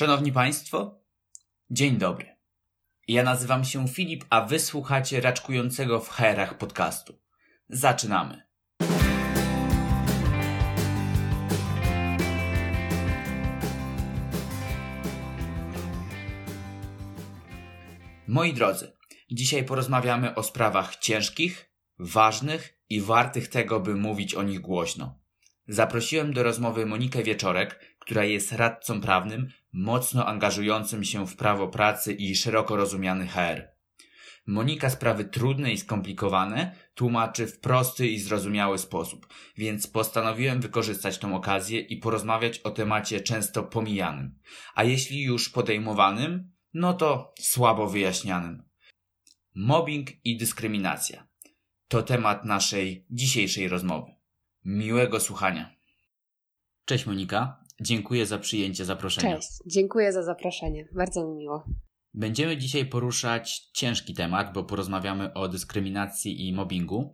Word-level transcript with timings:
Szanowni 0.00 0.32
Państwo, 0.32 1.04
dzień 1.70 1.96
dobry. 1.96 2.36
Ja 3.08 3.22
nazywam 3.22 3.64
się 3.64 3.88
Filip, 3.88 4.24
a 4.30 4.40
wysłuchacie 4.40 5.20
raczkującego 5.20 6.00
w 6.00 6.08
herach 6.08 6.58
podcastu. 6.58 7.18
Zaczynamy. 7.68 8.42
Moi 18.28 18.54
drodzy, 18.54 18.92
dzisiaj 19.30 19.64
porozmawiamy 19.64 20.34
o 20.34 20.42
sprawach 20.42 20.96
ciężkich, 20.96 21.72
ważnych 21.98 22.78
i 22.90 23.00
wartych 23.00 23.48
tego, 23.48 23.80
by 23.80 23.94
mówić 23.94 24.34
o 24.34 24.42
nich 24.42 24.60
głośno. 24.60 25.20
Zaprosiłem 25.68 26.32
do 26.32 26.42
rozmowy 26.42 26.86
Monikę 26.86 27.22
Wieczorek, 27.22 27.96
która 27.98 28.24
jest 28.24 28.52
radcą 28.52 29.00
prawnym, 29.00 29.48
mocno 29.72 30.26
angażującym 30.26 31.04
się 31.04 31.26
w 31.26 31.36
prawo 31.36 31.68
pracy 31.68 32.12
i 32.12 32.36
szeroko 32.36 32.76
rozumiany 32.76 33.26
HR. 33.26 33.68
Monika 34.46 34.90
sprawy 34.90 35.24
trudne 35.24 35.72
i 35.72 35.78
skomplikowane 35.78 36.74
tłumaczy 36.94 37.46
w 37.46 37.60
prosty 37.60 38.08
i 38.08 38.18
zrozumiały 38.18 38.78
sposób, 38.78 39.34
więc 39.56 39.86
postanowiłem 39.86 40.60
wykorzystać 40.60 41.18
tą 41.18 41.36
okazję 41.36 41.80
i 41.80 41.96
porozmawiać 41.96 42.58
o 42.58 42.70
temacie 42.70 43.20
często 43.20 43.62
pomijanym, 43.62 44.38
a 44.74 44.84
jeśli 44.84 45.22
już 45.22 45.48
podejmowanym, 45.48 46.52
no 46.74 46.94
to 46.94 47.34
słabo 47.40 47.86
wyjaśnianym. 47.86 48.62
Mobbing 49.54 50.10
i 50.24 50.36
dyskryminacja 50.36 51.28
to 51.88 52.02
temat 52.02 52.44
naszej 52.44 53.06
dzisiejszej 53.10 53.68
rozmowy. 53.68 54.12
Miłego 54.64 55.20
słuchania. 55.20 55.70
Cześć 56.84 57.06
Monika, 57.06 57.59
dziękuję 57.80 58.26
za 58.26 58.38
przyjęcie 58.38 58.84
zaproszenia. 58.84 59.36
Cześć, 59.36 59.48
dziękuję 59.66 60.12
za 60.12 60.22
zaproszenie, 60.22 60.88
bardzo 60.92 61.28
mi 61.28 61.36
miło. 61.36 61.64
Będziemy 62.14 62.56
dzisiaj 62.56 62.86
poruszać 62.86 63.70
ciężki 63.72 64.14
temat, 64.14 64.52
bo 64.52 64.64
porozmawiamy 64.64 65.34
o 65.34 65.48
dyskryminacji 65.48 66.48
i 66.48 66.52
mobbingu. 66.52 67.12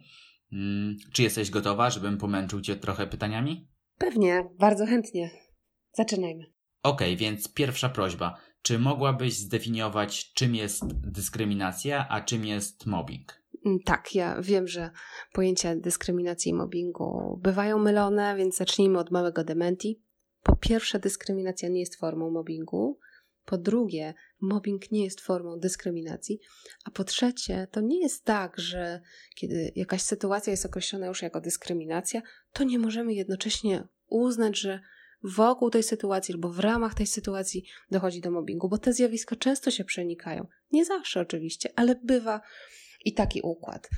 Hmm, 0.51 0.97
czy 1.13 1.23
jesteś 1.23 1.51
gotowa, 1.51 1.91
żebym 1.91 2.19
pomęczył 2.19 2.61
Cię 2.61 2.77
trochę 2.77 3.07
pytaniami? 3.07 3.69
Pewnie, 3.99 4.49
bardzo 4.59 4.87
chętnie. 4.87 5.31
Zaczynajmy. 5.93 6.45
Okej, 6.83 7.09
okay, 7.09 7.17
więc 7.17 7.53
pierwsza 7.53 7.89
prośba. 7.89 8.37
Czy 8.63 8.79
mogłabyś 8.79 9.35
zdefiniować, 9.35 10.33
czym 10.33 10.55
jest 10.55 11.11
dyskryminacja, 11.11 12.09
a 12.09 12.21
czym 12.21 12.45
jest 12.45 12.87
mobbing? 12.87 13.43
Mm, 13.67 13.79
tak, 13.85 14.15
ja 14.15 14.43
wiem, 14.43 14.69
że 14.69 14.91
pojęcia 15.33 15.77
dyskryminacji 15.77 16.51
i 16.51 16.55
mobbingu 16.55 17.39
bywają 17.43 17.79
mylone, 17.79 18.37
więc 18.37 18.57
zacznijmy 18.57 18.99
od 18.99 19.11
małego 19.11 19.45
dementi. 19.45 20.03
Po 20.47 20.57
pierwsze, 20.57 20.99
dyskryminacja 20.99 21.69
nie 21.69 21.81
jest 21.81 21.97
formą 21.97 22.31
mobbingu. 22.31 22.99
Po 23.45 23.59
drugie, 23.59 24.15
mobbing 24.41 24.91
nie 24.91 25.05
jest 25.05 25.21
formą 25.21 25.59
dyskryminacji. 25.59 26.41
A 26.85 26.91
po 26.91 27.05
trzecie, 27.05 27.69
to 27.71 27.81
nie 27.81 28.01
jest 28.01 28.25
tak, 28.25 28.59
że 28.59 29.01
kiedy 29.37 29.73
jakaś 29.77 30.03
sytuacja 30.03 30.51
jest 30.51 30.67
określona 30.67 31.07
już 31.07 31.23
jako 31.23 31.41
dyskryminacja, 31.41 32.23
to 32.53 32.65
nie 32.65 32.79
możemy 32.79 33.15
jednocześnie 33.15 33.89
uznać, 34.07 34.59
że 34.59 34.81
wokół 35.23 35.71
tej 35.71 35.83
sytuacji 35.83 36.35
albo 36.35 36.49
w 36.49 36.59
ramach 36.59 36.95
tej 36.95 37.07
sytuacji 37.07 37.65
dochodzi 37.91 38.21
do 38.21 38.31
mobbingu, 38.31 38.69
bo 38.69 38.79
te 38.79 38.93
zjawiska 38.93 39.37
często 39.37 39.71
się 39.71 39.85
przenikają. 39.85 40.47
Nie 40.73 40.85
zawsze 40.85 41.21
oczywiście, 41.21 41.71
ale 41.77 41.95
bywa 42.05 42.41
i 43.05 43.13
taki 43.15 43.41
układ. 43.43 43.89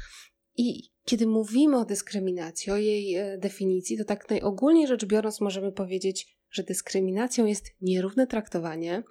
I 0.57 0.91
kiedy 1.05 1.27
mówimy 1.27 1.79
o 1.79 1.85
dyskryminacji, 1.85 2.73
o 2.73 2.77
jej 2.77 3.15
e, 3.15 3.39
definicji, 3.39 3.99
to 3.99 4.05
tak 4.05 4.31
najogólniej 4.31 4.87
rzecz 4.87 5.05
biorąc 5.05 5.41
możemy 5.41 5.73
powiedzieć, 5.73 6.38
że 6.51 6.63
dyskryminacją 6.63 7.47
jest 7.47 7.67
nierówne 7.81 8.27
traktowanie 8.27 9.03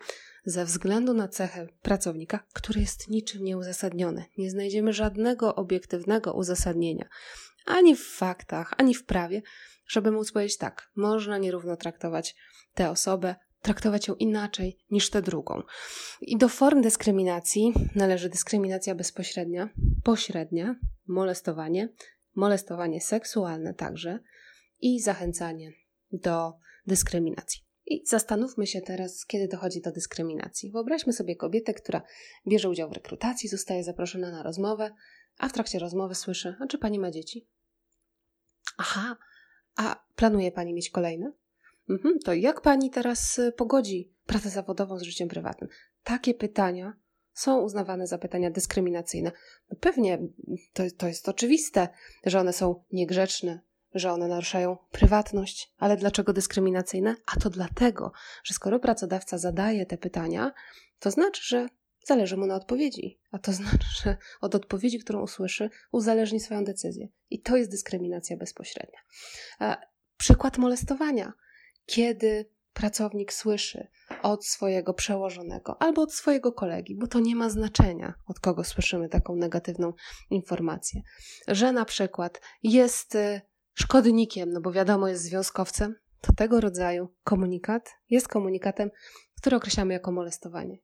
ze 0.45 0.65
względu 0.65 1.13
na 1.13 1.27
cechę 1.27 1.67
pracownika, 1.81 2.39
które 2.53 2.81
jest 2.81 3.09
niczym 3.09 3.43
nieuzasadnione. 3.43 4.25
Nie 4.37 4.51
znajdziemy 4.51 4.93
żadnego 4.93 5.55
obiektywnego 5.55 6.33
uzasadnienia 6.33 7.09
ani 7.67 7.95
w 7.95 8.07
faktach, 8.07 8.73
ani 8.77 8.95
w 8.95 9.05
prawie, 9.05 9.41
żeby 9.87 10.11
móc 10.11 10.31
powiedzieć 10.31 10.57
tak, 10.57 10.91
można 10.95 11.37
nierówno 11.37 11.75
traktować 11.75 12.35
tę 12.73 12.89
osobę, 12.89 13.35
traktować 13.61 14.07
ją 14.07 14.15
inaczej 14.15 14.77
niż 14.89 15.09
tę 15.09 15.21
drugą. 15.21 15.61
I 16.21 16.37
do 16.37 16.49
form 16.49 16.81
dyskryminacji 16.81 17.73
należy 17.95 18.29
dyskryminacja 18.29 18.95
bezpośrednia, 18.95 19.69
pośrednia, 20.03 20.75
molestowanie, 21.07 21.89
molestowanie 22.35 23.01
seksualne 23.01 23.73
także 23.73 24.19
i 24.79 24.99
zachęcanie 24.99 25.71
do 26.11 26.53
dyskryminacji. 26.87 27.61
I 27.85 28.03
zastanówmy 28.05 28.67
się 28.67 28.81
teraz, 28.81 29.25
kiedy 29.25 29.47
dochodzi 29.47 29.81
do 29.81 29.91
dyskryminacji. 29.91 30.71
Wyobraźmy 30.71 31.13
sobie 31.13 31.35
kobietę, 31.35 31.73
która 31.73 32.01
bierze 32.47 32.69
udział 32.69 32.89
w 32.89 32.93
rekrutacji, 32.93 33.49
zostaje 33.49 33.83
zaproszona 33.83 34.31
na 34.31 34.43
rozmowę, 34.43 34.91
a 35.37 35.49
w 35.49 35.53
trakcie 35.53 35.79
rozmowy 35.79 36.15
słyszy: 36.15 36.55
A 36.59 36.67
czy 36.67 36.77
pani 36.77 36.99
ma 36.99 37.11
dzieci? 37.11 37.47
Aha, 38.77 39.17
a 39.75 40.03
planuje 40.15 40.51
pani 40.51 40.73
mieć 40.73 40.89
kolejne? 40.89 41.31
Mhm, 41.89 42.19
to 42.19 42.33
jak 42.33 42.61
pani 42.61 42.89
teraz 42.89 43.39
y, 43.39 43.51
pogodzi 43.51 44.13
pracę 44.25 44.49
zawodową 44.49 44.99
z 44.99 45.03
życiem 45.03 45.29
prywatnym? 45.29 45.69
Takie 46.03 46.33
pytania 46.33 46.93
są 47.33 47.61
uznawane 47.61 48.07
za 48.07 48.17
pytania 48.17 48.51
dyskryminacyjne. 48.51 49.31
No 49.71 49.77
pewnie 49.79 50.19
to, 50.73 50.83
to 50.97 51.07
jest 51.07 51.29
oczywiste, 51.29 51.89
że 52.25 52.39
one 52.39 52.53
są 52.53 52.83
niegrzeczne, 52.91 53.59
że 53.93 54.11
one 54.11 54.27
naruszają 54.27 54.77
prywatność, 54.91 55.73
ale 55.77 55.97
dlaczego 55.97 56.33
dyskryminacyjne? 56.33 57.15
A 57.25 57.39
to 57.39 57.49
dlatego, 57.49 58.11
że 58.43 58.53
skoro 58.53 58.79
pracodawca 58.79 59.37
zadaje 59.37 59.85
te 59.85 59.97
pytania, 59.97 60.51
to 60.99 61.11
znaczy, 61.11 61.41
że 61.45 61.67
zależy 62.05 62.37
mu 62.37 62.45
na 62.45 62.55
odpowiedzi, 62.55 63.19
a 63.31 63.39
to 63.39 63.53
znaczy, 63.61 63.87
że 64.03 64.17
od 64.41 64.55
odpowiedzi, 64.55 64.99
którą 64.99 65.21
usłyszy, 65.21 65.69
uzależni 65.91 66.39
swoją 66.39 66.63
decyzję. 66.63 67.07
I 67.29 67.41
to 67.41 67.57
jest 67.57 67.71
dyskryminacja 67.71 68.37
bezpośrednia. 68.37 68.99
Przykład 70.17 70.57
molestowania 70.57 71.33
kiedy 71.87 72.49
pracownik 72.73 73.33
słyszy 73.33 73.87
od 74.21 74.45
swojego 74.45 74.93
przełożonego 74.93 75.81
albo 75.81 76.01
od 76.01 76.13
swojego 76.13 76.51
kolegi, 76.51 76.95
bo 76.95 77.07
to 77.07 77.19
nie 77.19 77.35
ma 77.35 77.49
znaczenia, 77.49 78.13
od 78.27 78.39
kogo 78.39 78.63
słyszymy 78.63 79.09
taką 79.09 79.35
negatywną 79.35 79.93
informację, 80.29 81.01
że 81.47 81.71
na 81.71 81.85
przykład 81.85 82.41
jest 82.63 83.15
y, 83.15 83.41
szkodnikiem, 83.77 84.51
no 84.51 84.61
bo 84.61 84.71
wiadomo, 84.71 85.07
jest 85.07 85.23
związkowcem, 85.23 85.95
to 86.21 86.33
tego 86.33 86.61
rodzaju 86.61 87.13
komunikat 87.23 87.89
jest 88.09 88.27
komunikatem, 88.27 88.89
który 89.41 89.55
określamy 89.55 89.93
jako 89.93 90.11
molestowanie. 90.11 90.77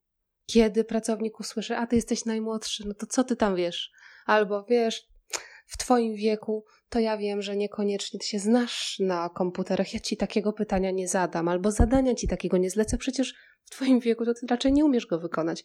Kiedy 0.46 0.84
pracownik 0.84 1.40
usłyszy, 1.40 1.76
a 1.76 1.88
ty 1.88 1.96
jesteś 1.96 2.26
najmłodszy, 2.26 2.88
no 2.88 2.94
to 2.94 3.06
co 3.06 3.24
ty 3.24 3.36
tam 3.36 3.56
wiesz? 3.56 3.92
Albo 4.26 4.64
wiesz, 4.64 5.08
w 5.68 5.78
Twoim 5.78 6.16
wieku, 6.16 6.66
to 6.90 7.00
ja 7.00 7.18
wiem, 7.18 7.42
że 7.42 7.56
niekoniecznie 7.56 8.20
Ty 8.20 8.28
się 8.28 8.40
znasz 8.40 9.00
na 9.00 9.30
komputerach. 9.30 9.94
Ja 9.94 10.00
Ci 10.00 10.18
takiego 10.18 10.54
pytania 10.54 10.92
nie 10.92 11.08
zadam, 11.08 11.48
albo 11.48 11.72
zadania 11.72 12.16
Ci 12.16 12.28
takiego 12.28 12.58
nie 12.58 12.70
zlecę. 12.70 12.98
Przecież 12.98 13.36
w 13.64 13.70
Twoim 13.70 14.00
wieku 14.00 14.26
to 14.26 14.34
Ty 14.34 14.48
raczej 14.48 14.74
nie 14.74 14.86
umiesz 14.86 15.06
go 15.06 15.20
wykonać. 15.20 15.64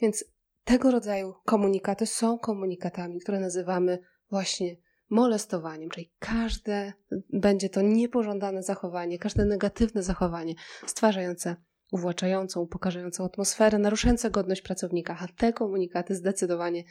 Więc 0.00 0.24
tego 0.64 0.90
rodzaju 0.90 1.34
komunikaty 1.46 2.06
są 2.06 2.38
komunikatami, 2.38 3.20
które 3.20 3.40
nazywamy 3.40 3.98
właśnie 4.30 4.76
molestowaniem, 5.10 5.90
czyli 5.90 6.12
każde 6.18 6.92
będzie 7.32 7.68
to 7.68 7.82
niepożądane 7.82 8.62
zachowanie, 8.62 9.18
każde 9.18 9.44
negatywne 9.44 10.02
zachowanie 10.02 10.54
stwarzające 10.86 11.56
uwłaczającą, 11.92 12.60
upokarzającą 12.60 13.24
atmosferę, 13.24 13.78
naruszające 13.78 14.30
godność 14.30 14.62
pracownika, 14.62 15.16
a 15.20 15.28
te 15.28 15.52
komunikaty 15.52 16.14
zdecydowanie 16.14 16.84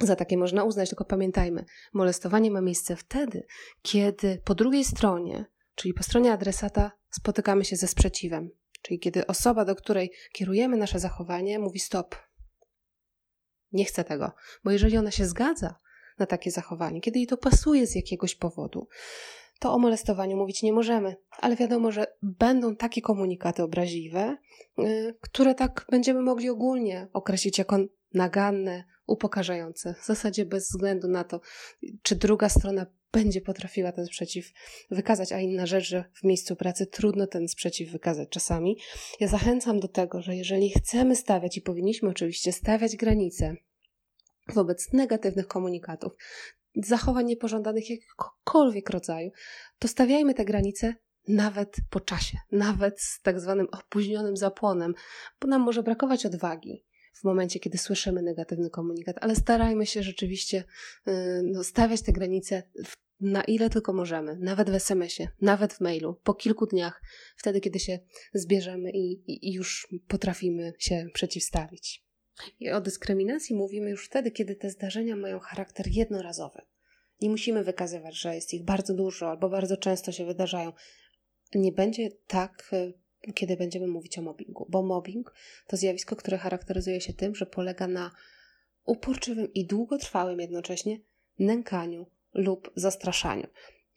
za 0.00 0.16
takie 0.16 0.36
można 0.36 0.64
uznać, 0.64 0.88
tylko 0.88 1.04
pamiętajmy, 1.04 1.64
molestowanie 1.92 2.50
ma 2.50 2.60
miejsce 2.60 2.96
wtedy, 2.96 3.46
kiedy 3.82 4.42
po 4.44 4.54
drugiej 4.54 4.84
stronie, 4.84 5.44
czyli 5.74 5.94
po 5.94 6.02
stronie 6.02 6.32
adresata, 6.32 6.92
spotykamy 7.10 7.64
się 7.64 7.76
ze 7.76 7.88
sprzeciwem. 7.88 8.50
Czyli 8.82 8.98
kiedy 8.98 9.26
osoba, 9.26 9.64
do 9.64 9.74
której 9.76 10.12
kierujemy 10.32 10.76
nasze 10.76 10.98
zachowanie, 10.98 11.58
mówi 11.58 11.78
stop. 11.78 12.16
Nie 13.72 13.84
chcę 13.84 14.04
tego, 14.04 14.32
bo 14.64 14.70
jeżeli 14.70 14.98
ona 14.98 15.10
się 15.10 15.26
zgadza 15.26 15.74
na 16.22 16.26
takie 16.26 16.50
zachowanie, 16.50 17.00
kiedy 17.00 17.18
jej 17.18 17.26
to 17.26 17.36
pasuje 17.36 17.86
z 17.86 17.94
jakiegoś 17.94 18.34
powodu, 18.34 18.88
to 19.60 19.74
o 19.74 19.78
molestowaniu 19.78 20.36
mówić 20.36 20.62
nie 20.62 20.72
możemy. 20.72 21.16
Ale 21.40 21.56
wiadomo, 21.56 21.92
że 21.92 22.06
będą 22.22 22.76
takie 22.76 23.00
komunikaty 23.00 23.62
obraźliwe, 23.62 24.36
yy, 24.78 25.14
które 25.20 25.54
tak 25.54 25.86
będziemy 25.90 26.22
mogli 26.22 26.48
ogólnie 26.48 27.08
określić 27.12 27.58
jako 27.58 27.78
naganne, 28.14 28.84
upokarzające. 29.06 29.94
W 30.02 30.06
zasadzie 30.06 30.46
bez 30.46 30.68
względu 30.68 31.08
na 31.08 31.24
to, 31.24 31.40
czy 32.02 32.16
druga 32.16 32.48
strona 32.48 32.86
będzie 33.12 33.40
potrafiła 33.40 33.92
ten 33.92 34.06
sprzeciw 34.06 34.52
wykazać, 34.90 35.32
a 35.32 35.40
inna 35.40 35.66
rzecz, 35.66 35.84
że 35.84 36.04
w 36.14 36.24
miejscu 36.24 36.56
pracy 36.56 36.86
trudno 36.86 37.26
ten 37.26 37.48
sprzeciw 37.48 37.90
wykazać 37.90 38.28
czasami. 38.28 38.76
Ja 39.20 39.28
zachęcam 39.28 39.80
do 39.80 39.88
tego, 39.88 40.22
że 40.22 40.36
jeżeli 40.36 40.70
chcemy 40.70 41.16
stawiać 41.16 41.56
i 41.56 41.62
powinniśmy 41.62 42.08
oczywiście 42.08 42.52
stawiać 42.52 42.96
granice 42.96 43.56
wobec 44.48 44.92
negatywnych 44.92 45.46
komunikatów, 45.46 46.12
zachowań 46.76 47.26
niepożądanych 47.26 47.90
jakiegokolwiek 47.90 48.90
rodzaju, 48.90 49.30
to 49.78 49.88
stawiajmy 49.88 50.34
te 50.34 50.44
granice 50.44 50.94
nawet 51.28 51.76
po 51.90 52.00
czasie, 52.00 52.38
nawet 52.52 53.00
z 53.00 53.22
tak 53.22 53.40
zwanym 53.40 53.66
opóźnionym 53.72 54.36
zapłonem, 54.36 54.94
bo 55.40 55.48
nam 55.48 55.62
może 55.62 55.82
brakować 55.82 56.26
odwagi 56.26 56.84
w 57.14 57.24
momencie, 57.24 57.60
kiedy 57.60 57.78
słyszymy 57.78 58.22
negatywny 58.22 58.70
komunikat, 58.70 59.16
ale 59.20 59.36
starajmy 59.36 59.86
się 59.86 60.02
rzeczywiście 60.02 60.64
yy, 61.06 61.14
no, 61.44 61.64
stawiać 61.64 62.02
te 62.02 62.12
granice 62.12 62.62
na 63.20 63.44
ile 63.44 63.70
tylko 63.70 63.92
możemy, 63.92 64.36
nawet 64.40 64.70
w 64.70 64.74
SMS-ie, 64.74 65.28
nawet 65.40 65.72
w 65.72 65.80
mailu, 65.80 66.20
po 66.24 66.34
kilku 66.34 66.66
dniach, 66.66 67.02
wtedy, 67.36 67.60
kiedy 67.60 67.78
się 67.78 67.98
zbierzemy 68.34 68.90
i, 68.90 69.22
i 69.26 69.52
już 69.52 69.88
potrafimy 70.08 70.72
się 70.78 71.06
przeciwstawić. 71.14 72.04
I 72.60 72.70
o 72.70 72.80
dyskryminacji 72.80 73.56
mówimy 73.56 73.90
już 73.90 74.06
wtedy, 74.06 74.30
kiedy 74.30 74.56
te 74.56 74.70
zdarzenia 74.70 75.16
mają 75.16 75.38
charakter 75.38 75.86
jednorazowy. 75.88 76.62
Nie 77.20 77.30
musimy 77.30 77.64
wykazywać, 77.64 78.14
że 78.14 78.34
jest 78.34 78.54
ich 78.54 78.64
bardzo 78.64 78.94
dużo 78.94 79.30
albo 79.30 79.48
bardzo 79.48 79.76
często 79.76 80.12
się 80.12 80.24
wydarzają. 80.24 80.72
Nie 81.54 81.72
będzie 81.72 82.10
tak, 82.26 82.70
e, 82.72 83.32
kiedy 83.32 83.56
będziemy 83.56 83.86
mówić 83.86 84.18
o 84.18 84.22
mobbingu, 84.22 84.66
bo 84.68 84.82
mobbing 84.82 85.34
to 85.66 85.76
zjawisko, 85.76 86.16
które 86.16 86.38
charakteryzuje 86.38 87.00
się 87.00 87.12
tym, 87.12 87.34
że 87.34 87.46
polega 87.46 87.86
na 87.86 88.10
uporczywym 88.84 89.52
i 89.52 89.66
długotrwałym 89.66 90.40
jednocześnie 90.40 91.00
nękaniu 91.38 92.06
lub 92.34 92.72
zastraszaniu. 92.76 93.46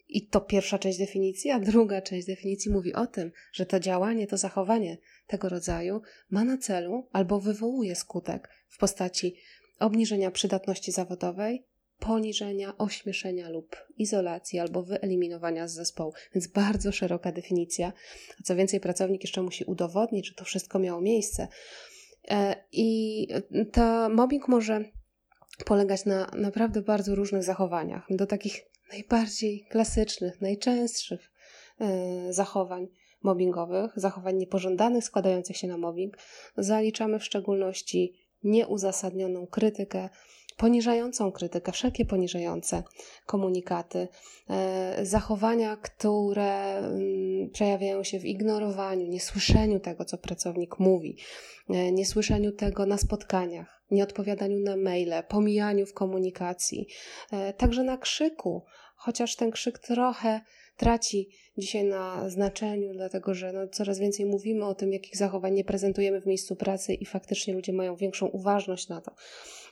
I 0.08 0.26
to 0.26 0.40
pierwsza 0.40 0.78
część 0.78 0.98
definicji, 0.98 1.50
a 1.50 1.60
druga 1.60 2.02
część 2.02 2.26
definicji 2.26 2.70
mówi 2.70 2.94
o 2.94 3.06
tym, 3.06 3.32
że 3.52 3.66
to 3.66 3.80
działanie, 3.80 4.26
to 4.26 4.36
zachowanie 4.36 4.98
tego 5.26 5.48
rodzaju 5.48 6.02
ma 6.30 6.44
na 6.44 6.58
celu 6.58 7.08
albo 7.12 7.40
wywołuje 7.40 7.94
skutek 7.94 8.48
w 8.68 8.78
postaci 8.78 9.36
obniżenia 9.80 10.30
przydatności 10.30 10.92
zawodowej, 10.92 11.66
poniżenia, 11.98 12.78
ośmieszenia 12.78 13.50
lub 13.50 13.76
izolacji 13.96 14.58
albo 14.58 14.82
wyeliminowania 14.82 15.68
z 15.68 15.74
zespołu. 15.74 16.12
Więc 16.34 16.46
bardzo 16.46 16.92
szeroka 16.92 17.32
definicja. 17.32 17.92
A 18.40 18.42
co 18.42 18.56
więcej, 18.56 18.80
pracownik 18.80 19.22
jeszcze 19.22 19.42
musi 19.42 19.64
udowodnić, 19.64 20.28
że 20.28 20.34
to 20.34 20.44
wszystko 20.44 20.78
miało 20.78 21.00
miejsce. 21.00 21.48
E, 22.28 22.56
I 22.72 23.28
to 23.72 24.08
mobbing 24.08 24.48
może 24.48 24.84
polegać 25.64 26.04
na 26.04 26.30
naprawdę 26.36 26.82
bardzo 26.82 27.14
różnych 27.14 27.42
zachowaniach. 27.42 28.06
Do 28.10 28.26
takich 28.26 28.64
najbardziej 28.92 29.66
klasycznych, 29.70 30.40
najczęstszych 30.40 31.32
e, 31.80 32.32
zachowań 32.32 32.88
mobbingowych, 33.22 33.92
zachowań 33.96 34.36
niepożądanych 34.36 35.04
składających 35.04 35.56
się 35.56 35.66
na 35.66 35.78
mobbing, 35.78 36.18
zaliczamy 36.56 37.18
w 37.18 37.24
szczególności 37.24 38.14
nieuzasadnioną 38.44 39.46
krytykę, 39.46 40.08
poniżającą 40.56 41.32
krytykę, 41.32 41.72
wszelkie 41.72 42.04
poniżające 42.04 42.82
komunikaty, 43.26 44.08
e, 44.50 45.06
zachowania, 45.06 45.76
które 45.76 46.78
mm, 46.78 47.50
przejawiają 47.50 48.04
się 48.04 48.18
w 48.18 48.24
ignorowaniu, 48.24 49.06
niesłyszeniu 49.06 49.80
tego, 49.80 50.04
co 50.04 50.18
pracownik 50.18 50.78
mówi, 50.78 51.16
e, 51.70 51.92
niesłyszeniu 51.92 52.52
tego 52.52 52.86
na 52.86 52.98
spotkaniach, 52.98 53.82
nieodpowiadaniu 53.90 54.58
na 54.58 54.76
maile, 54.76 55.22
pomijaniu 55.28 55.86
w 55.86 55.94
komunikacji, 55.94 56.86
e, 57.32 57.52
także 57.52 57.82
na 57.82 57.98
krzyku, 57.98 58.64
chociaż 58.96 59.36
ten 59.36 59.50
krzyk 59.50 59.78
trochę 59.78 60.40
traci 60.76 61.28
dzisiaj 61.58 61.84
na 61.84 62.30
znaczeniu, 62.30 62.92
dlatego 62.92 63.34
że 63.34 63.52
no, 63.52 63.68
coraz 63.68 63.98
więcej 63.98 64.26
mówimy 64.26 64.64
o 64.64 64.74
tym, 64.74 64.92
jakich 64.92 65.16
zachowań 65.16 65.54
nie 65.54 65.64
prezentujemy 65.64 66.20
w 66.20 66.26
miejscu 66.26 66.56
pracy 66.56 66.94
i 66.94 67.06
faktycznie 67.06 67.54
ludzie 67.54 67.72
mają 67.72 67.96
większą 67.96 68.26
uważność 68.26 68.88
na 68.88 69.00
to. 69.00 69.14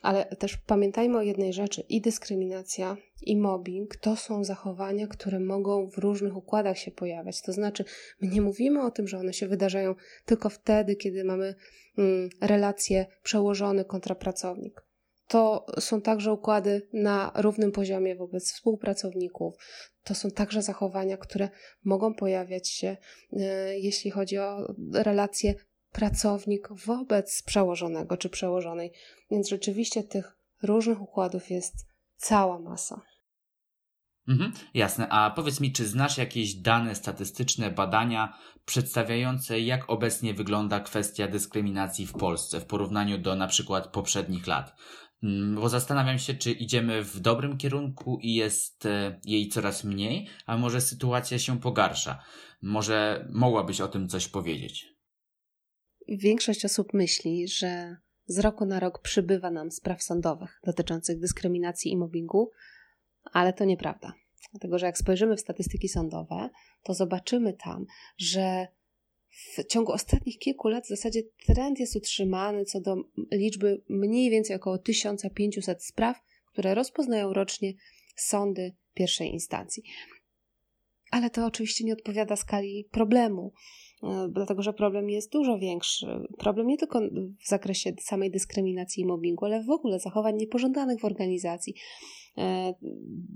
Ale 0.02 0.24
też 0.24 0.56
pamiętajmy 0.56 1.18
o 1.18 1.22
jednej 1.22 1.52
rzeczy: 1.52 1.82
i 1.88 2.00
dyskryminacja, 2.00 2.96
i 3.22 3.36
mobbing 3.36 3.96
to 3.96 4.16
są 4.16 4.44
zachowania, 4.44 5.06
które 5.06 5.40
mogą 5.40 5.90
w 5.90 5.98
różnych 5.98 6.36
układach 6.36 6.78
się 6.78 6.90
pojawiać. 6.90 7.42
To 7.42 7.52
znaczy, 7.52 7.84
my 8.20 8.28
nie 8.28 8.40
mówimy 8.40 8.82
o 8.82 8.90
tym, 8.90 9.08
że 9.08 9.18
one 9.18 9.32
się 9.32 9.48
wydarzają 9.48 9.94
tylko 10.26 10.48
wtedy, 10.48 10.96
kiedy 10.96 11.24
mamy 11.24 11.54
mm, 11.98 12.28
relacje 12.40 13.06
przełożony 13.22 13.84
kontra 13.84 14.14
pracownik 14.14 14.84
to 15.28 15.66
są 15.78 16.00
także 16.00 16.32
układy 16.32 16.88
na 16.92 17.32
równym 17.34 17.72
poziomie 17.72 18.16
wobec 18.16 18.52
współpracowników. 18.52 19.54
To 20.04 20.14
są 20.14 20.30
także 20.30 20.62
zachowania, 20.62 21.16
które 21.16 21.48
mogą 21.84 22.14
pojawiać 22.14 22.68
się, 22.68 22.96
e, 23.32 23.78
jeśli 23.78 24.10
chodzi 24.10 24.38
o 24.38 24.74
relacje 24.92 25.54
pracownik 25.92 26.68
wobec 26.86 27.42
przełożonego 27.42 28.16
czy 28.16 28.28
przełożonej. 28.28 28.92
Więc 29.30 29.48
rzeczywiście 29.48 30.02
tych 30.02 30.38
różnych 30.62 31.00
układów 31.00 31.50
jest 31.50 31.74
cała 32.16 32.58
masa. 32.58 33.00
Mhm, 34.28 34.52
jasne. 34.74 35.08
A 35.08 35.30
powiedz 35.30 35.60
mi, 35.60 35.72
czy 35.72 35.86
znasz 35.86 36.18
jakieś 36.18 36.54
dane 36.54 36.94
statystyczne, 36.94 37.70
badania 37.70 38.38
przedstawiające, 38.64 39.60
jak 39.60 39.90
obecnie 39.90 40.34
wygląda 40.34 40.80
kwestia 40.80 41.28
dyskryminacji 41.28 42.06
w 42.06 42.12
Polsce 42.12 42.60
w 42.60 42.66
porównaniu 42.66 43.18
do 43.18 43.36
na 43.36 43.46
przykład 43.46 43.86
poprzednich 43.92 44.46
lat? 44.46 44.76
Mm, 45.24 45.54
bo 45.54 45.68
zastanawiam 45.68 46.18
się, 46.18 46.34
czy 46.34 46.52
idziemy 46.52 47.04
w 47.04 47.20
dobrym 47.20 47.58
kierunku 47.58 48.18
i 48.22 48.34
jest 48.34 48.86
e, 48.86 49.20
jej 49.24 49.48
coraz 49.48 49.84
mniej, 49.84 50.28
a 50.46 50.56
może 50.56 50.80
sytuacja 50.80 51.38
się 51.38 51.60
pogarsza. 51.60 52.22
Może 52.62 53.28
mogłabyś 53.32 53.80
o 53.80 53.88
tym 53.88 54.08
coś 54.08 54.28
powiedzieć? 54.28 54.94
Większość 56.08 56.64
osób 56.64 56.94
myśli, 56.94 57.48
że 57.48 57.96
z 58.26 58.38
roku 58.38 58.66
na 58.66 58.80
rok 58.80 59.02
przybywa 59.02 59.50
nam 59.50 59.70
spraw 59.70 60.02
sądowych 60.02 60.60
dotyczących 60.64 61.20
dyskryminacji 61.20 61.92
i 61.92 61.96
mobbingu, 61.96 62.50
ale 63.32 63.52
to 63.52 63.64
nieprawda. 63.64 64.12
Dlatego, 64.52 64.78
że 64.78 64.86
jak 64.86 64.98
spojrzymy 64.98 65.36
w 65.36 65.40
statystyki 65.40 65.88
sądowe, 65.88 66.50
to 66.82 66.94
zobaczymy 66.94 67.52
tam, 67.52 67.84
że 68.18 68.66
w 69.34 69.66
ciągu 69.66 69.92
ostatnich 69.92 70.38
kilku 70.38 70.68
lat 70.68 70.84
w 70.84 70.88
zasadzie 70.88 71.22
trend 71.46 71.80
jest 71.80 71.96
utrzymany 71.96 72.64
co 72.64 72.80
do 72.80 72.96
liczby 73.32 73.82
mniej 73.88 74.30
więcej 74.30 74.56
około 74.56 74.78
1500 74.78 75.84
spraw, 75.84 76.20
które 76.52 76.74
rozpoznają 76.74 77.32
rocznie 77.32 77.72
sądy 78.16 78.74
pierwszej 78.94 79.32
instancji. 79.32 79.82
Ale 81.10 81.30
to 81.30 81.46
oczywiście 81.46 81.84
nie 81.84 81.92
odpowiada 81.92 82.36
skali 82.36 82.88
problemu, 82.90 83.52
e, 84.02 84.28
dlatego 84.32 84.62
że 84.62 84.72
problem 84.72 85.10
jest 85.10 85.32
dużo 85.32 85.58
większy. 85.58 86.06
Problem 86.38 86.66
nie 86.66 86.78
tylko 86.78 87.00
w 87.44 87.48
zakresie 87.48 87.92
samej 88.00 88.30
dyskryminacji 88.30 89.02
i 89.02 89.06
mobbingu, 89.06 89.44
ale 89.44 89.62
w 89.62 89.70
ogóle 89.70 89.98
zachowań 89.98 90.36
niepożądanych 90.36 91.00
w 91.00 91.04
organizacji. 91.04 91.74
E, 92.38 92.74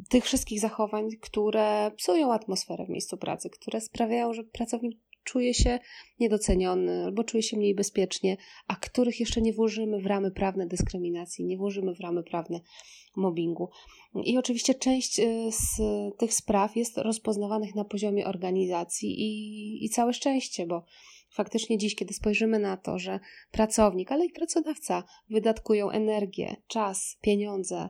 tych 0.08 0.24
wszystkich 0.24 0.60
zachowań, 0.60 1.08
które 1.20 1.90
psują 1.96 2.32
atmosferę 2.32 2.86
w 2.86 2.88
miejscu 2.88 3.16
pracy, 3.16 3.50
które 3.50 3.80
sprawiają, 3.80 4.32
że 4.32 4.44
pracownik 4.44 4.98
czuje 5.28 5.54
się 5.54 5.78
niedoceniony 6.20 7.04
albo 7.04 7.24
czuje 7.24 7.42
się 7.42 7.56
mniej 7.56 7.74
bezpiecznie, 7.74 8.36
a 8.68 8.76
których 8.76 9.20
jeszcze 9.20 9.40
nie 9.40 9.52
włożymy 9.52 10.00
w 10.00 10.06
ramy 10.06 10.30
prawne 10.30 10.66
dyskryminacji, 10.66 11.44
nie 11.44 11.56
włożymy 11.56 11.94
w 11.94 12.00
ramy 12.00 12.22
prawne 12.22 12.60
mobbingu. 13.16 13.68
I 14.24 14.38
oczywiście 14.38 14.74
część 14.74 15.18
y, 15.18 15.48
z 15.52 15.80
tych 16.18 16.34
spraw 16.34 16.76
jest 16.76 16.98
rozpoznawanych 16.98 17.74
na 17.74 17.84
poziomie 17.84 18.26
organizacji 18.26 19.20
i, 19.20 19.84
i 19.84 19.90
całe 19.90 20.12
szczęście, 20.12 20.66
bo 20.66 20.84
faktycznie 21.30 21.78
dziś, 21.78 21.94
kiedy 21.94 22.14
spojrzymy 22.14 22.58
na 22.58 22.76
to, 22.76 22.98
że 22.98 23.20
pracownik, 23.50 24.12
ale 24.12 24.26
i 24.26 24.30
pracodawca 24.30 25.04
wydatkują 25.30 25.90
energię, 25.90 26.56
czas, 26.66 27.18
pieniądze 27.20 27.88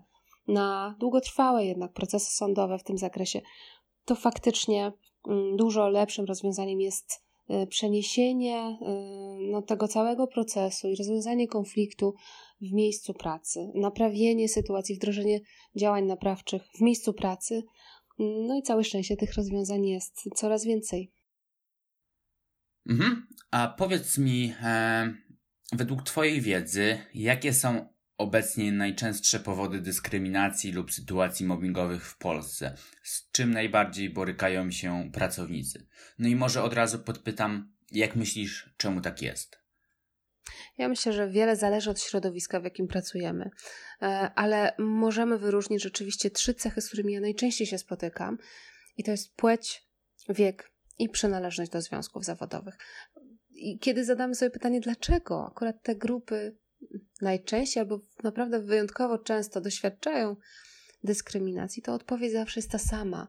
na 0.48 0.96
długotrwałe 1.00 1.66
jednak 1.66 1.92
procesy 1.92 2.36
sądowe 2.36 2.78
w 2.78 2.84
tym 2.84 2.98
zakresie, 2.98 3.40
to 4.04 4.14
faktycznie 4.14 4.92
mm, 5.28 5.56
dużo 5.56 5.88
lepszym 5.88 6.24
rozwiązaniem 6.24 6.80
jest 6.80 7.27
przeniesienie 7.70 8.78
y, 8.82 8.84
no, 9.50 9.62
tego 9.62 9.88
całego 9.88 10.26
procesu 10.26 10.88
i 10.88 10.96
rozwiązanie 10.96 11.48
konfliktu 11.48 12.14
w 12.60 12.72
miejscu 12.72 13.14
pracy, 13.14 13.72
naprawienie 13.74 14.48
sytuacji, 14.48 14.94
wdrożenie 14.94 15.40
działań 15.76 16.04
naprawczych 16.04 16.62
w 16.78 16.80
miejscu 16.80 17.12
pracy. 17.12 17.62
No 18.18 18.58
i 18.58 18.62
całe 18.62 18.84
szczęście 18.84 19.16
tych 19.16 19.34
rozwiązań 19.34 19.86
jest 19.86 20.14
coraz 20.34 20.64
więcej. 20.64 21.12
Mhm. 22.88 23.26
A 23.50 23.68
powiedz 23.68 24.18
mi, 24.18 24.52
e, 24.62 25.14
według 25.72 26.02
Twojej 26.02 26.40
wiedzy, 26.40 26.98
jakie 27.14 27.52
są 27.54 27.97
obecnie 28.18 28.72
najczęstsze 28.72 29.40
powody 29.40 29.80
dyskryminacji 29.80 30.72
lub 30.72 30.92
sytuacji 30.92 31.46
mobbingowych 31.46 32.06
w 32.06 32.18
Polsce? 32.18 32.74
Z 33.02 33.30
czym 33.30 33.50
najbardziej 33.50 34.10
borykają 34.10 34.70
się 34.70 35.10
pracownicy? 35.12 35.86
No 36.18 36.28
i 36.28 36.36
może 36.36 36.62
od 36.62 36.74
razu 36.74 36.98
podpytam, 36.98 37.72
jak 37.90 38.16
myślisz, 38.16 38.74
czemu 38.76 39.00
tak 39.00 39.22
jest? 39.22 39.58
Ja 40.78 40.88
myślę, 40.88 41.12
że 41.12 41.30
wiele 41.30 41.56
zależy 41.56 41.90
od 41.90 42.00
środowiska, 42.00 42.60
w 42.60 42.64
jakim 42.64 42.88
pracujemy, 42.88 43.50
e, 44.02 44.06
ale 44.34 44.74
możemy 44.78 45.38
wyróżnić 45.38 45.82
rzeczywiście 45.82 46.30
trzy 46.30 46.54
cechy, 46.54 46.80
z 46.80 46.88
którymi 46.88 47.12
ja 47.12 47.20
najczęściej 47.20 47.66
się 47.66 47.78
spotykam, 47.78 48.38
i 48.96 49.04
to 49.04 49.10
jest 49.10 49.34
płeć, 49.36 49.82
wiek 50.28 50.70
i 50.98 51.08
przynależność 51.08 51.70
do 51.70 51.80
związków 51.80 52.24
zawodowych. 52.24 52.78
I 53.50 53.78
kiedy 53.78 54.04
zadamy 54.04 54.34
sobie 54.34 54.50
pytanie, 54.50 54.80
dlaczego 54.80 55.46
akurat 55.46 55.82
te 55.82 55.96
grupy 55.96 56.56
najczęściej 57.20 57.80
albo 57.80 58.00
naprawdę 58.22 58.62
wyjątkowo 58.62 59.18
często 59.18 59.60
doświadczają 59.60 60.36
dyskryminacji, 61.04 61.82
to 61.82 61.94
odpowiedź 61.94 62.32
zawsze 62.32 62.60
jest 62.60 62.70
ta 62.70 62.78
sama. 62.78 63.28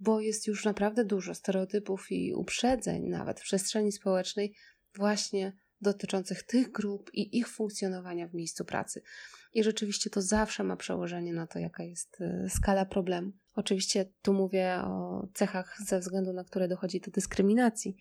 bo 0.00 0.20
jest 0.20 0.46
już 0.46 0.64
naprawdę 0.64 1.04
dużo 1.04 1.34
stereotypów 1.34 2.06
i 2.10 2.34
uprzedzeń, 2.34 3.08
nawet 3.08 3.40
w 3.40 3.42
przestrzeni 3.42 3.92
społecznej, 3.92 4.54
właśnie 4.96 5.52
dotyczących 5.80 6.42
tych 6.42 6.72
grup 6.72 7.10
i 7.12 7.38
ich 7.38 7.48
funkcjonowania 7.48 8.28
w 8.28 8.34
miejscu 8.34 8.64
pracy. 8.64 9.02
I 9.54 9.64
rzeczywiście 9.64 10.10
to 10.10 10.22
zawsze 10.22 10.64
ma 10.64 10.76
przełożenie 10.76 11.32
na 11.32 11.46
to, 11.46 11.58
jaka 11.58 11.82
jest 11.82 12.20
y, 12.20 12.50
skala 12.50 12.86
problemu. 12.86 13.32
Oczywiście 13.54 14.12
tu 14.22 14.32
mówię 14.32 14.80
o 14.84 15.26
cechach, 15.34 15.76
ze 15.86 16.00
względu 16.00 16.32
na 16.32 16.44
które 16.44 16.68
dochodzi 16.68 17.00
do 17.00 17.10
dyskryminacji, 17.10 17.96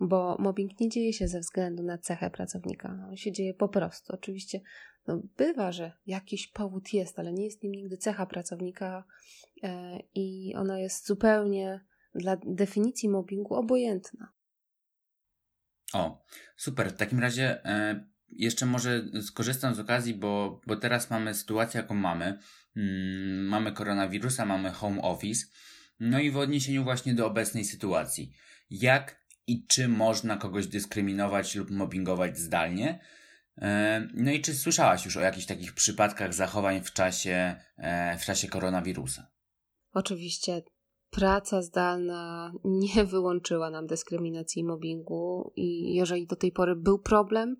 bo 0.00 0.36
mobbing 0.38 0.80
nie 0.80 0.88
dzieje 0.88 1.12
się 1.12 1.28
ze 1.28 1.40
względu 1.40 1.82
na 1.82 1.98
cechę 1.98 2.30
pracownika. 2.30 3.06
On 3.08 3.16
się 3.16 3.32
dzieje 3.32 3.54
po 3.54 3.68
prostu. 3.68 4.12
Oczywiście 4.12 4.60
no, 5.06 5.22
bywa, 5.36 5.72
że 5.72 5.92
jakiś 6.06 6.48
powód 6.48 6.92
jest, 6.92 7.18
ale 7.18 7.32
nie 7.32 7.44
jest 7.44 7.62
nim 7.62 7.72
nigdy 7.72 7.96
cecha 7.96 8.26
pracownika 8.26 9.04
e, 9.62 9.98
i 10.14 10.54
ona 10.56 10.78
jest 10.78 11.06
zupełnie 11.06 11.84
dla 12.14 12.36
definicji 12.46 13.08
mobbingu 13.08 13.54
obojętna. 13.54 14.32
O, 15.92 16.24
super. 16.56 16.90
W 16.90 16.96
takim 16.96 17.20
razie 17.20 17.64
e, 17.64 18.04
jeszcze 18.28 18.66
może 18.66 19.04
skorzystam 19.22 19.74
z 19.74 19.80
okazji, 19.80 20.14
bo, 20.14 20.60
bo 20.66 20.76
teraz 20.76 21.10
mamy 21.10 21.34
sytuację, 21.34 21.80
jaką 21.80 21.94
mamy. 21.94 22.38
Mm, 22.76 23.46
mamy 23.46 23.72
koronawirusa, 23.72 24.44
mamy 24.44 24.70
home 24.70 25.02
office. 25.02 25.46
No 26.00 26.20
i 26.20 26.30
w 26.30 26.36
odniesieniu 26.36 26.84
właśnie 26.84 27.14
do 27.14 27.26
obecnej 27.26 27.64
sytuacji. 27.64 28.32
Jak 28.70 29.21
i 29.52 29.66
czy 29.66 29.88
można 29.88 30.36
kogoś 30.36 30.66
dyskryminować 30.66 31.54
lub 31.54 31.70
mobbingować 31.70 32.38
zdalnie? 32.38 33.00
E, 33.58 34.08
no 34.14 34.32
i 34.32 34.40
czy 34.40 34.54
słyszałaś 34.54 35.04
już 35.04 35.16
o 35.16 35.20
jakichś 35.20 35.46
takich 35.46 35.74
przypadkach 35.74 36.34
zachowań 36.34 36.80
w 36.80 36.92
czasie, 36.92 37.56
e, 37.76 38.18
w 38.18 38.24
czasie 38.24 38.48
koronawirusa? 38.48 39.30
Oczywiście 39.92 40.62
praca 41.10 41.62
zdalna 41.62 42.52
nie 42.64 43.04
wyłączyła 43.04 43.70
nam 43.70 43.86
dyskryminacji 43.86 44.60
i 44.60 44.64
mobbingu 44.64 45.52
i 45.56 45.94
jeżeli 45.94 46.26
do 46.26 46.36
tej 46.36 46.52
pory 46.52 46.76
był 46.76 46.98
problem 46.98 47.56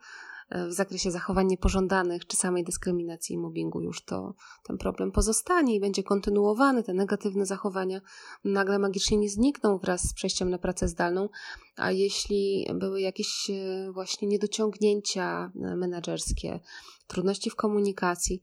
w 0.68 0.72
zakresie 0.72 1.10
zachowań 1.10 1.46
niepożądanych 1.46 2.26
czy 2.26 2.36
samej 2.36 2.64
dyskryminacji 2.64 3.34
i 3.34 3.38
mobbingu 3.38 3.80
już 3.80 4.04
to 4.04 4.34
ten 4.64 4.78
problem 4.78 5.12
pozostanie 5.12 5.76
i 5.76 5.80
będzie 5.80 6.02
kontynuowany, 6.02 6.82
te 6.82 6.94
negatywne 6.94 7.46
zachowania 7.46 8.00
nagle 8.44 8.78
magicznie 8.78 9.18
nie 9.18 9.28
znikną 9.28 9.78
wraz 9.78 10.08
z 10.08 10.14
przejściem 10.14 10.50
na 10.50 10.58
pracę 10.58 10.88
zdalną, 10.88 11.28
a 11.76 11.90
jeśli 11.90 12.66
były 12.74 13.00
jakieś 13.00 13.50
e, 13.50 13.92
właśnie 13.92 14.28
niedociągnięcia 14.28 15.52
e, 15.54 15.76
menedżerskie, 15.76 16.60
trudności 17.06 17.50
w 17.50 17.56
komunikacji, 17.56 18.42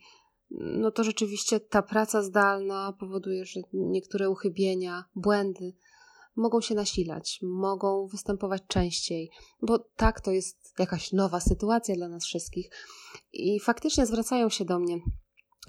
no 0.52 0.92
to 0.92 1.04
rzeczywiście 1.04 1.60
ta 1.60 1.82
praca 1.82 2.24
zdalna 2.24 2.94
powoduje, 3.00 3.46
że 3.46 3.60
niektóre 3.74 4.30
uchybienia, 4.30 5.04
błędy 5.16 5.74
mogą 6.40 6.62
się 6.62 6.76
nasilać, 6.76 7.40
mogą 7.44 8.08
występować 8.08 8.62
częściej, 8.68 9.32
bo 9.62 9.80
tak 9.80 10.22
to 10.22 10.32
jest 10.32 10.74
jakaś 10.80 11.12
nowa 11.12 11.40
sytuacja 11.40 11.96
dla 11.96 12.10
nas 12.10 12.26
wszystkich. 12.26 12.70
I 13.34 13.60
faktycznie 13.60 14.06
zwracają 14.06 14.50
się 14.50 14.66
do 14.66 14.80
mnie 14.80 15.00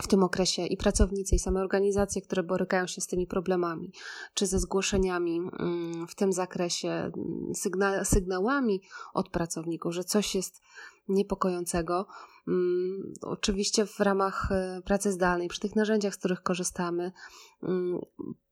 w 0.02 0.08
tym 0.08 0.22
okresie 0.22 0.66
i 0.66 0.76
pracownicy, 0.76 1.34
i 1.34 1.38
same 1.38 1.60
organizacje, 1.60 2.22
które 2.22 2.42
borykają 2.42 2.86
się 2.86 3.00
z 3.00 3.06
tymi 3.06 3.26
problemami, 3.26 3.92
czy 4.34 4.46
ze 4.46 4.58
zgłoszeniami 4.58 5.38
mm, 5.38 6.06
w 6.06 6.14
tym 6.14 6.32
zakresie, 6.32 6.88
mm, 6.88 7.54
sygna 7.54 8.04
sygnałami 8.04 8.82
od 9.14 9.28
pracowników, 9.28 9.94
że 9.94 10.04
coś 10.04 10.34
jest 10.34 10.60
niepokojącego. 11.08 12.06
Mm, 12.48 13.12
oczywiście 13.22 13.86
w 13.86 14.00
ramach 14.00 14.52
e, 14.52 14.82
pracy 14.84 15.12
zdalnej, 15.12 15.48
przy 15.48 15.60
tych 15.60 15.76
narzędziach, 15.76 16.14
z 16.14 16.18
których 16.18 16.42
korzystamy, 16.42 17.12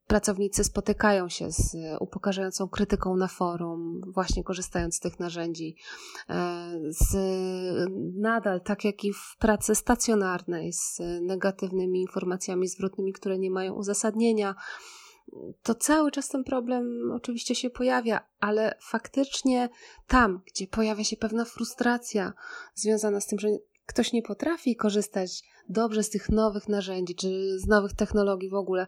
pracownicy 0.08 0.64
spotykają 0.64 1.28
się 1.28 1.52
z 1.52 1.76
upokarzającą 2.00 2.68
krytyką 2.68 3.16
na 3.16 3.28
forum, 3.28 4.00
właśnie 4.06 4.44
korzystając 4.44 4.96
z 4.96 5.00
tych 5.00 5.20
narzędzi. 5.20 5.76
E, 6.28 6.70
z, 6.88 7.16
nadal, 8.16 8.60
tak 8.60 8.84
jak 8.84 9.04
i 9.04 9.12
w 9.12 9.36
pracy 9.38 9.74
stacjonarnej, 9.74 10.72
z 10.72 11.00
negatywnymi 11.20 12.00
informacjami 12.00 12.68
zwrotnymi, 12.68 13.12
które 13.12 13.38
nie 13.38 13.50
mają 13.50 13.74
uzasadnienia, 13.74 14.54
to 15.62 15.74
cały 15.74 16.10
czas 16.10 16.28
ten 16.28 16.44
problem 16.44 17.12
oczywiście 17.14 17.54
się 17.54 17.70
pojawia, 17.70 18.20
ale 18.40 18.78
faktycznie 18.80 19.68
tam, 20.06 20.40
gdzie 20.46 20.66
pojawia 20.66 21.04
się 21.04 21.16
pewna 21.16 21.44
frustracja 21.44 22.32
związana 22.74 23.20
z 23.20 23.26
tym, 23.26 23.38
że 23.38 23.48
ktoś 23.86 24.12
nie 24.12 24.22
potrafi 24.22 24.76
korzystać 24.76 25.42
dobrze 25.68 26.02
z 26.02 26.10
tych 26.10 26.28
nowych 26.28 26.68
narzędzi 26.68 27.14
czy 27.14 27.58
z 27.58 27.66
nowych 27.66 27.92
technologii 27.92 28.50
w 28.50 28.54
ogóle, 28.54 28.86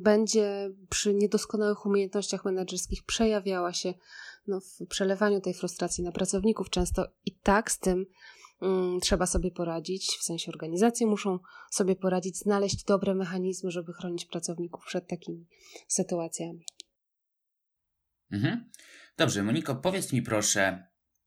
będzie 0.00 0.70
przy 0.88 1.14
niedoskonałych 1.14 1.86
umiejętnościach 1.86 2.44
menedżerskich 2.44 3.04
przejawiała 3.04 3.72
się 3.72 3.94
no, 4.46 4.60
w 4.60 4.86
przelewaniu 4.88 5.40
tej 5.40 5.54
frustracji 5.54 6.04
na 6.04 6.12
pracowników 6.12 6.70
często 6.70 7.06
i 7.24 7.38
tak 7.38 7.70
z 7.70 7.78
tym 7.78 8.06
um, 8.60 9.00
trzeba 9.00 9.26
sobie 9.26 9.50
poradzić, 9.50 10.16
w 10.20 10.24
sensie 10.24 10.52
organizacje 10.52 11.06
muszą 11.06 11.38
sobie 11.70 11.96
poradzić, 11.96 12.38
znaleźć 12.38 12.84
dobre 12.84 13.14
mechanizmy, 13.14 13.70
żeby 13.70 13.92
chronić 13.92 14.24
pracowników 14.24 14.84
przed 14.84 15.08
takimi 15.08 15.46
sytuacjami. 15.88 16.64
Mhm. 18.30 18.70
Dobrze, 19.16 19.42
Moniko, 19.42 19.76
powiedz 19.76 20.12
mi 20.12 20.22
proszę, 20.22 20.86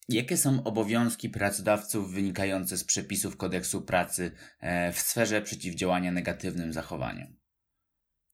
Jakie 0.10 0.38
są 0.38 0.64
obowiązki 0.64 1.30
pracodawców 1.30 2.14
wynikające 2.14 2.78
z 2.78 2.84
przepisów 2.84 3.38
kodeksu 3.38 3.82
pracy 3.82 4.32
e, 4.60 4.94
w 4.94 5.00
sferze 5.00 5.42
przeciwdziałania 5.42 6.12
negatywnym 6.12 6.74
zachowaniom? 6.74 7.39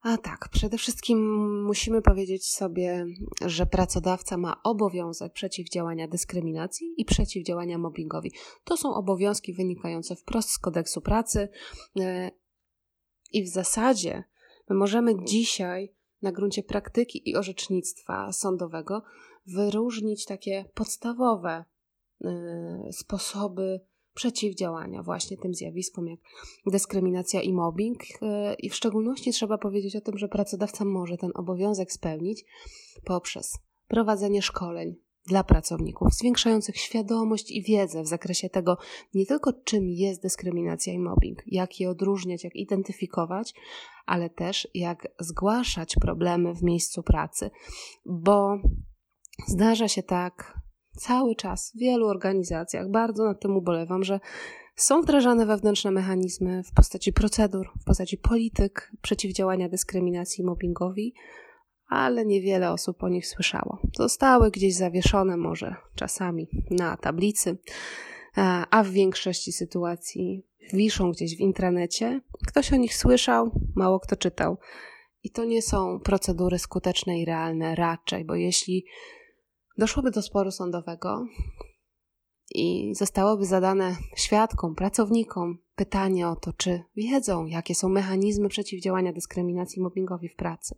A 0.06 0.18
tak, 0.18 0.50
przede 0.52 0.78
wszystkim 0.78 1.20
musimy 1.64 2.02
powiedzieć 2.02 2.48
sobie, 2.48 3.06
że 3.46 3.66
pracodawca 3.66 4.38
ma 4.38 4.64
obowiązek 4.64 5.34
przeciwdziałania 5.34 6.08
dyskryminacji 6.08 6.94
i 6.98 7.06
przeciwdziałania 7.06 7.78
mobbingowi. 7.78 8.32
To 8.64 8.78
są 8.78 8.94
obowiązki 8.94 9.54
wynikające 9.54 10.16
wprost 10.16 10.50
z 10.50 10.60
kodeksu 10.60 11.02
pracy 11.02 11.50
e, 12.00 12.32
i 13.34 13.44
w 13.44 13.48
zasadzie 13.48 14.24
my 14.70 14.76
możemy 14.76 15.24
dzisiaj 15.24 15.94
na 16.22 16.32
gruncie 16.32 16.64
praktyki 16.64 17.30
i 17.30 17.36
orzecznictwa 17.36 18.32
sądowego 18.32 19.04
wyróżnić 19.46 20.26
takie 20.26 20.66
podstawowe 20.74 21.66
y, 22.22 22.28
sposoby 22.92 23.80
przeciwdziałania 24.16 25.04
właśnie 25.04 25.38
tym 25.38 25.54
zjawiskom 25.54 26.08
jak 26.08 26.20
dyskryminacja 26.66 27.42
i 27.42 27.54
mobbing. 27.54 28.04
Y, 28.04 28.16
I 28.60 28.70
w 28.70 28.76
szczególności 28.76 29.32
trzeba 29.32 29.58
powiedzieć 29.58 29.96
o 29.96 30.02
tym, 30.02 30.18
że 30.18 30.28
pracodawca 30.28 30.86
może 30.86 31.18
ten 31.18 31.32
obowiązek 31.36 31.92
spełnić 31.92 32.46
poprzez 33.06 33.58
prowadzenie 33.88 34.42
szkoleń 34.42 34.96
dla 35.28 35.44
pracowników, 35.44 36.14
zwiększających 36.14 36.78
świadomość 36.78 37.52
i 37.52 37.64
wiedzę 37.64 38.04
w 38.04 38.08
zakresie 38.08 38.50
tego, 38.50 38.78
nie 39.14 39.26
tylko 39.26 39.54
czym 39.54 39.90
jest 39.90 40.22
dyskryminacja 40.22 40.94
i 40.94 41.00
mobbing, 41.00 41.44
jak 41.48 41.80
je 41.80 41.90
odróżniać, 41.90 42.44
jak 42.44 42.56
identyfikować, 42.56 43.54
ale 44.06 44.30
też 44.30 44.68
jak 44.74 45.08
zgłaszać 45.20 45.96
problemy 46.02 46.54
w 46.54 46.64
miejscu 46.64 47.04
pracy, 47.04 47.50
bo 48.06 48.58
Zdarza 49.48 49.88
się 49.88 50.04
tak 50.04 50.60
cały 50.96 51.36
czas 51.36 51.72
w 51.76 51.80
wielu 51.80 52.08
organizacjach, 52.08 52.90
bardzo 52.90 53.26
nad 53.26 53.42
tym 53.42 53.58
ubolewam, 53.58 54.04
że 54.04 54.20
są 54.76 55.02
wdrażane 55.02 55.46
wewnętrzne 55.46 55.92
mechanizmy 55.92 56.64
w 56.64 56.72
postaci 56.72 57.14
procedur, 57.14 57.70
w 57.82 57.84
postaci 57.84 58.18
polityk 58.18 58.92
przeciwdziałania 59.02 59.70
dyskryminacji 59.70 60.42
i 60.42 60.46
mobbingowi, 60.46 61.14
ale 61.88 62.26
niewiele 62.26 62.72
osób 62.72 63.04
o 63.04 63.10
nich 63.10 63.28
słyszało. 63.28 63.80
Zostały 63.98 64.52
gdzieś 64.52 64.76
zawieszone, 64.76 65.38
może 65.38 65.76
czasami 65.96 66.48
na 66.70 66.98
tablicy, 66.98 67.58
a 68.70 68.84
w 68.84 68.90
większości 68.90 69.52
sytuacji 69.52 70.44
wiszą 70.74 71.12
gdzieś 71.12 71.38
w 71.38 71.40
intranecie. 71.40 72.22
Ktoś 72.48 72.74
o 72.74 72.76
nich 72.76 72.96
słyszał, 72.96 73.52
mało 73.76 74.00
kto 74.00 74.16
czytał. 74.16 74.58
I 75.24 75.30
to 75.32 75.46
nie 75.46 75.62
są 75.62 76.00
procedury 76.00 76.60
skuteczne 76.60 77.20
i 77.20 77.26
realne 77.26 77.76
raczej, 77.76 78.26
bo 78.26 78.36
jeśli 78.36 78.86
doszłoby 79.78 80.12
do 80.12 80.22
sporu 80.22 80.52
sądowego 80.52 81.26
i 82.56 82.96
zostałoby 82.96 83.46
zadane 83.46 83.96
świadkom, 84.16 84.76
pracownikom 84.76 85.58
pytanie 85.76 86.28
o 86.28 86.36
to, 86.36 86.54
czy 86.54 86.84
wiedzą, 86.96 87.46
jakie 87.46 87.76
są 87.76 87.90
mechanizmy 87.90 88.50
przeciwdziałania 88.50 89.14
dyskryminacji 89.14 89.82
mobbingowi 89.82 90.30
w 90.30 90.36
pracy. 90.36 90.76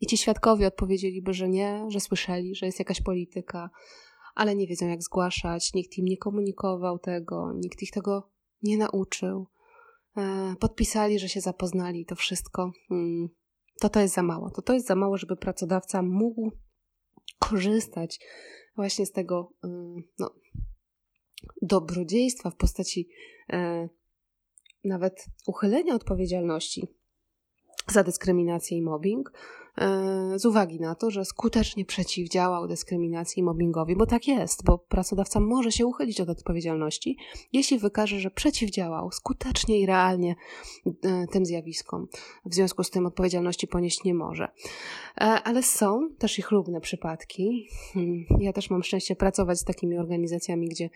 I 0.00 0.06
ci 0.06 0.16
świadkowie 0.16 0.66
odpowiedzieliby, 0.66 1.34
że 1.34 1.48
nie, 1.48 1.84
że 1.88 2.00
słyszeli, 2.00 2.54
że 2.54 2.66
jest 2.66 2.78
jakaś 2.78 3.02
polityka, 3.02 3.70
ale 4.34 4.56
nie 4.56 4.66
wiedzą, 4.66 4.88
jak 4.88 5.02
zgłaszać, 5.02 5.74
nikt 5.74 5.98
im 5.98 6.04
nie 6.04 6.16
komunikował 6.16 6.98
tego, 6.98 7.52
nikt 7.56 7.82
ich 7.82 7.90
tego 7.90 8.30
nie 8.62 8.76
nauczył. 8.76 9.46
E, 10.16 10.54
podpisali, 10.60 11.18
że 11.18 11.28
się 11.28 11.40
zapoznali, 11.40 12.06
to 12.06 12.14
wszystko. 12.14 12.72
Hmm, 12.88 13.28
to 13.80 13.88
to 13.88 14.00
jest 14.00 14.14
za 14.14 14.22
mało. 14.22 14.50
To 14.50 14.62
to 14.62 14.72
jest 14.72 14.86
za 14.86 14.94
mało, 14.94 15.16
żeby 15.16 15.36
pracodawca 15.36 16.02
mógł 16.02 16.50
korzystać 17.40 18.20
właśnie 18.76 19.06
z 19.06 19.12
tego 19.12 19.52
no, 20.18 20.34
dobrodziejstwa 21.62 22.50
w 22.50 22.56
postaci 22.56 23.08
e, 23.52 23.88
nawet 24.84 25.26
uchylenia 25.46 25.94
odpowiedzialności 25.94 26.86
za 27.88 28.02
dyskryminację 28.02 28.78
i 28.78 28.82
mobbing 28.82 29.32
z 30.36 30.44
uwagi 30.44 30.80
na 30.80 30.94
to, 30.94 31.10
że 31.10 31.24
skutecznie 31.24 31.84
przeciwdziałał 31.84 32.68
dyskryminacji 32.68 33.40
i 33.40 33.42
mobbingowi, 33.42 33.96
bo 33.96 34.06
tak 34.06 34.28
jest, 34.28 34.64
bo 34.64 34.78
pracodawca 34.78 35.40
może 35.40 35.72
się 35.72 35.86
uchylić 35.86 36.20
od 36.20 36.28
odpowiedzialności, 36.28 37.16
jeśli 37.52 37.78
wykaże, 37.78 38.20
że 38.20 38.30
przeciwdziałał 38.30 39.12
skutecznie 39.12 39.80
i 39.80 39.86
realnie 39.86 40.34
e, 41.02 41.26
tym 41.26 41.46
zjawiskom. 41.46 42.08
W 42.44 42.54
związku 42.54 42.84
z 42.84 42.90
tym 42.90 43.06
odpowiedzialności 43.06 43.66
ponieść 43.66 44.04
nie 44.04 44.14
może. 44.14 44.44
E, 44.44 45.20
ale 45.20 45.62
są 45.62 46.08
też 46.18 46.38
i 46.38 46.42
chlubne 46.42 46.80
przypadki. 46.80 47.68
Hmm, 47.92 48.24
ja 48.40 48.52
też 48.52 48.70
mam 48.70 48.82
szczęście 48.82 49.16
pracować 49.16 49.58
z 49.58 49.64
takimi 49.64 49.98
organizacjami, 49.98 50.68
gdzie 50.68 50.90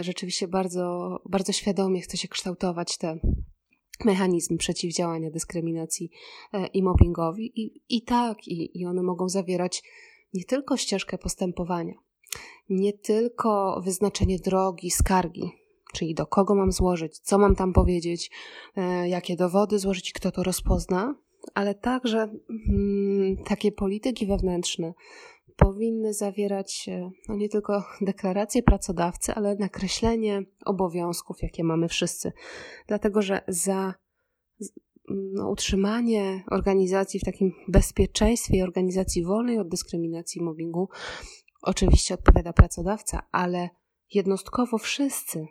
rzeczywiście 0.00 0.48
bardzo, 0.48 1.16
bardzo 1.24 1.52
świadomie 1.52 2.00
chce 2.00 2.16
się 2.16 2.28
kształtować 2.28 2.98
te 2.98 3.18
mechanizm 4.04 4.56
przeciwdziałania 4.56 5.30
dyskryminacji 5.30 6.10
e, 6.52 6.66
i 6.66 6.82
mobbingowi. 6.82 7.60
I, 7.60 7.82
i 7.88 8.02
tak, 8.02 8.48
i, 8.48 8.80
i 8.80 8.86
one 8.86 9.02
mogą 9.02 9.28
zawierać 9.28 9.82
nie 10.34 10.44
tylko 10.44 10.76
ścieżkę 10.76 11.18
postępowania, 11.18 11.94
nie 12.68 12.92
tylko 12.92 13.80
wyznaczenie 13.84 14.38
drogi, 14.38 14.90
skargi, 14.90 15.50
czyli 15.92 16.14
do 16.14 16.26
kogo 16.26 16.54
mam 16.54 16.72
złożyć, 16.72 17.18
co 17.18 17.38
mam 17.38 17.56
tam 17.56 17.72
powiedzieć, 17.72 18.30
e, 18.76 19.08
jakie 19.08 19.36
dowody 19.36 19.78
złożyć 19.78 20.10
i 20.10 20.12
kto 20.12 20.30
to 20.32 20.42
rozpozna, 20.42 21.14
ale 21.54 21.74
także 21.74 22.18
mm, 22.68 23.36
takie 23.44 23.72
polityki 23.72 24.26
wewnętrzne, 24.26 24.94
powinny 25.56 26.14
zawierać 26.14 26.88
no 27.28 27.36
nie 27.36 27.48
tylko 27.48 27.84
deklaracje 28.00 28.62
pracodawcy, 28.62 29.34
ale 29.34 29.56
nakreślenie 29.56 30.42
obowiązków, 30.64 31.42
jakie 31.42 31.64
mamy 31.64 31.88
wszyscy. 31.88 32.32
Dlatego, 32.86 33.22
że 33.22 33.40
za 33.48 33.94
no, 35.08 35.50
utrzymanie 35.50 36.44
organizacji 36.50 37.20
w 37.20 37.24
takim 37.24 37.52
bezpieczeństwie 37.68 38.56
i 38.56 38.62
organizacji 38.62 39.24
wolnej 39.24 39.58
od 39.58 39.68
dyskryminacji 39.68 40.40
i 40.40 40.44
mobbingu 40.44 40.88
oczywiście 41.62 42.14
odpowiada 42.14 42.52
pracodawca, 42.52 43.22
ale 43.32 43.68
jednostkowo 44.14 44.78
wszyscy 44.78 45.46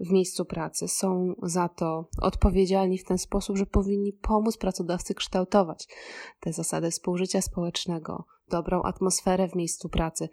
w 0.00 0.10
miejscu 0.10 0.44
pracy. 0.44 0.88
Są 0.88 1.34
za 1.42 1.68
to 1.68 2.08
odpowiedzialni 2.22 2.98
w 2.98 3.04
ten 3.04 3.18
sposób, 3.18 3.56
że 3.56 3.66
powinni 3.66 4.12
pomóc 4.12 4.56
pracodawcy 4.56 5.14
kształtować 5.14 5.88
te 6.40 6.52
zasady 6.52 6.90
współżycia 6.90 7.42
społecznego, 7.42 8.24
dobrą 8.48 8.82
atmosferę 8.82 9.48
w 9.48 9.54
miejscu 9.54 9.88
pracy, 9.88 10.28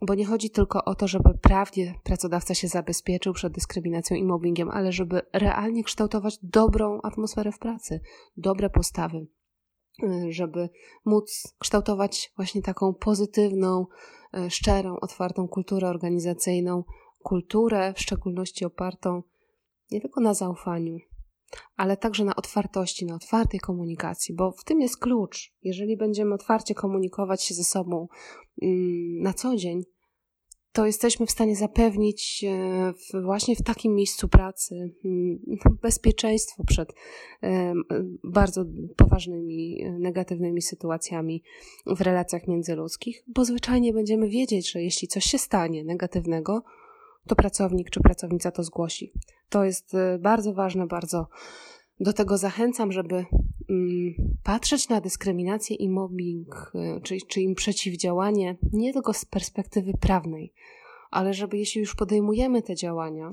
bo 0.00 0.14
nie 0.14 0.26
chodzi 0.26 0.50
tylko 0.50 0.84
o 0.84 0.94
to, 0.94 1.08
żeby 1.08 1.30
prawnie 1.42 1.94
pracodawca 2.04 2.54
się 2.54 2.68
zabezpieczył 2.68 3.32
przed 3.32 3.52
dyskryminacją 3.52 4.16
i 4.16 4.24
mobbingiem, 4.24 4.70
ale 4.70 4.92
żeby 4.92 5.20
realnie 5.32 5.84
kształtować 5.84 6.38
dobrą 6.42 7.00
atmosferę 7.02 7.52
w 7.52 7.58
pracy, 7.58 8.00
dobre 8.36 8.70
postawy, 8.70 9.26
y, 10.02 10.32
żeby 10.32 10.68
móc 11.04 11.54
kształtować 11.58 12.32
właśnie 12.36 12.62
taką 12.62 12.94
pozytywną, 12.94 13.86
y, 14.36 14.50
szczerą, 14.50 14.96
otwartą 15.00 15.48
kulturę 15.48 15.88
organizacyjną, 15.88 16.84
kulturę 17.26 17.92
w 17.94 18.00
szczególności 18.00 18.64
opartą 18.64 19.22
nie 19.90 20.00
tylko 20.00 20.20
na 20.20 20.34
zaufaniu, 20.34 20.98
ale 21.76 21.96
także 21.96 22.24
na 22.24 22.36
otwartości, 22.36 23.06
na 23.06 23.14
otwartej 23.14 23.60
komunikacji, 23.60 24.34
bo 24.34 24.52
w 24.52 24.64
tym 24.64 24.80
jest 24.80 24.98
klucz. 24.98 25.52
Jeżeli 25.62 25.96
będziemy 25.96 26.34
otwarcie 26.34 26.74
komunikować 26.74 27.44
się 27.44 27.54
ze 27.54 27.64
sobą 27.64 28.08
mm, 28.62 29.22
na 29.22 29.32
co 29.32 29.56
dzień, 29.56 29.82
to 30.72 30.86
jesteśmy 30.86 31.26
w 31.26 31.30
stanie 31.30 31.56
zapewnić 31.56 32.44
właśnie 33.24 33.56
w 33.56 33.62
takim 33.62 33.94
miejscu 33.94 34.28
pracy 34.28 34.94
mm, 35.04 35.38
bezpieczeństwo 35.82 36.64
przed 36.66 36.94
bardzo 38.24 38.64
poważnymi 38.96 39.84
negatywnymi 39.98 40.62
sytuacjami 40.62 41.42
w 41.86 42.00
relacjach 42.00 42.48
międzyludzkich, 42.48 43.24
bo 43.26 43.44
zwyczajnie 43.44 43.92
będziemy 43.92 44.28
wiedzieć, 44.28 44.72
że 44.72 44.82
jeśli 44.82 45.08
coś 45.08 45.24
się 45.24 45.38
stanie 45.38 45.84
negatywnego, 45.84 46.62
to 47.26 47.36
pracownik 47.36 47.90
czy 47.90 48.00
pracownica 48.00 48.50
to 48.50 48.62
zgłosi. 48.62 49.12
To 49.48 49.64
jest 49.64 49.94
y, 49.94 50.18
bardzo 50.18 50.54
ważne, 50.54 50.86
bardzo 50.86 51.28
do 52.00 52.12
tego 52.12 52.38
zachęcam, 52.38 52.92
żeby 52.92 53.14
mm, 53.70 54.14
patrzeć 54.42 54.88
na 54.88 55.00
dyskryminację 55.00 55.76
i 55.76 55.88
mobbing, 55.88 56.72
y, 56.74 57.00
czy, 57.00 57.16
czy 57.28 57.40
im 57.40 57.54
przeciwdziałanie 57.54 58.56
nie 58.72 58.92
tylko 58.92 59.12
z 59.12 59.24
perspektywy 59.24 59.92
prawnej, 60.00 60.52
ale 61.10 61.34
żeby 61.34 61.58
jeśli 61.58 61.80
już 61.80 61.94
podejmujemy 61.94 62.62
te 62.62 62.74
działania, 62.74 63.30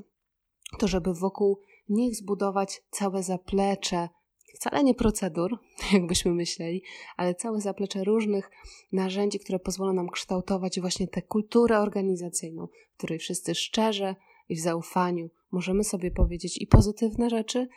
to 0.80 0.88
żeby 0.88 1.13
wokół 1.13 1.60
nich 1.89 2.15
zbudować 2.15 2.84
całe 2.89 3.24
zaplecze 3.24 4.10
wcale 4.54 4.84
nie 4.84 4.94
procedur, 4.96 5.60
jakbyśmy 5.94 6.32
myśleli, 6.32 6.84
ale 7.18 7.36
całe 7.36 7.62
zaplecze 7.62 8.04
różnych 8.04 8.52
narzędzi, 8.92 9.39
które 9.39 9.60
pozwolą 9.60 9.94
nam 9.94 10.10
kształtować 10.10 10.80
właśnie 10.80 11.08
tę 11.08 11.22
kulturę 11.22 11.80
organizacyjną, 11.80 12.68
w 12.94 12.98
której 12.98 13.20
wszyscy 13.20 13.56
szczerze 13.56 14.16
i 14.50 14.56
w 14.56 14.60
zaufaniu 14.60 15.30
możemy 15.52 15.84
sobie 15.84 16.12
powiedzieć 16.12 16.62
i 16.62 16.68
pozytywne 16.68 17.30
rzeczy, 17.30 17.68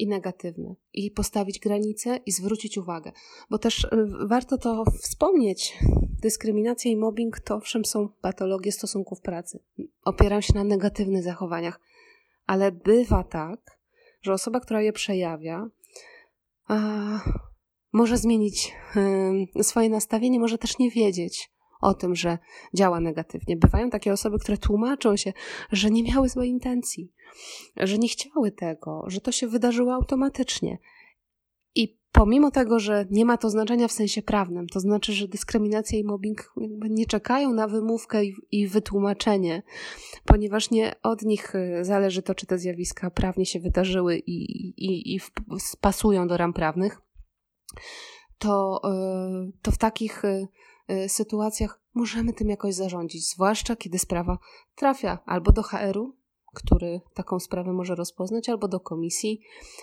i 0.00 0.06
negatywne, 0.06 0.74
i 0.92 1.10
postawić 1.10 1.58
granice 1.58 2.20
i 2.26 2.32
zwrócić 2.32 2.78
uwagę, 2.78 3.12
bo 3.50 3.58
też 3.58 3.84
y, 3.84 3.88
warto 4.26 4.58
to 4.58 4.84
wspomnieć. 5.02 5.78
Dyskryminacja 6.22 6.90
i 6.90 6.96
mobbing 6.96 7.40
to 7.40 7.56
owszem 7.56 7.84
są 7.84 8.08
patologie 8.08 8.72
stosunków 8.72 9.20
pracy. 9.20 9.62
Opierają 10.04 10.40
się 10.40 10.54
na 10.54 10.64
negatywnych 10.64 11.22
zachowaniach, 11.22 11.80
ale 12.46 12.72
bywa 12.72 13.24
tak, 13.24 13.78
że 14.22 14.32
osoba, 14.32 14.60
która 14.60 14.82
je 14.82 14.92
przejawia, 14.92 15.70
może 17.92 18.16
zmienić 18.16 18.74
swoje 19.62 19.88
nastawienie, 19.88 20.40
może 20.40 20.58
też 20.58 20.78
nie 20.78 20.90
wiedzieć 20.90 21.50
o 21.80 21.94
tym, 21.94 22.14
że 22.14 22.38
działa 22.74 23.00
negatywnie. 23.00 23.56
Bywają 23.56 23.90
takie 23.90 24.12
osoby, 24.12 24.38
które 24.38 24.58
tłumaczą 24.58 25.16
się, 25.16 25.32
że 25.72 25.90
nie 25.90 26.02
miały 26.02 26.28
złej 26.28 26.50
intencji, 26.50 27.12
że 27.76 27.98
nie 27.98 28.08
chciały 28.08 28.52
tego, 28.52 29.04
że 29.06 29.20
to 29.20 29.32
się 29.32 29.46
wydarzyło 29.46 29.94
automatycznie. 29.94 30.78
Pomimo 32.12 32.50
tego, 32.50 32.78
że 32.78 33.06
nie 33.10 33.24
ma 33.24 33.36
to 33.36 33.50
znaczenia 33.50 33.88
w 33.88 33.92
sensie 33.92 34.22
prawnym, 34.22 34.66
to 34.66 34.80
znaczy, 34.80 35.12
że 35.12 35.28
dyskryminacja 35.28 35.98
i 35.98 36.04
mobbing 36.04 36.52
nie 36.90 37.06
czekają 37.06 37.52
na 37.52 37.68
wymówkę 37.68 38.24
i, 38.24 38.34
i 38.50 38.68
wytłumaczenie, 38.68 39.62
ponieważ 40.24 40.70
nie 40.70 40.94
od 41.02 41.22
nich 41.22 41.54
y, 41.54 41.84
zależy 41.84 42.22
to, 42.22 42.34
czy 42.34 42.46
te 42.46 42.58
zjawiska 42.58 43.10
prawnie 43.10 43.46
się 43.46 43.60
wydarzyły 43.60 44.18
i, 44.18 44.42
i, 44.76 45.14
i 45.14 45.20
pasują 45.80 46.28
do 46.28 46.36
ram 46.36 46.52
prawnych, 46.52 47.00
to, 48.38 48.80
y, 49.48 49.52
to 49.62 49.70
w 49.70 49.78
takich 49.78 50.24
y, 50.24 50.48
sytuacjach 51.08 51.80
możemy 51.94 52.32
tym 52.32 52.48
jakoś 52.48 52.74
zarządzić, 52.74 53.30
zwłaszcza 53.30 53.76
kiedy 53.76 53.98
sprawa 53.98 54.38
trafia 54.74 55.18
albo 55.26 55.52
do 55.52 55.62
HR-u, 55.62 56.19
który 56.54 57.00
taką 57.14 57.40
sprawę 57.40 57.72
może 57.72 57.94
rozpoznać, 57.94 58.48
albo 58.48 58.68
do 58.68 58.80
komisji 58.80 59.40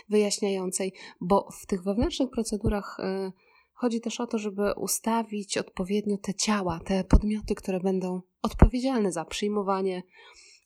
wyjaśniającej, 0.10 0.94
bo 1.22 1.50
w 1.62 1.66
tych 1.66 1.84
wewnętrznych 1.84 2.30
procedurach 2.30 2.98
y, 3.00 3.32
chodzi 3.74 4.02
też 4.02 4.20
o 4.20 4.28
to, 4.28 4.38
żeby 4.38 4.74
ustawić 4.74 5.58
odpowiednio 5.58 6.18
te 6.18 6.34
ciała, 6.34 6.80
te 6.86 7.04
podmioty, 7.04 7.56
które 7.56 7.80
będą 7.80 8.22
odpowiedzialne 8.42 9.12
za 9.12 9.26
przyjmowanie 9.26 10.04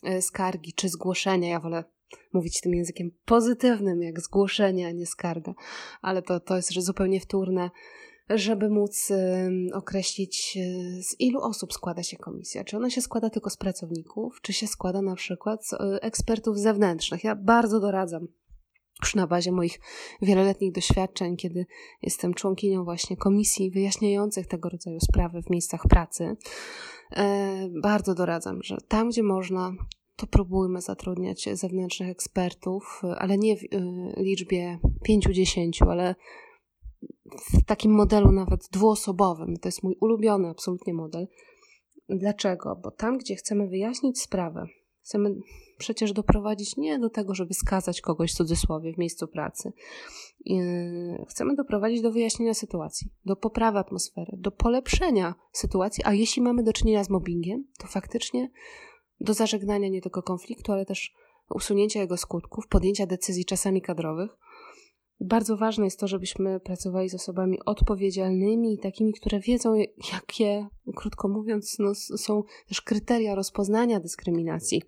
y, 0.07 0.21
skargi 0.21 0.73
czy 0.73 0.89
zgłoszenia. 0.89 1.49
Ja 1.49 1.59
wolę 1.59 1.83
mówić 2.33 2.61
tym 2.61 2.73
językiem 2.73 3.11
pozytywnym, 3.25 4.01
jak 4.01 4.21
zgłoszenie, 4.21 4.87
a 4.87 4.91
nie 4.91 5.05
skarga, 5.05 5.53
ale 6.01 6.21
to, 6.21 6.39
to 6.39 6.55
jest 6.55 6.73
zupełnie 6.73 7.19
wtórne 7.19 7.69
żeby 8.35 8.69
móc 8.69 9.11
określić, 9.73 10.57
y, 10.57 11.03
z 11.03 11.19
ilu 11.19 11.41
osób 11.41 11.73
składa 11.73 12.03
się 12.03 12.17
komisja. 12.17 12.63
Czy 12.63 12.77
ona 12.77 12.89
się 12.89 13.01
składa 13.01 13.29
tylko 13.29 13.49
z 13.49 13.57
pracowników, 13.57 14.41
czy 14.41 14.53
się 14.53 14.67
składa 14.67 15.01
na 15.01 15.15
przykład 15.15 15.67
z 15.67 15.73
y, 15.73 15.77
ekspertów 16.01 16.59
zewnętrznych. 16.59 17.23
Ja 17.23 17.35
bardzo 17.35 17.79
doradzam 17.79 18.27
już 19.01 19.15
na 19.15 19.27
bazie 19.27 19.51
moich 19.51 19.79
wieloletnich 20.21 20.71
doświadczeń, 20.71 21.37
kiedy 21.37 21.65
jestem 22.01 22.33
członkinią 22.33 22.83
właśnie 22.83 23.17
komisji 23.17 23.71
wyjaśniających 23.71 24.47
tego 24.47 24.69
rodzaju 24.69 24.99
sprawy 24.99 25.41
w 25.41 25.49
miejscach 25.49 25.81
pracy, 25.89 26.37
e, 27.11 27.69
bardzo 27.81 28.15
doradzam, 28.15 28.63
że 28.63 28.77
tam, 28.87 29.09
gdzie 29.09 29.23
można, 29.23 29.73
to 30.15 30.27
próbujmy 30.27 30.81
zatrudniać 30.81 31.49
zewnętrznych 31.53 32.09
ekspertów, 32.09 33.01
ale 33.17 33.37
nie 33.37 33.57
w 33.57 33.61
liczbie 34.17 34.79
5-10, 35.09 35.89
ale 35.89 36.15
w 37.25 37.65
takim 37.65 37.91
modelu 37.91 38.31
nawet 38.31 38.67
dwuosobowym. 38.71 39.57
To 39.57 39.67
jest 39.67 39.83
mój 39.83 39.95
ulubiony 40.01 40.49
absolutnie 40.49 40.93
model. 40.93 41.27
Dlaczego? 42.09 42.75
Bo 42.83 42.91
tam, 42.91 43.17
gdzie 43.17 43.35
chcemy 43.35 43.67
wyjaśnić 43.67 44.21
sprawę, 44.21 44.65
chcemy 45.03 45.35
przecież 45.77 46.13
doprowadzić 46.13 46.77
nie 46.77 46.99
do 46.99 47.09
tego, 47.09 47.35
żeby 47.35 47.53
skazać 47.53 48.01
kogoś 48.01 48.31
w 48.31 48.35
cudzysłowie 48.35 48.93
w 48.93 48.97
miejscu 48.97 49.27
pracy. 49.27 49.73
Chcemy 51.29 51.55
doprowadzić 51.55 52.01
do 52.01 52.11
wyjaśnienia 52.11 52.53
sytuacji, 52.53 53.11
do 53.25 53.35
poprawy 53.35 53.79
atmosfery, 53.79 54.37
do 54.37 54.51
polepszenia 54.51 55.35
sytuacji, 55.51 56.03
a 56.05 56.13
jeśli 56.13 56.41
mamy 56.41 56.63
do 56.63 56.73
czynienia 56.73 57.03
z 57.03 57.09
mobbingiem, 57.09 57.63
to 57.79 57.87
faktycznie 57.87 58.51
do 59.19 59.33
zażegnania 59.33 59.89
nie 59.89 60.01
tylko 60.01 60.23
konfliktu, 60.23 60.71
ale 60.71 60.85
też 60.85 61.13
usunięcia 61.55 61.99
jego 61.99 62.17
skutków, 62.17 62.67
podjęcia 62.67 63.05
decyzji 63.05 63.45
czasami 63.45 63.81
kadrowych, 63.81 64.37
Bardzo 65.23 65.57
ważne 65.57 65.85
jest 65.85 65.99
to, 65.99 66.07
żebyśmy 66.07 66.59
pracowali 66.59 67.09
z 67.09 67.15
osobami 67.15 67.59
odpowiedzialnymi, 67.65 68.79
takimi, 68.79 69.13
które 69.13 69.39
wiedzą, 69.39 69.73
jakie, 70.13 70.67
krótko 70.95 71.27
mówiąc, 71.27 71.75
no, 71.79 71.95
są 71.95 72.43
też 72.67 72.81
kryteria 72.81 73.35
rozpoznania 73.35 73.99
dyskryminacji 73.99 74.81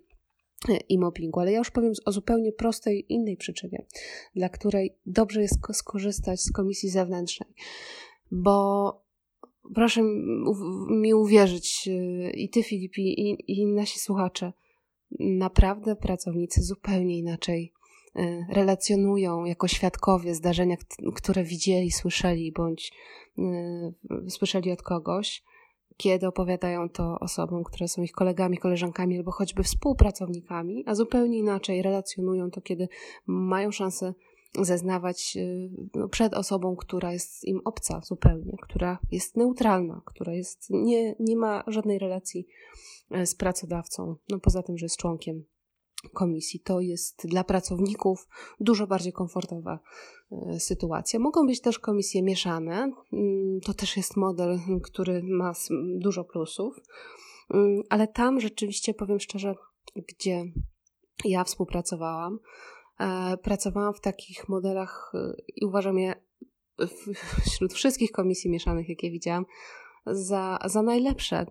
i 0.88 0.98
mobbingu, 0.98 1.40
ale 1.40 1.52
ja 1.52 1.58
już 1.58 1.70
powiem 1.70 1.92
o 2.04 2.12
zupełnie 2.12 2.52
prostej 2.52 3.06
innej 3.08 3.36
przyczynie, 3.36 3.86
dla 4.34 4.48
której 4.48 4.96
dobrze 5.06 5.42
jest 5.42 5.58
skorzystać 5.72 6.40
z 6.40 6.52
komisji 6.52 6.88
zewnętrznej, 6.90 7.54
bo 8.30 9.04
proszę 9.74 10.02
mi 10.90 11.14
uwierzyć, 11.14 11.88
y, 11.88 12.30
i 12.30 12.48
ty, 12.48 12.62
Filip, 12.62 12.98
i, 12.98 13.36
i 13.46 13.66
nasi 13.66 14.00
słuchacze, 14.00 14.52
naprawdę 15.20 15.96
pracownicy 15.96 16.62
zupełnie 16.62 17.18
inaczej 17.18 17.73
relacjonują 18.48 19.44
jako 19.44 19.68
świadkowie 19.68 20.34
zdarzenia, 20.34 20.76
które 21.14 21.44
widzieli, 21.44 21.90
słyszeli 21.90 22.52
bądź 22.52 22.92
y, 23.38 24.30
słyszeli 24.30 24.72
od 24.72 24.82
kogoś, 24.82 25.42
kiedy 25.96 26.26
opowiadają 26.26 26.88
to 26.88 27.18
osobom, 27.20 27.64
które 27.64 27.88
są 27.88 28.02
ich 28.02 28.12
kolegami, 28.12 28.58
koleżankami 28.58 29.16
albo 29.16 29.30
choćby 29.30 29.62
współpracownikami, 29.62 30.84
a 30.86 30.94
zupełnie 30.94 31.38
inaczej 31.38 31.82
relacjonują 31.82 32.50
to, 32.50 32.60
kiedy 32.60 32.88
mają 33.26 33.70
szansę 33.70 34.14
zeznawać 34.60 35.36
y, 35.36 35.70
no, 35.94 36.08
przed 36.08 36.34
osobą, 36.34 36.76
która 36.76 37.12
jest 37.12 37.44
im 37.44 37.60
obca 37.64 38.00
zupełnie, 38.00 38.56
która 38.62 38.98
jest 39.10 39.36
neutralna, 39.36 40.02
która 40.06 40.32
jest, 40.32 40.66
nie, 40.70 41.14
nie 41.20 41.36
ma 41.36 41.64
żadnej 41.66 41.98
relacji 41.98 42.46
z 43.24 43.34
pracodawcą, 43.34 44.16
no 44.28 44.40
poza 44.40 44.62
tym, 44.62 44.78
że 44.78 44.84
jest 44.84 44.96
członkiem 44.96 45.44
komisji. 46.12 46.60
To 46.60 46.80
jest 46.80 47.26
dla 47.26 47.44
pracowników 47.44 48.28
dużo 48.60 48.86
bardziej 48.86 49.12
komfortowa 49.12 49.78
e, 50.32 50.60
sytuacja. 50.60 51.20
Mogą 51.20 51.46
być 51.46 51.60
też 51.60 51.78
komisje 51.78 52.22
mieszane. 52.22 52.92
Mm, 53.12 53.60
to 53.60 53.74
też 53.74 53.96
jest 53.96 54.16
model, 54.16 54.58
który 54.82 55.22
ma 55.22 55.52
dużo 55.98 56.24
plusów, 56.24 56.76
mm, 57.50 57.82
ale 57.90 58.08
tam 58.08 58.40
rzeczywiście 58.40 58.94
powiem 58.94 59.20
szczerze, 59.20 59.54
gdzie 60.08 60.44
ja 61.24 61.44
współpracowałam, 61.44 62.38
e, 63.00 63.36
pracowałam 63.36 63.94
w 63.94 64.00
takich 64.00 64.48
modelach 64.48 65.12
e, 65.14 65.34
i 65.56 65.64
uważam 65.66 65.98
je 65.98 66.14
wśród 67.46 67.72
wszystkich 67.72 68.12
komisji 68.12 68.50
mieszanych, 68.50 68.88
jakie 68.88 69.10
widziałam, 69.10 69.46
za, 70.06 70.58
za 70.64 70.82
najlepsze. 70.82 71.46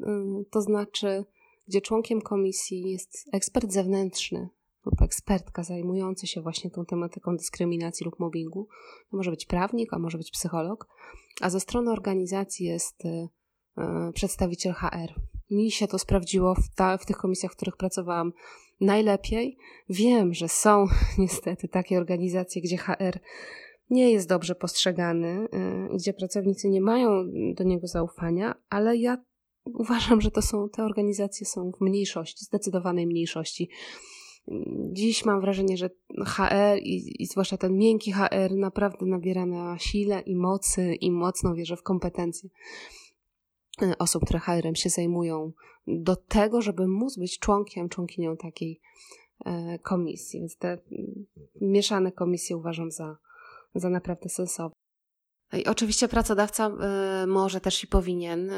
To 0.51 0.61
znaczy, 0.61 1.25
gdzie 1.67 1.81
członkiem 1.81 2.21
komisji 2.21 2.91
jest 2.91 3.27
ekspert 3.31 3.71
zewnętrzny 3.71 4.49
lub 4.85 5.01
ekspertka 5.01 5.63
zajmujący 5.63 6.27
się 6.27 6.41
właśnie 6.41 6.71
tą 6.71 6.85
tematyką 6.85 7.37
dyskryminacji 7.37 8.05
lub 8.05 8.19
mobbingu. 8.19 8.67
To 9.11 9.17
może 9.17 9.31
być 9.31 9.45
prawnik, 9.45 9.93
a 9.93 9.99
może 9.99 10.17
być 10.17 10.31
psycholog, 10.31 10.87
a 11.41 11.49
ze 11.49 11.59
strony 11.59 11.91
organizacji 11.91 12.65
jest 12.65 13.05
y, 13.05 13.27
y, 14.09 14.13
przedstawiciel 14.13 14.73
HR. 14.73 15.21
Mi 15.51 15.71
się 15.71 15.87
to 15.87 15.99
sprawdziło 15.99 16.55
w, 16.55 16.75
ta, 16.75 16.97
w 16.97 17.05
tych 17.05 17.17
komisjach, 17.17 17.51
w 17.51 17.55
których 17.55 17.77
pracowałam 17.77 18.33
najlepiej. 18.81 19.57
Wiem, 19.89 20.33
że 20.33 20.49
są 20.49 20.85
niestety 21.17 21.67
takie 21.67 21.97
organizacje, 21.97 22.61
gdzie 22.61 22.77
HR 22.77 23.19
nie 23.89 24.11
jest 24.11 24.29
dobrze 24.29 24.55
postrzegany, 24.55 25.47
y, 25.93 25.97
gdzie 25.97 26.13
pracownicy 26.13 26.69
nie 26.69 26.81
mają 26.81 27.25
do 27.55 27.63
niego 27.63 27.87
zaufania, 27.87 28.55
ale 28.69 28.97
ja 28.97 29.17
uważam, 29.65 30.21
że 30.21 30.31
to 30.31 30.41
są, 30.41 30.69
te 30.69 30.83
organizacje 30.83 31.45
są 31.45 31.71
w 31.71 31.81
mniejszości, 31.81 32.45
zdecydowanej 32.45 33.07
mniejszości. 33.07 33.69
Dziś 34.91 35.25
mam 35.25 35.41
wrażenie, 35.41 35.77
że 35.77 35.89
HR 36.25 36.77
i, 36.81 37.23
i 37.23 37.25
zwłaszcza 37.25 37.57
ten 37.57 37.77
miękki 37.77 38.11
HR 38.11 38.51
naprawdę 38.51 39.05
nabiera 39.05 39.45
na 39.45 39.79
sile 39.79 40.21
i 40.21 40.35
mocy 40.35 40.95
i 40.95 41.11
mocno 41.11 41.53
wierzę 41.53 41.77
w 41.77 41.83
kompetencje 41.83 42.49
e, 43.81 43.97
osób, 43.97 44.25
które 44.25 44.39
HR-em 44.39 44.75
się 44.75 44.89
zajmują 44.89 45.51
do 45.87 46.15
tego, 46.15 46.61
żeby 46.61 46.87
móc 46.87 47.17
być 47.17 47.39
członkiem, 47.39 47.89
członkinią 47.89 48.37
takiej 48.37 48.81
e, 49.45 49.79
komisji. 49.79 50.39
Więc 50.39 50.57
te 50.57 50.77
mieszane 51.61 52.11
komisje 52.11 52.57
uważam 52.57 52.91
za, 52.91 53.17
za 53.75 53.89
naprawdę 53.89 54.29
sensowne. 54.29 54.82
I 55.53 55.65
oczywiście 55.65 56.07
pracodawca 56.07 56.71
y, 57.23 57.27
może 57.27 57.61
też 57.61 57.83
i 57.83 57.87
powinien 57.87 58.49
y, 58.49 58.53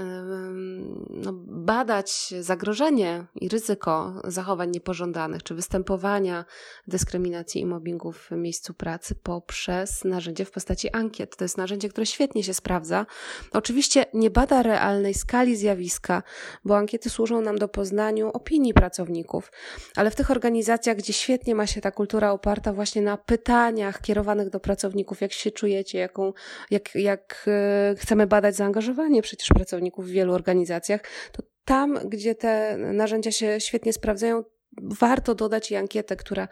no, 1.10 1.34
badać 1.48 2.34
zagrożenie 2.40 3.26
i 3.36 3.50
ryzyko 3.50 4.22
zachowań 4.24 4.72
niepożądanych 4.72 5.44
czy 5.44 5.56
występowania 5.56 6.46
dyskryminacji 6.88 7.62
i 7.62 7.66
mobbingu 7.66 8.12
w 8.12 8.32
miejscu 8.32 8.74
pracy 8.74 9.16
poprzez 9.16 10.04
narzędzie 10.04 10.46
w 10.46 10.52
postaci 10.52 10.90
ankiet. 10.90 11.36
To 11.38 11.44
jest 11.44 11.58
narzędzie, 11.58 11.90
które 11.90 12.06
świetnie 12.06 12.44
się 12.44 12.54
sprawdza. 12.54 13.06
Oczywiście 13.52 14.06
nie 14.14 14.30
bada 14.30 14.64
realnej 14.64 15.14
skali 15.14 15.56
zjawiska, 15.56 16.24
bo 16.66 16.78
ankiety 16.78 17.10
służą 17.10 17.42
nam 17.42 17.58
do 17.58 17.68
poznaniu 17.68 18.30
opinii 18.30 18.74
pracowników, 18.74 19.52
ale 19.96 20.12
w 20.12 20.16
tych 20.16 20.32
organizacjach, 20.32 20.98
gdzie 20.98 21.14
świetnie 21.14 21.56
ma 21.56 21.68
się 21.68 21.82
ta 21.82 21.92
kultura 21.92 22.32
oparta 22.32 22.74
właśnie 22.74 23.02
na 23.02 23.18
pytaniach 23.18 24.02
kierowanych 24.02 24.50
do 24.50 24.60
pracowników, 24.60 25.22
jak 25.22 25.34
się 25.34 25.52
czujecie, 25.52 26.00
jaką, 26.00 26.34
jak 26.72 26.85
jak, 26.96 27.04
jak 27.04 27.46
e, 27.48 27.96
chcemy 27.98 28.28
badać 28.28 28.56
zaangażowanie 28.56 29.22
przecież 29.22 29.50
pracowników 29.50 30.06
w 30.06 30.10
wielu 30.10 30.34
organizacjach, 30.34 31.02
to 31.32 31.44
tam, 31.66 32.00
gdzie 32.10 32.36
te 32.36 32.78
narzędzia 32.78 33.32
się 33.32 33.60
świetnie 33.60 33.94
sprawdzają, 33.94 34.44
warto 34.82 35.36
dodać 35.36 35.72
i 35.72 35.76
ankietę, 35.76 36.16
która 36.16 36.48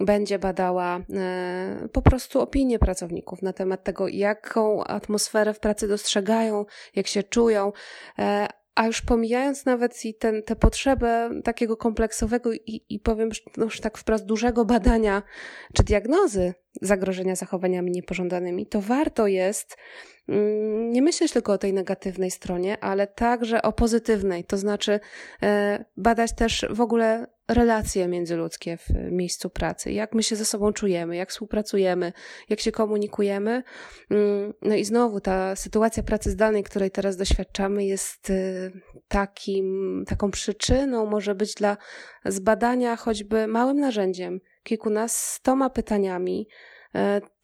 będzie 0.00 0.38
badała 0.38 1.00
e, 1.14 1.88
po 1.92 2.02
prostu 2.02 2.40
opinie 2.40 2.78
pracowników 2.78 3.42
na 3.42 3.52
temat 3.52 3.84
tego, 3.84 4.08
jaką 4.08 4.84
atmosferę 4.84 5.54
w 5.54 5.60
pracy 5.60 5.88
dostrzegają, 5.88 6.64
jak 6.94 7.06
się 7.06 7.22
czują. 7.22 7.72
A 8.74 8.86
już 8.86 9.02
pomijając 9.02 9.64
nawet 9.64 10.04
i 10.04 10.14
ten, 10.14 10.42
tę 10.42 10.56
potrzebę 10.56 11.30
takiego 11.44 11.76
kompleksowego 11.76 12.52
i, 12.52 12.84
i 12.88 13.00
powiem 13.00 13.30
no 13.56 13.64
już 13.64 13.80
tak 13.80 13.98
wprost 13.98 14.26
dużego 14.26 14.64
badania 14.64 15.22
czy 15.72 15.82
diagnozy 15.82 16.54
zagrożenia 16.82 17.36
zachowaniami 17.36 17.90
niepożądanymi, 17.90 18.66
to 18.66 18.80
warto 18.80 19.26
jest 19.26 19.76
mm, 20.28 20.90
nie 20.92 21.02
myśleć 21.02 21.32
tylko 21.32 21.52
o 21.52 21.58
tej 21.58 21.72
negatywnej 21.72 22.30
stronie, 22.30 22.80
ale 22.80 23.06
także 23.06 23.62
o 23.62 23.72
pozytywnej, 23.72 24.44
to 24.44 24.56
znaczy 24.56 25.00
e, 25.42 25.84
badać 25.96 26.34
też 26.34 26.66
w 26.70 26.80
ogóle 26.80 27.26
relacje 27.48 28.08
międzyludzkie 28.08 28.76
w 28.76 28.88
miejscu 29.10 29.50
pracy, 29.50 29.92
jak 29.92 30.14
my 30.14 30.22
się 30.22 30.36
ze 30.36 30.44
sobą 30.44 30.72
czujemy, 30.72 31.16
jak 31.16 31.30
współpracujemy, 31.30 32.12
jak 32.48 32.60
się 32.60 32.72
komunikujemy. 32.72 33.62
Mm, 34.10 34.52
no 34.62 34.74
i 34.74 34.84
znowu 34.84 35.20
ta 35.20 35.56
sytuacja 35.56 36.02
pracy 36.02 36.30
zdalnej, 36.30 36.62
której 36.62 36.90
teraz 36.90 37.16
doświadczamy, 37.16 37.84
jest 37.84 38.30
y, 38.30 38.72
takim, 39.08 40.04
taką 40.08 40.30
przyczyną, 40.30 41.06
może 41.06 41.34
być 41.34 41.54
dla 41.54 41.76
zbadania 42.24 42.96
choćby 42.96 43.46
małym 43.46 43.80
narzędziem, 43.80 44.40
kilkunastoma 44.62 45.70
pytaniami, 45.70 46.48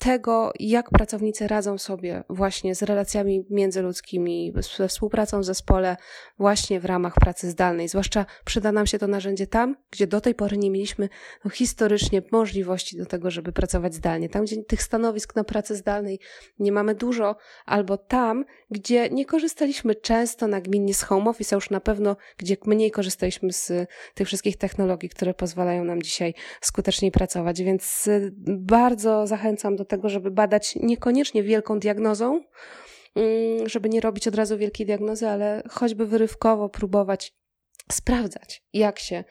tego, 0.00 0.52
jak 0.60 0.90
pracownicy 0.90 1.48
radzą 1.48 1.78
sobie 1.78 2.24
właśnie 2.28 2.74
z 2.74 2.82
relacjami 2.82 3.44
międzyludzkimi, 3.50 4.52
ze 4.78 4.88
współpracą 4.88 5.40
w 5.40 5.44
zespole, 5.44 5.96
właśnie 6.38 6.80
w 6.80 6.84
ramach 6.84 7.14
pracy 7.14 7.50
zdalnej. 7.50 7.88
Zwłaszcza 7.88 8.26
przyda 8.44 8.72
nam 8.72 8.86
się 8.86 8.98
to 8.98 9.06
narzędzie 9.06 9.46
tam, 9.46 9.76
gdzie 9.90 10.06
do 10.06 10.20
tej 10.20 10.34
pory 10.34 10.58
nie 10.58 10.70
mieliśmy 10.70 11.08
no, 11.44 11.50
historycznie 11.50 12.22
możliwości 12.32 12.96
do 12.96 13.06
tego, 13.06 13.30
żeby 13.30 13.52
pracować 13.52 13.94
zdalnie. 13.94 14.28
Tam, 14.28 14.44
gdzie 14.44 14.64
tych 14.64 14.82
stanowisk 14.82 15.36
na 15.36 15.44
pracę 15.44 15.74
zdalnej 15.74 16.18
nie 16.58 16.72
mamy 16.72 16.94
dużo, 16.94 17.36
albo 17.66 17.96
tam, 17.96 18.44
gdzie 18.70 19.10
nie 19.10 19.26
korzystaliśmy 19.26 19.94
często 19.94 20.46
nagminnie 20.46 20.94
z 20.94 21.02
home 21.02 21.30
office, 21.30 21.56
a 21.56 21.58
już 21.58 21.70
na 21.70 21.80
pewno, 21.80 22.16
gdzie 22.36 22.56
mniej 22.66 22.90
korzystaliśmy 22.90 23.52
z 23.52 23.88
tych 24.14 24.26
wszystkich 24.26 24.56
technologii, 24.56 25.08
które 25.08 25.34
pozwalają 25.34 25.84
nam 25.84 26.02
dzisiaj 26.02 26.34
skuteczniej 26.60 27.10
pracować. 27.10 27.62
Więc 27.62 28.06
y, 28.06 28.32
bardzo 28.46 29.26
zachęcam 29.26 29.39
zachęcam 29.40 29.76
do 29.76 29.84
tego, 29.84 30.08
żeby 30.08 30.30
badać 30.30 30.76
niekoniecznie 30.76 31.42
wielką 31.42 31.78
diagnozą, 31.78 32.40
mm, 33.14 33.68
żeby 33.68 33.88
nie 33.88 34.00
robić 34.00 34.28
od 34.28 34.34
razu 34.34 34.58
wielkiej 34.58 34.86
diagnozy, 34.86 35.28
ale 35.28 35.62
choćby 35.70 36.06
wyrywkowo 36.06 36.68
próbować 36.68 37.32
sprawdzać, 37.92 38.62
jak 38.72 38.98
się 38.98 39.24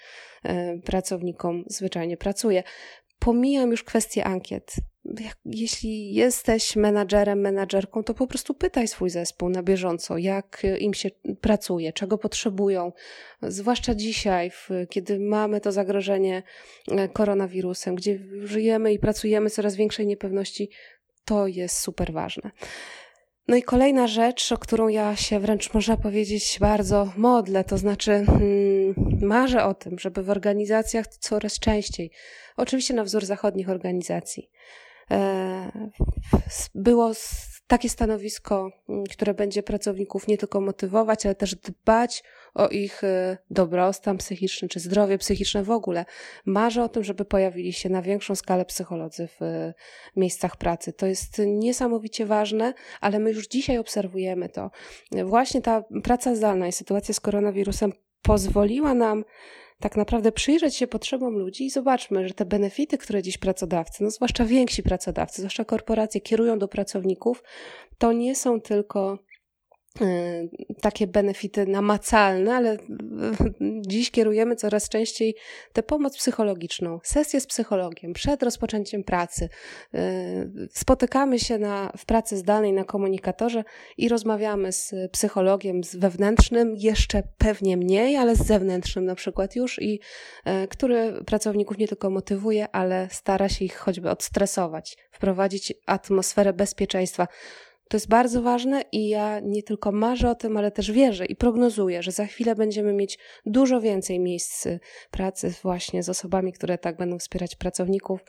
e, 0.43 0.77
pracownikom 0.77 1.63
zwyczajnie 1.67 2.17
pracuje. 2.17 2.63
Pomijam 3.19 3.71
już 3.71 3.83
kwestię 3.83 4.25
ankiet. 4.25 4.75
Jeśli 5.45 6.13
jesteś 6.13 6.75
menadżerem, 6.75 7.39
menadżerką, 7.39 8.03
to 8.03 8.13
po 8.13 8.27
prostu 8.27 8.53
pytaj 8.53 8.87
swój 8.87 9.09
zespół 9.09 9.49
na 9.49 9.63
bieżąco, 9.63 10.17
jak 10.17 10.61
im 10.79 10.93
się 10.93 11.09
pracuje, 11.41 11.93
czego 11.93 12.17
potrzebują. 12.17 12.91
Zwłaszcza 13.41 13.95
dzisiaj, 13.95 14.51
kiedy 14.89 15.19
mamy 15.19 15.61
to 15.61 15.71
zagrożenie 15.71 16.43
e, 16.91 17.09
koronawirusem, 17.09 17.95
gdzie 17.95 18.19
żyjemy 18.43 18.93
i 18.93 18.99
pracujemy 18.99 19.49
coraz 19.49 19.75
większej 19.75 20.07
niepewności, 20.07 20.69
to 21.25 21.47
jest 21.47 21.77
super 21.77 22.13
ważne. 22.13 22.51
No 23.49 23.55
i 23.55 23.63
kolejna 23.63 24.07
rzecz, 24.07 24.51
o 24.51 24.57
którą 24.57 24.87
ja 24.87 25.15
się 25.15 25.39
wręcz 25.39 25.73
można 25.73 25.97
powiedzieć 25.97 26.57
bardzo 26.59 27.13
modlę, 27.17 27.63
to 27.63 27.77
znaczy 27.77 28.11
hmm, 28.25 28.95
marzę 29.21 29.63
o 29.65 29.73
tym, 29.73 29.99
żeby 29.99 30.23
w 30.23 30.29
organizacjach 30.29 31.07
coraz 31.07 31.59
częściej, 31.59 32.11
oczywiście 32.57 32.93
na 32.93 33.03
wzór 33.03 33.25
zachodnich 33.25 33.69
organizacji, 33.69 34.49
było 36.75 37.13
takie 37.69 37.89
stanowisko, 37.89 38.71
mm, 38.89 39.03
które 39.03 39.33
będzie 39.33 39.63
pracowników 39.63 40.27
nie 40.27 40.37
tylko 40.37 40.61
motywować, 40.61 41.25
ale 41.25 41.35
też 41.35 41.55
dbać 41.55 42.23
o 42.53 42.67
ich 42.67 43.03
e, 43.03 43.37
dobrostan 43.49 44.17
psychiczny 44.17 44.67
czy 44.67 44.79
zdrowie 44.79 45.17
psychiczne 45.17 45.63
w 45.63 45.71
ogóle. 45.71 46.05
Marzę 46.45 46.83
o 46.83 46.89
tym, 46.89 47.03
żeby 47.03 47.25
pojawili 47.25 47.73
się 47.73 47.89
na 47.89 48.01
większą 48.01 48.35
skalę 48.35 48.65
psycholodzy 48.65 49.27
w 49.27 49.41
e, 49.41 49.73
miejscach 50.15 50.57
pracy. 50.57 50.93
To 50.93 51.05
jest 51.05 51.41
niesamowicie 51.45 52.25
ważne, 52.25 52.73
ale 53.01 53.19
my 53.19 53.31
już 53.31 53.47
dzisiaj 53.47 53.77
obserwujemy 53.77 54.49
to. 54.49 54.71
Właśnie 55.25 55.61
ta 55.61 55.83
praca 56.03 56.35
zdalna 56.35 56.67
i 56.67 56.71
sytuacja 56.71 57.13
z 57.13 57.19
koronawirusem 57.19 57.93
pozwoliła 58.21 58.93
nam 58.93 59.23
tak 59.79 59.97
naprawdę 59.97 60.31
przyjrzeć 60.31 60.75
się 60.75 60.87
potrzebom 60.87 61.37
ludzi 61.37 61.65
i 61.65 61.69
zobaczmy, 61.69 62.27
że 62.27 62.33
te 62.33 62.45
benefity, 62.45 62.97
które 62.97 63.23
dziś 63.23 63.37
pracodawcy, 63.37 64.03
no 64.03 64.11
zwłaszcza 64.11 64.45
więksi 64.45 64.83
pracodawcy, 64.83 65.41
zwłaszcza 65.41 65.65
korporacje 65.65 66.21
kierują 66.21 66.59
do 66.59 66.67
pracowników, 66.67 67.43
to 67.97 68.11
nie 68.11 68.35
są 68.35 68.61
tylko 68.61 69.19
takie 70.81 71.07
benefity 71.07 71.65
namacalne, 71.65 72.55
ale 72.55 72.77
dziś 73.81 74.11
kierujemy 74.11 74.55
coraz 74.55 74.89
częściej 74.89 75.35
tę 75.73 75.83
pomoc 75.83 76.17
psychologiczną, 76.17 76.99
sesję 77.03 77.41
z 77.41 77.47
psychologiem 77.47 78.13
przed 78.13 78.43
rozpoczęciem 78.43 79.03
pracy. 79.03 79.49
Y, 79.95 80.69
spotykamy 80.71 81.39
się 81.39 81.57
na, 81.57 81.91
w 81.97 82.05
pracy 82.05 82.37
zdalnej 82.37 82.73
na 82.73 82.83
komunikatorze 82.83 83.63
i 83.97 84.09
rozmawiamy 84.09 84.71
z 84.71 84.93
psychologiem 85.11 85.83
z 85.83 85.95
wewnętrznym, 85.95 86.75
jeszcze 86.75 87.23
pewnie 87.37 87.77
mniej, 87.77 88.17
ale 88.17 88.35
z 88.35 88.45
zewnętrznym 88.45 89.05
na 89.05 89.15
przykład 89.15 89.55
już 89.55 89.81
i 89.81 89.99
y, 90.47 90.67
który 90.67 91.23
pracowników 91.25 91.77
nie 91.77 91.87
tylko 91.87 92.09
motywuje, 92.09 92.67
ale 92.71 93.07
stara 93.11 93.49
się 93.49 93.65
ich 93.65 93.75
choćby 93.75 94.09
odstresować, 94.09 94.97
wprowadzić 95.11 95.73
atmosferę 95.85 96.53
bezpieczeństwa. 96.53 97.27
To 97.89 97.97
jest 97.97 98.07
bardzo 98.07 98.41
ważne 98.41 98.83
i 98.91 99.09
ja 99.09 99.39
nie 99.39 99.63
tylko 99.63 99.91
marzę 99.91 100.29
o 100.29 100.35
tym, 100.35 100.57
ale 100.57 100.71
też 100.71 100.91
wierzę 100.91 101.25
i 101.25 101.35
prognozuję, 101.35 102.03
że 102.03 102.11
za 102.11 102.25
chwilę 102.25 102.55
będziemy 102.55 102.93
mieć 102.93 103.19
dużo 103.45 103.81
więcej 103.81 104.19
miejsc 104.19 104.67
pracy 105.11 105.53
właśnie 105.63 106.03
z 106.03 106.09
osobami, 106.09 106.53
które 106.53 106.77
tak 106.77 106.97
będą 106.97 107.19
wspierać 107.19 107.55
pracowników. 107.55 108.19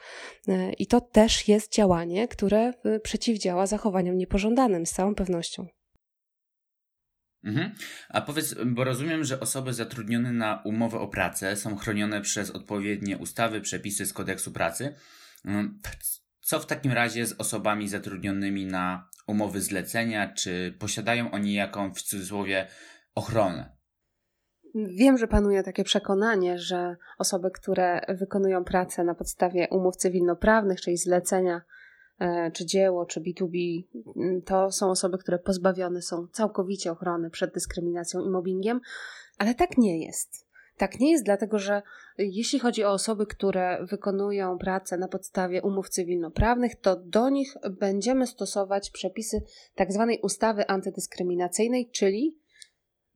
E, 0.48 0.72
I 0.72 0.86
to 0.86 1.00
też 1.00 1.48
jest 1.48 1.72
działanie, 1.72 2.28
które 2.28 2.72
e, 2.84 3.00
przeciwdziała 3.00 3.66
zachowaniom 3.66 4.16
niepożądanym 4.16 4.86
z 4.86 4.92
całą 4.92 5.14
pewnością. 5.14 5.66
Mhm. 7.44 7.74
A 8.08 8.20
powiedz, 8.20 8.54
bo 8.66 8.84
rozumiem, 8.84 9.24
że 9.24 9.40
osoby 9.40 9.74
zatrudnione 9.74 10.32
na 10.32 10.62
umowę 10.64 10.98
o 10.98 11.08
pracę 11.08 11.56
są 11.56 11.76
chronione 11.76 12.20
przez 12.20 12.50
odpowiednie 12.50 13.18
ustawy, 13.18 13.60
przepisy 13.60 14.06
z 14.06 14.12
kodeksu 14.12 14.52
pracy. 14.52 14.94
Mm, 15.44 15.80
co 16.40 16.60
w 16.60 16.66
takim 16.66 16.92
razie 16.92 17.26
z 17.26 17.32
osobami 17.32 17.88
zatrudnionymi 17.88 18.66
na 18.66 19.09
umowy 19.30 19.60
zlecenia, 19.60 20.32
czy 20.32 20.74
posiadają 20.78 21.30
oni 21.30 21.54
jakąś 21.54 21.92
w 21.92 22.02
cudzysłowie 22.02 22.66
ochronę? 23.14 23.80
Wiem, 24.74 25.18
że 25.18 25.28
panuje 25.28 25.62
takie 25.62 25.84
przekonanie, 25.84 26.58
że 26.58 26.96
osoby, 27.18 27.50
które 27.50 28.00
wykonują 28.08 28.64
pracę 28.64 29.04
na 29.04 29.14
podstawie 29.14 29.68
umów 29.70 29.96
cywilnoprawnych, 29.96 30.80
czyli 30.80 30.96
zlecenia, 30.96 31.62
e, 32.18 32.50
czy 32.50 32.66
dzieło, 32.66 33.06
czy 33.06 33.20
B2B, 33.20 33.82
to 34.46 34.70
są 34.70 34.90
osoby, 34.90 35.18
które 35.18 35.38
pozbawione 35.38 36.02
są 36.02 36.26
całkowicie 36.32 36.92
ochrony 36.92 37.30
przed 37.30 37.54
dyskryminacją 37.54 38.20
i 38.20 38.30
mobbingiem, 38.30 38.80
ale 39.38 39.54
tak 39.54 39.78
nie 39.78 40.04
jest. 40.04 40.49
Tak 40.80 41.00
nie 41.00 41.10
jest, 41.10 41.24
dlatego 41.24 41.58
że 41.58 41.82
jeśli 42.18 42.58
chodzi 42.58 42.84
o 42.84 42.92
osoby, 42.92 43.26
które 43.26 43.86
wykonują 43.86 44.58
pracę 44.58 44.98
na 44.98 45.08
podstawie 45.08 45.62
umów 45.62 45.88
cywilnoprawnych, 45.88 46.80
to 46.80 46.96
do 46.96 47.28
nich 47.28 47.54
będziemy 47.80 48.26
stosować 48.26 48.90
przepisy 48.90 49.42
tzw. 49.78 50.06
Tak 50.10 50.24
ustawy 50.24 50.66
antydyskryminacyjnej, 50.66 51.90
czyli 51.90 52.38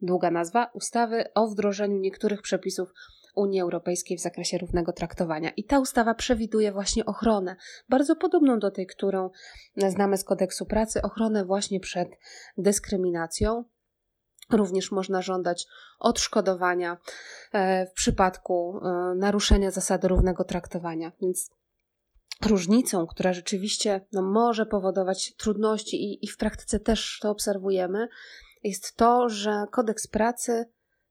długa 0.03 0.31
nazwa 0.31 0.71
ustawy 0.75 1.25
o 1.35 1.49
wdrożeniu 1.49 1.99
niektórych 1.99 2.43
przepisów 2.43 2.89
Unii 3.37 3.61
Europejskiej 3.61 4.17
w 4.17 4.21
zakresie 4.21 4.59
równego 4.59 4.93
traktowania. 4.93 5.51
I 5.51 5.65
ta 5.65 5.79
ustawa 5.79 6.15
przewiduje 6.15 6.73
właśnie 6.73 7.05
ochronę, 7.05 7.57
bardzo 7.89 8.17
podobną 8.17 8.59
do 8.59 8.71
tej, 8.71 8.87
którą 8.87 9.31
znamy 9.77 10.17
z 10.17 10.25
kodeksu 10.25 10.67
pracy, 10.67 11.03
ochronę 11.03 11.45
właśnie 11.45 11.81
przed 11.81 12.09
dyskryminacją. 12.59 13.65
Również 14.51 14.91
można 14.91 15.23
żądać 15.23 15.67
odszkodowania 15.99 16.97
e, 17.53 17.87
w 17.87 17.93
przypadku 17.93 18.81
e, 18.83 19.15
naruszenia 19.15 19.71
zasady 19.71 20.09
równego 20.09 20.45
traktowania. 20.45 21.13
Więc 21.21 21.51
różnicą, 22.47 23.07
która 23.07 23.33
rzeczywiście 23.33 24.01
no, 24.13 24.23
może 24.23 24.67
powodować 24.67 25.35
trudności 25.37 25.97
i, 26.05 26.25
i 26.25 26.29
w 26.29 26.37
praktyce 26.37 26.81
też 26.81 27.19
to 27.23 27.31
obserwujemy, 27.31 28.09
jest 28.63 28.97
to, 28.97 29.29
że 29.29 29.65
kodeks 29.71 30.07
pracy, 30.07 30.65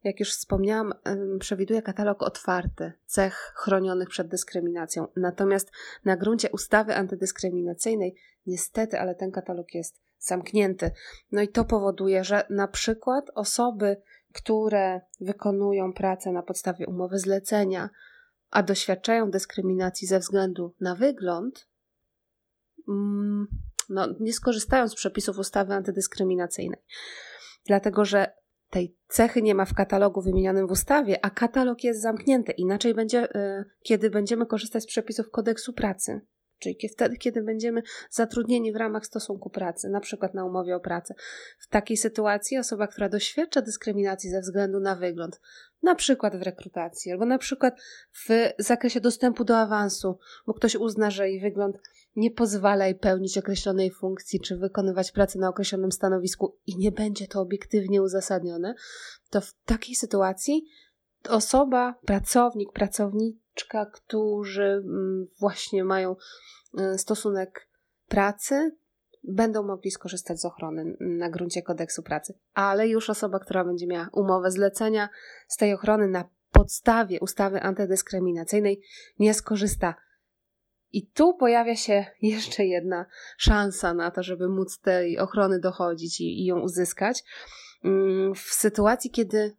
jak 0.04 0.20
już 0.20 0.32
wspomniałam, 0.32 0.94
przewiduje 1.40 1.82
katalog 1.82 2.24
otwarty 2.24 2.94
cech 3.06 3.54
chronionych 3.56 4.10
przed 4.10 4.28
dyskryminacją. 4.28 5.08
Natomiast 5.16 5.72
na 6.06 6.18
gruncie 6.18 6.50
ustawy 6.52 6.96
antydyskryminacyjnej, 6.96 8.16
niestety, 8.46 9.00
ale 9.00 9.16
ten 9.16 9.32
katalog 9.32 9.74
jest 9.74 10.02
zamknięty. 10.26 10.92
No 11.32 11.42
i 11.42 11.48
to 11.48 11.66
powoduje, 11.66 12.24
że 12.24 12.46
na 12.50 12.68
przykład 12.68 13.26
osoby, 13.36 14.02
które 14.34 15.02
wykonują 15.22 15.94
pracę 15.94 16.32
na 16.32 16.44
podstawie 16.44 16.88
umowy 16.88 17.20
zlecenia, 17.20 17.90
a 18.52 18.64
doświadczają 18.64 19.32
dyskryminacji 19.32 20.08
ze 20.08 20.20
względu 20.20 20.76
na 20.80 20.96
wygląd, 20.96 21.68
mm, 22.90 23.48
no, 23.90 24.08
nie 24.20 24.34
skorzystają 24.34 24.88
z 24.88 24.96
przepisów 24.96 25.38
ustawy 25.38 25.74
antydyskryminacyjnej. 25.74 26.80
Dlatego, 27.66 28.06
że 28.06 28.34
tej 28.70 28.98
cechy 29.08 29.42
nie 29.42 29.56
ma 29.56 29.66
w 29.66 29.74
katalogu 29.74 30.22
wymienionym 30.22 30.68
w 30.68 30.72
ustawie, 30.72 31.26
a 31.26 31.30
katalog 31.30 31.84
jest 31.84 32.02
zamknięty. 32.02 32.52
Inaczej 32.52 32.94
będzie, 32.94 33.36
y, 33.36 33.66
kiedy 33.84 34.10
będziemy 34.10 34.46
korzystać 34.46 34.84
z 34.84 34.88
przepisów 34.88 35.32
kodeksu 35.32 35.74
pracy 35.74 36.22
czyli 36.64 36.90
wtedy, 36.90 37.18
kiedy 37.18 37.42
będziemy 37.42 37.84
zatrudnieni 38.10 38.74
w 38.74 38.76
ramach 38.76 39.06
stosunku 39.06 39.50
pracy, 39.50 39.90
na 39.90 40.00
przykład 40.00 40.34
na 40.34 40.46
umowie 40.46 40.76
o 40.76 40.80
pracę. 40.80 41.14
W 41.60 41.68
takiej 41.68 41.98
sytuacji 41.98 42.58
osoba, 42.58 42.88
która 42.88 43.10
doświadcza 43.10 43.62
dyskryminacji 43.62 44.30
ze 44.30 44.42
względu 44.42 44.80
na 44.80 44.96
wygląd, 44.96 45.42
na 45.84 45.96
przykład 45.96 46.36
w 46.36 46.42
rekrutacji, 46.42 47.12
albo 47.12 47.26
na 47.26 47.38
przykład 47.38 47.82
w 48.14 48.30
zakresie 48.60 49.02
dostępu 49.02 49.44
do 49.44 49.58
awansu, 49.58 50.18
bo 50.48 50.54
ktoś 50.54 50.76
uzna, 50.76 51.12
że 51.12 51.30
jej 51.30 51.42
wygląd 51.42 51.78
nie 52.16 52.32
pozwala 52.32 52.86
jej 52.86 52.96
pełnić 52.96 53.38
określonej 53.38 53.92
funkcji, 53.92 54.40
czy 54.40 54.58
wykonywać 54.58 55.12
pracę 55.12 55.40
na 55.40 55.50
określonym 55.50 55.92
stanowisku 55.92 56.58
i 56.68 56.78
nie 56.78 56.92
będzie 56.92 57.28
to 57.28 57.42
obiektywnie 57.42 58.02
uzasadnione, 58.02 58.76
to 59.30 59.42
w 59.42 59.54
takiej 59.66 59.96
sytuacji 59.96 60.66
osoba, 61.30 61.96
pracownik, 62.06 62.74
pracowniczka, 63.54 63.86
którzy 63.86 64.64
mm, 64.64 65.28
właśnie 65.40 65.84
mają 65.84 66.16
y, 66.80 66.98
stosunek 66.98 67.68
pracy, 68.08 68.76
będą 69.24 69.64
mogli 69.64 69.92
skorzystać 69.92 70.40
z 70.40 70.46
ochrony 70.46 70.98
na 71.00 71.30
gruncie 71.30 71.62
kodeksu 71.62 72.04
pracy, 72.04 72.34
ale 72.54 72.88
już 72.88 73.10
osoba, 73.10 73.40
która 73.40 73.66
będzie 73.66 73.88
miała 73.88 74.10
umowę 74.12 74.52
zlecenia 74.52 75.10
z 75.48 75.58
tej 75.58 75.74
ochrony 75.74 76.08
na 76.08 76.30
podstawie 76.52 77.20
ustawy 77.20 77.62
antydyskryminacyjnej 77.62 78.82
nie 79.20 79.34
skorzysta. 79.34 79.96
I 80.92 81.08
tu 81.08 81.34
pojawia 81.34 81.76
się 81.76 82.06
jeszcze 82.22 82.66
jedna 82.66 83.06
szansa 83.38 83.94
na 83.94 84.12
to, 84.12 84.24
żeby 84.24 84.50
móc 84.50 84.80
tej 84.80 85.20
ochrony 85.20 85.60
dochodzić 85.60 86.22
i, 86.22 86.42
i 86.42 86.46
ją 86.46 86.60
uzyskać. 86.60 87.24
Mm, 87.84 88.36
w 88.36 88.40
sytuacji, 88.40 89.12
kiedy 89.12 89.56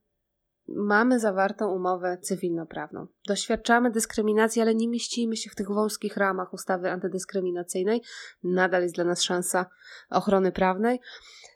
mamy 0.68 1.20
zawartą 1.20 1.70
umowę 1.70 2.18
cywilnoprawną. 2.22 3.07
Doświadczamy 3.29 3.90
dyskryminacji, 3.90 4.62
ale 4.62 4.74
nie 4.74 4.88
mieścimy 4.88 5.37
się 5.37 5.50
w 5.50 5.55
tych 5.55 5.68
wąskich 5.68 6.16
ramach 6.16 6.53
ustawy 6.53 6.90
antydyskryminacyjnej. 6.90 8.03
Nadal 8.42 8.83
jest 8.83 8.94
dla 8.94 9.05
nas 9.05 9.22
szansa 9.22 9.66
ochrony 10.11 10.53
prawnej, 10.53 11.00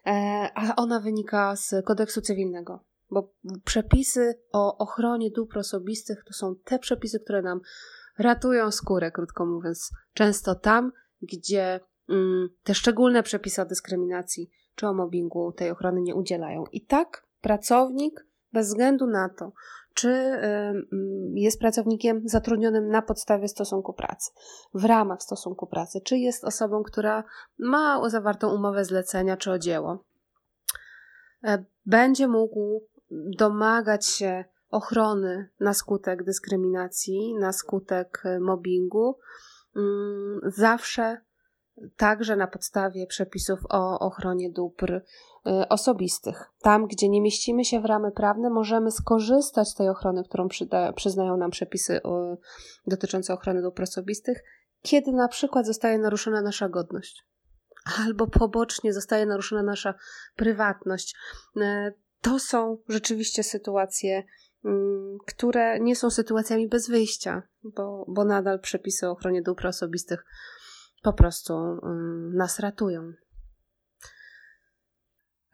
e, 0.05 0.11
a 0.55 0.75
ona 0.75 0.99
wynika 0.99 1.55
z 1.55 1.85
kodeksu 1.85 2.21
cywilnego. 2.21 2.85
Bo 3.11 3.33
przepisy 3.65 4.33
o 4.51 4.77
ochronie 4.77 5.31
dóbr 5.31 5.57
osobistych 5.57 6.23
to 6.27 6.33
są 6.33 6.55
te 6.63 6.79
przepisy, 6.79 7.19
które 7.19 7.41
nam 7.41 7.61
ratują 8.17 8.71
skórę, 8.71 9.11
krótko 9.11 9.45
mówiąc. 9.45 9.89
Często 10.13 10.55
tam, 10.55 10.91
gdzie 11.21 11.79
mm, 12.09 12.49
te 12.63 12.73
szczególne 12.73 13.23
przepisy 13.23 13.61
o 13.61 13.65
dyskryminacji 13.65 14.49
czy 14.75 14.87
o 14.87 14.93
mobbingu 14.93 15.51
tej 15.51 15.71
ochrony 15.71 16.01
nie 16.01 16.15
udzielają. 16.15 16.63
I 16.71 16.85
tak 16.85 17.27
pracownik 17.41 18.28
bez 18.53 18.67
względu 18.67 19.07
na 19.07 19.29
to, 19.29 19.51
czy 19.93 20.41
jest 21.33 21.59
pracownikiem 21.59 22.21
zatrudnionym 22.25 22.89
na 22.89 23.01
podstawie 23.01 23.47
stosunku 23.47 23.93
pracy, 23.93 24.31
w 24.73 24.85
ramach 24.85 25.21
stosunku 25.23 25.67
pracy, 25.67 26.01
czy 26.03 26.17
jest 26.17 26.43
osobą, 26.43 26.83
która 26.83 27.23
ma 27.57 28.09
zawartą 28.09 28.55
umowę 28.55 28.85
zlecenia 28.85 29.37
czy 29.37 29.51
o 29.51 29.59
dzieło, 29.59 30.03
e, 31.43 31.63
będzie 31.85 32.27
mógł 32.27 32.83
domagać 33.37 34.05
się 34.05 34.45
ochrony 34.69 35.49
na 35.59 35.73
skutek 35.73 36.23
dyskryminacji, 36.23 37.35
na 37.35 37.53
skutek 37.53 38.21
e, 38.25 38.39
mobbingu, 38.39 39.17
zawsze 40.43 41.17
także 41.97 42.35
na 42.35 42.47
podstawie 42.47 43.07
przepisów 43.07 43.59
o 43.69 43.99
ochronie 43.99 44.51
dóbr 44.51 44.91
y, 44.91 45.01
osobistych. 45.69 46.51
Tam, 46.61 46.87
gdzie 46.87 47.09
nie 47.09 47.21
mieścimy 47.21 47.65
się 47.65 47.81
w 47.81 47.85
ramy 47.85 48.11
prawne, 48.11 48.49
możemy 48.49 48.91
skorzystać 48.91 49.69
z 49.69 49.75
tej 49.75 49.89
ochrony, 49.89 50.23
którą 50.23 50.47
przyznają 50.95 51.37
nam 51.37 51.51
przepisy 51.51 51.97
y, 51.97 52.01
dotyczące 52.87 53.33
ochrony 53.33 53.61
dóbr 53.61 53.83
osobistych, 53.83 54.43
kiedy 54.81 55.11
na 55.11 55.27
przykład 55.27 55.65
zostaje 55.65 55.97
naruszona 55.97 56.41
nasza 56.41 56.69
godność 56.69 57.29
albo 58.05 58.27
pobocznie 58.27 58.93
zostaje 58.93 59.25
naruszona 59.25 59.63
nasza 59.63 59.93
prywatność. 60.35 61.15
Y, 61.57 61.61
to 62.21 62.39
są 62.39 62.77
rzeczywiście 62.89 63.43
sytuacje, 63.43 64.23
mm, 64.65 65.17
które 65.27 65.79
nie 65.79 65.95
są 65.95 66.09
sytuacjami 66.09 66.67
bez 66.67 66.89
wyjścia, 66.89 67.43
bo, 67.63 68.05
bo 68.07 68.25
nadal 68.25 68.59
przepisy 68.59 69.07
o 69.07 69.11
ochronie 69.11 69.41
dóbr 69.41 69.67
osobistych 69.67 70.25
po 71.01 71.13
prostu 71.13 71.53
um, 71.53 72.35
nas 72.35 72.59
ratują. 72.59 73.13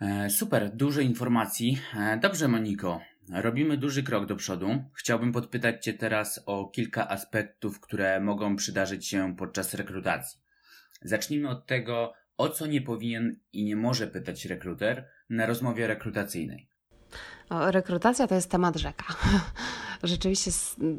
E, 0.02 0.30
super, 0.30 0.76
dużo 0.76 1.02
informacji. 1.02 1.82
E, 1.98 2.18
dobrze, 2.18 2.48
Moniko. 2.48 3.02
Robimy 3.34 3.78
duży 3.78 4.04
krok 4.04 4.26
do 4.26 4.36
przodu. 4.36 4.84
Chciałbym 4.94 5.32
podpytać 5.32 5.84
Cię 5.84 5.94
teraz 5.94 6.44
o 6.46 6.66
kilka 6.68 7.10
aspektów, 7.10 7.80
które 7.80 8.20
mogą 8.20 8.56
przydarzyć 8.56 9.08
się 9.08 9.36
podczas 9.36 9.74
rekrutacji. 9.74 10.40
Zacznijmy 11.02 11.50
od 11.50 11.66
tego, 11.66 12.14
o 12.38 12.50
co 12.50 12.68
nie 12.68 12.82
powinien 12.82 13.40
i 13.54 13.64
nie 13.64 13.76
może 13.76 14.08
pytać 14.08 14.46
rekruter 14.46 15.10
na 15.30 15.46
rozmowie 15.46 15.88
rekrutacyjnej. 15.88 16.70
O, 17.50 17.72
rekrutacja 17.72 18.28
to 18.28 18.36
jest 18.36 18.50
temat 18.50 18.76
rzeka. 18.76 19.06
Rzeczywiście 20.04 20.52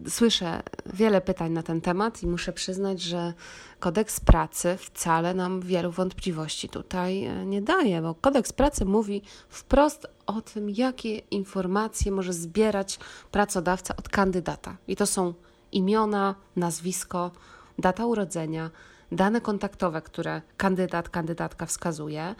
słyszę 0.08 0.62
wiele 0.94 1.20
pytań 1.20 1.52
na 1.52 1.62
ten 1.62 1.80
temat 1.80 2.22
i 2.22 2.26
muszę 2.26 2.52
przyznać, 2.52 3.02
że 3.02 3.34
kodeks 3.80 4.20
pracy 4.20 4.76
wcale 4.76 5.34
nam 5.34 5.60
wielu 5.60 5.90
wątpliwości 5.90 6.68
tutaj 6.68 7.24
e, 7.24 7.46
nie 7.46 7.62
daje, 7.62 8.02
bo 8.02 8.14
kodeks 8.14 8.52
pracy 8.52 8.84
mówi 8.84 9.22
wprost 9.48 10.06
o 10.26 10.40
tym, 10.40 10.70
jakie 10.70 11.18
informacje 11.18 12.12
może 12.12 12.32
zbierać 12.32 12.98
pracodawca 13.30 13.96
od 13.96 14.08
kandydata. 14.08 14.76
I 14.88 14.96
to 14.96 15.06
są 15.06 15.34
imiona, 15.72 16.34
nazwisko, 16.56 17.30
data 17.78 18.06
urodzenia, 18.06 18.70
dane 19.12 19.40
kontaktowe, 19.40 20.02
które 20.02 20.42
kandydat, 20.56 21.08
kandydatka 21.08 21.66
wskazuje, 21.66 22.34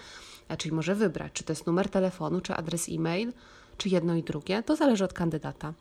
e, 0.49 0.57
czyli 0.57 0.75
może 0.75 0.95
wybrać, 0.95 1.33
czy 1.33 1.45
to 1.45 1.53
jest 1.53 1.67
numer 1.67 1.89
telefonu, 1.89 2.41
czy 2.41 2.55
adres 2.55 2.89
e-mail 2.89 3.33
czy 3.79 3.89
jedno 3.89 4.15
i 4.15 4.23
drugie, 4.23 4.63
to 4.63 4.77
zależy 4.77 5.05
od 5.05 5.13
kandydata. 5.13 5.73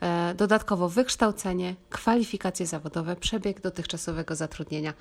E, 0.00 0.34
dodatkowo 0.34 0.88
wykształcenie, 0.88 1.74
kwalifikacje 1.90 2.66
zawodowe, 2.66 3.16
przebieg 3.16 3.60
dotychczasowego 3.60 4.36
zatrudnienia. 4.36 4.94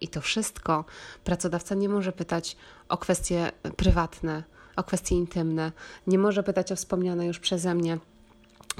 I 0.00 0.08
to 0.08 0.20
wszystko 0.20 0.84
pracodawca 1.24 1.74
nie 1.74 1.88
może 1.88 2.12
pytać 2.12 2.56
o 2.88 2.98
kwestie 2.98 3.52
prywatne, 3.76 4.42
o 4.76 4.84
kwestie 4.84 5.14
intymne, 5.14 5.72
nie 6.06 6.18
może 6.18 6.42
pytać 6.42 6.72
o 6.72 6.76
wspomniane 6.76 7.26
już 7.26 7.38
przeze 7.38 7.74
mnie 7.74 7.98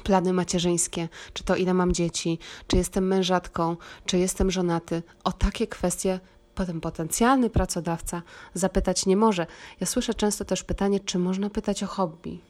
plany 0.02 0.33
macierzyńskie, 0.33 1.09
czy 1.33 1.44
to 1.44 1.57
ile 1.57 1.74
mam 1.74 1.92
dzieci, 1.92 2.38
czy 2.66 2.76
jestem 2.76 3.07
mężatką, 3.07 3.76
czy 4.07 4.18
jestem 4.18 4.50
żonaty. 4.50 5.02
O 5.24 5.33
takie 5.33 5.66
kwestie 5.66 6.20
potem 6.54 6.81
potencjalny 6.81 7.50
pracodawca 7.50 8.22
zapytać 8.54 9.07
nie 9.07 9.16
może. 9.16 9.46
Ja 9.81 9.87
słyszę 9.87 10.14
często 10.14 10.44
też 10.44 10.64
pytanie, 10.64 11.00
czy 11.00 11.18
można 11.18 11.50
pytać 11.50 11.83
o 11.83 11.87
hobby. 11.87 12.40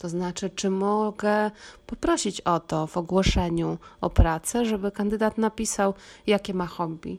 To 0.00 0.08
znaczy, 0.08 0.50
czy 0.50 0.70
mogę 0.70 1.50
poprosić 1.86 2.40
o 2.40 2.60
to 2.60 2.86
w 2.86 2.96
ogłoszeniu 2.96 3.78
o 4.00 4.10
pracę, 4.10 4.64
żeby 4.64 4.92
kandydat 4.92 5.38
napisał, 5.38 5.94
jakie 6.26 6.54
ma 6.54 6.66
hobby. 6.66 7.18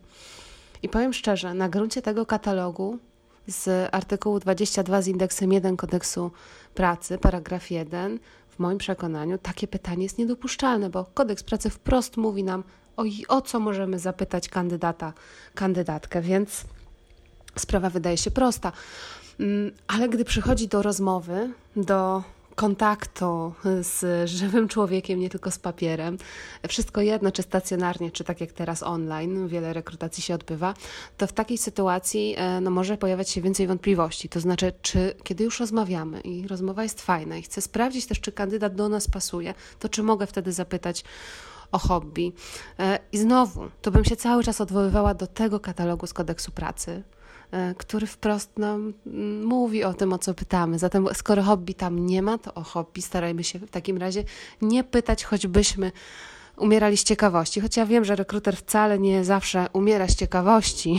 I 0.83 0.89
powiem 0.89 1.13
szczerze, 1.13 1.53
na 1.53 1.69
gruncie 1.69 2.01
tego 2.01 2.25
katalogu 2.25 2.99
z 3.47 3.89
artykułu 3.91 4.39
22 4.39 5.01
z 5.01 5.07
indeksem 5.07 5.53
1 5.53 5.77
kodeksu 5.77 6.31
pracy, 6.75 7.17
paragraf 7.17 7.71
1, 7.71 8.19
w 8.49 8.59
moim 8.59 8.77
przekonaniu 8.77 9.37
takie 9.37 9.67
pytanie 9.67 10.03
jest 10.03 10.17
niedopuszczalne, 10.17 10.89
bo 10.89 11.05
kodeks 11.13 11.43
pracy 11.43 11.69
wprost 11.69 12.17
mówi 12.17 12.43
nam, 12.43 12.63
o, 12.97 13.03
o 13.27 13.41
co 13.41 13.59
możemy 13.59 13.99
zapytać 13.99 14.49
kandydata, 14.49 15.13
kandydatkę, 15.55 16.21
więc 16.21 16.65
sprawa 17.55 17.89
wydaje 17.89 18.17
się 18.17 18.31
prosta. 18.31 18.71
Mm, 19.39 19.71
ale 19.87 20.09
gdy 20.09 20.25
przychodzi 20.25 20.67
do 20.67 20.81
rozmowy, 20.81 21.53
do 21.75 22.23
kontaktu 22.55 23.53
z 23.81 24.29
żywym 24.29 24.67
człowiekiem, 24.67 25.19
nie 25.19 25.29
tylko 25.29 25.51
z 25.51 25.59
papierem. 25.59 26.17
Wszystko 26.67 27.01
jedno, 27.01 27.31
czy 27.31 27.41
stacjonarnie, 27.41 28.11
czy 28.11 28.23
tak 28.23 28.41
jak 28.41 28.51
teraz 28.51 28.83
online, 28.83 29.47
wiele 29.47 29.73
rekrutacji 29.73 30.23
się 30.23 30.35
odbywa, 30.35 30.73
to 31.17 31.27
w 31.27 31.33
takiej 31.33 31.57
sytuacji 31.57 32.35
e, 32.37 32.61
no, 32.61 32.71
może 32.71 32.97
pojawiać 32.97 33.29
się 33.29 33.41
więcej 33.41 33.67
wątpliwości. 33.67 34.29
To 34.29 34.39
znaczy, 34.39 34.73
czy 34.81 35.13
kiedy 35.23 35.43
już 35.43 35.59
rozmawiamy 35.59 36.21
i 36.21 36.47
rozmowa 36.47 36.83
jest 36.83 37.01
fajna 37.01 37.37
i 37.37 37.41
chcę 37.41 37.61
sprawdzić 37.61 38.05
też, 38.05 38.19
czy 38.19 38.31
kandydat 38.31 38.75
do 38.75 38.89
nas 38.89 39.07
pasuje, 39.07 39.53
to 39.79 39.89
czy 39.89 40.03
mogę 40.03 40.27
wtedy 40.27 40.51
zapytać 40.53 41.03
o 41.71 41.79
hobby. 41.79 42.33
E, 42.79 42.99
I 43.11 43.17
znowu, 43.17 43.69
to 43.81 43.91
bym 43.91 44.05
się 44.05 44.15
cały 44.15 44.43
czas 44.43 44.61
odwoływała 44.61 45.13
do 45.13 45.27
tego 45.27 45.59
katalogu 45.59 46.07
z 46.07 46.13
kodeksu 46.13 46.51
pracy, 46.51 47.03
który 47.77 48.07
wprost 48.07 48.57
nam 48.57 48.93
mm, 49.07 49.45
mówi 49.45 49.83
o 49.83 49.93
tym, 49.93 50.13
o 50.13 50.17
co 50.17 50.33
pytamy. 50.33 50.79
Zatem, 50.79 51.07
skoro 51.13 51.43
hobby 51.43 51.73
tam 51.73 52.05
nie 52.05 52.21
ma, 52.21 52.37
to 52.37 52.53
o 52.53 52.63
hobby 52.63 53.01
starajmy 53.01 53.43
się 53.43 53.59
w 53.59 53.69
takim 53.69 53.97
razie 53.97 54.23
nie 54.61 54.83
pytać, 54.83 55.23
choćbyśmy 55.23 55.91
umierali 56.57 56.97
z 56.97 57.03
ciekawości. 57.03 57.61
Choć 57.61 57.77
ja 57.77 57.85
wiem, 57.85 58.05
że 58.05 58.15
rekruter 58.15 58.57
wcale 58.57 58.99
nie 58.99 59.25
zawsze 59.25 59.67
umiera 59.73 60.07
z 60.07 60.15
ciekawości, 60.15 60.97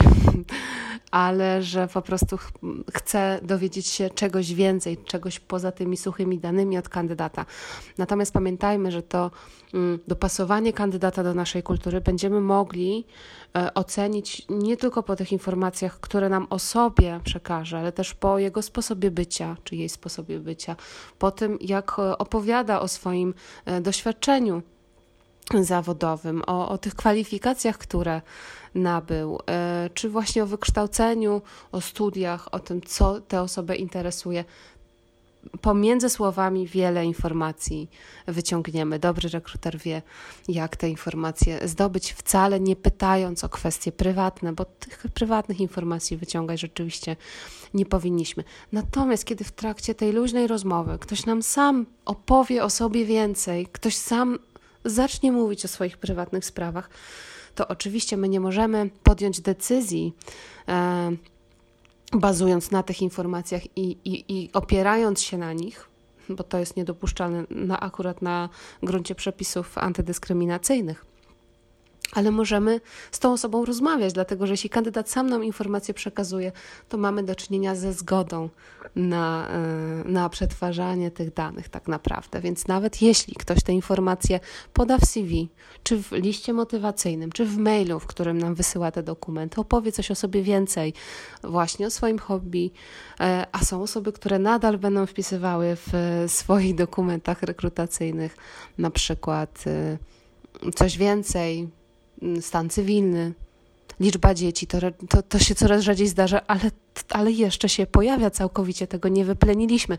ale 1.13 1.63
że 1.63 1.87
po 1.87 2.01
prostu 2.01 2.37
ch 2.37 2.51
chce 2.93 3.39
dowiedzieć 3.43 3.87
się 3.87 4.09
czegoś 4.09 4.53
więcej, 4.53 4.97
czegoś 4.97 5.39
poza 5.39 5.71
tymi 5.71 5.97
suchymi 5.97 6.39
danymi 6.39 6.77
od 6.77 6.89
kandydata. 6.89 7.45
Natomiast 7.97 8.33
pamiętajmy, 8.33 8.91
że 8.91 9.01
to 9.01 9.31
mm, 9.73 9.99
dopasowanie 10.07 10.73
kandydata 10.73 11.23
do 11.23 11.33
naszej 11.33 11.63
kultury 11.63 12.01
będziemy 12.01 12.41
mogli 12.41 13.05
e, 13.55 13.73
ocenić 13.73 14.45
nie 14.49 14.77
tylko 14.77 15.03
po 15.03 15.15
tych 15.15 15.31
informacjach, 15.31 15.99
które 15.99 16.29
nam 16.29 16.47
o 16.49 16.59
sobie 16.59 17.19
przekaże, 17.23 17.79
ale 17.79 17.91
też 17.91 18.13
po 18.13 18.39
jego 18.39 18.61
sposobie 18.61 19.11
bycia, 19.11 19.57
czy 19.63 19.75
jej 19.75 19.89
sposobie 19.89 20.39
bycia, 20.39 20.75
po 21.19 21.31
tym, 21.31 21.57
jak 21.61 21.99
e, 21.99 22.17
opowiada 22.17 22.79
o 22.79 22.87
swoim 22.87 23.33
e, 23.65 23.81
doświadczeniu 23.81 24.61
zawodowym, 25.61 26.41
o, 26.47 26.69
o 26.69 26.77
tych 26.77 26.95
kwalifikacjach, 26.95 27.77
które 27.77 28.21
nabył, 28.75 29.39
e, 29.49 29.89
czy 29.93 30.09
właśnie 30.09 30.43
o 30.43 30.47
wykształceniu, 30.47 31.41
o 31.71 31.81
studiach, 31.81 32.53
o 32.53 32.59
tym, 32.59 32.81
co 32.81 33.21
tę 33.21 33.41
osobę 33.41 33.75
interesuje. 33.75 34.45
Pomiędzy 35.61 36.09
słowami 36.09 36.67
wiele 36.67 37.05
informacji 37.05 37.89
wyciągniemy. 38.27 38.99
Dobry 38.99 39.29
rekruter 39.29 39.77
wie, 39.77 40.01
jak 40.47 40.77
te 40.77 40.89
informacje 40.89 41.67
zdobyć, 41.67 42.13
wcale 42.13 42.59
nie 42.59 42.75
pytając 42.75 43.43
o 43.43 43.49
kwestie 43.49 43.91
prywatne, 43.91 44.53
bo 44.53 44.65
tych 44.65 45.05
prywatnych 45.13 45.59
informacji 45.59 46.17
wyciągać 46.17 46.59
rzeczywiście 46.59 47.15
nie 47.73 47.85
powinniśmy. 47.85 48.43
Natomiast 48.71 49.25
kiedy 49.25 49.43
w 49.43 49.51
trakcie 49.51 49.95
tej 49.95 50.11
luźnej 50.11 50.47
rozmowy 50.47 50.97
ktoś 50.99 51.25
nam 51.25 51.43
sam 51.43 51.85
opowie 52.05 52.63
o 52.63 52.69
sobie 52.69 53.05
więcej, 53.05 53.67
ktoś 53.71 53.95
sam 53.95 54.39
zacznie 54.85 55.31
mówić 55.31 55.65
o 55.65 55.67
swoich 55.67 55.97
prywatnych 55.97 56.45
sprawach, 56.45 56.89
to 57.55 57.67
oczywiście 57.67 58.17
my 58.17 58.29
nie 58.29 58.39
możemy 58.39 58.89
podjąć 59.03 59.41
decyzji. 59.41 60.13
E, 60.67 61.11
bazując 62.11 62.71
na 62.71 62.83
tych 62.83 63.01
informacjach 63.01 63.77
i, 63.77 63.97
i, 64.05 64.25
i 64.33 64.49
opierając 64.53 65.21
się 65.21 65.37
na 65.37 65.53
nich, 65.53 65.87
bo 66.29 66.43
to 66.43 66.57
jest 66.57 66.77
niedopuszczalne 66.77 67.43
na, 67.49 67.79
akurat 67.79 68.21
na 68.21 68.49
gruncie 68.83 69.15
przepisów 69.15 69.77
antydyskryminacyjnych 69.77 71.12
ale 72.13 72.31
możemy 72.31 72.81
z 73.11 73.19
tą 73.19 73.33
osobą 73.33 73.65
rozmawiać, 73.65 74.13
dlatego 74.13 74.47
że 74.47 74.53
jeśli 74.53 74.69
kandydat 74.69 75.09
sam 75.09 75.29
nam 75.29 75.43
informację 75.43 75.93
przekazuje, 75.93 76.51
to 76.89 76.97
mamy 76.97 77.23
do 77.23 77.35
czynienia 77.35 77.75
ze 77.75 77.93
zgodą 77.93 78.49
na, 78.95 79.47
e, 79.49 80.09
na 80.09 80.29
przetwarzanie 80.29 81.11
tych 81.11 81.33
danych, 81.33 81.69
tak 81.69 81.87
naprawdę. 81.87 82.41
Więc 82.41 82.67
nawet 82.67 83.01
jeśli 83.01 83.35
ktoś 83.35 83.63
te 83.63 83.73
informacje 83.73 84.39
poda 84.73 84.97
w 84.97 85.05
CV, 85.05 85.49
czy 85.83 86.03
w 86.03 86.11
liście 86.11 86.53
motywacyjnym, 86.53 87.31
czy 87.31 87.45
w 87.45 87.57
mailu, 87.57 87.99
w 87.99 88.05
którym 88.05 88.37
nam 88.37 88.55
wysyła 88.55 88.91
te 88.91 89.03
dokumenty, 89.03 89.61
opowie 89.61 89.91
coś 89.91 90.11
o 90.11 90.15
sobie 90.15 90.43
więcej, 90.43 90.93
właśnie 91.43 91.87
o 91.87 91.89
swoim 91.89 92.19
hobby, 92.19 92.71
e, 93.19 93.47
a 93.51 93.59
są 93.59 93.81
osoby, 93.81 94.11
które 94.11 94.39
nadal 94.39 94.77
będą 94.77 95.05
wpisywały 95.05 95.75
w 95.75 95.91
swoich 96.27 96.75
dokumentach 96.75 97.43
rekrutacyjnych 97.43 98.37
na 98.77 98.89
przykład 98.89 99.63
e, 99.67 99.97
coś 100.75 100.97
więcej, 100.97 101.69
stan 102.41 102.69
cywilny, 102.69 103.33
liczba 103.99 104.33
dzieci, 104.33 104.67
to, 104.67 104.77
to, 105.09 105.23
to 105.23 105.39
się 105.39 105.55
coraz 105.55 105.81
rzadziej 105.81 106.07
zdarza, 106.07 106.41
ale, 106.47 106.71
ale 107.09 107.31
jeszcze 107.31 107.69
się 107.69 107.85
pojawia 107.85 108.29
całkowicie, 108.29 108.87
tego 108.87 109.09
nie 109.09 109.25
wypleniliśmy. 109.25 109.97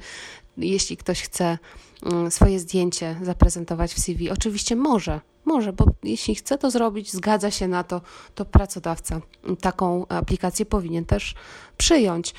Jeśli 0.57 0.97
ktoś 0.97 1.23
chce 1.23 1.59
mm, 2.03 2.31
swoje 2.31 2.61
zdjęcie 2.61 3.17
zaprezentować 3.23 3.95
w 3.95 4.01
CV, 4.01 4.31
oczywiście 4.31 4.77
może, 4.77 5.21
Może, 5.45 5.73
bo 5.73 5.85
jeśli 6.03 6.35
chce 6.35 6.59
to 6.59 6.71
zrobić, 6.71 7.13
zgadza 7.13 7.51
się 7.51 7.69
na 7.69 7.85
to, 7.85 8.01
to 8.35 8.45
pracodawca 8.45 9.21
taką 9.61 10.07
aplikację 10.07 10.67
powinien 10.67 11.05
też 11.05 11.35
przyjąć. 11.77 12.35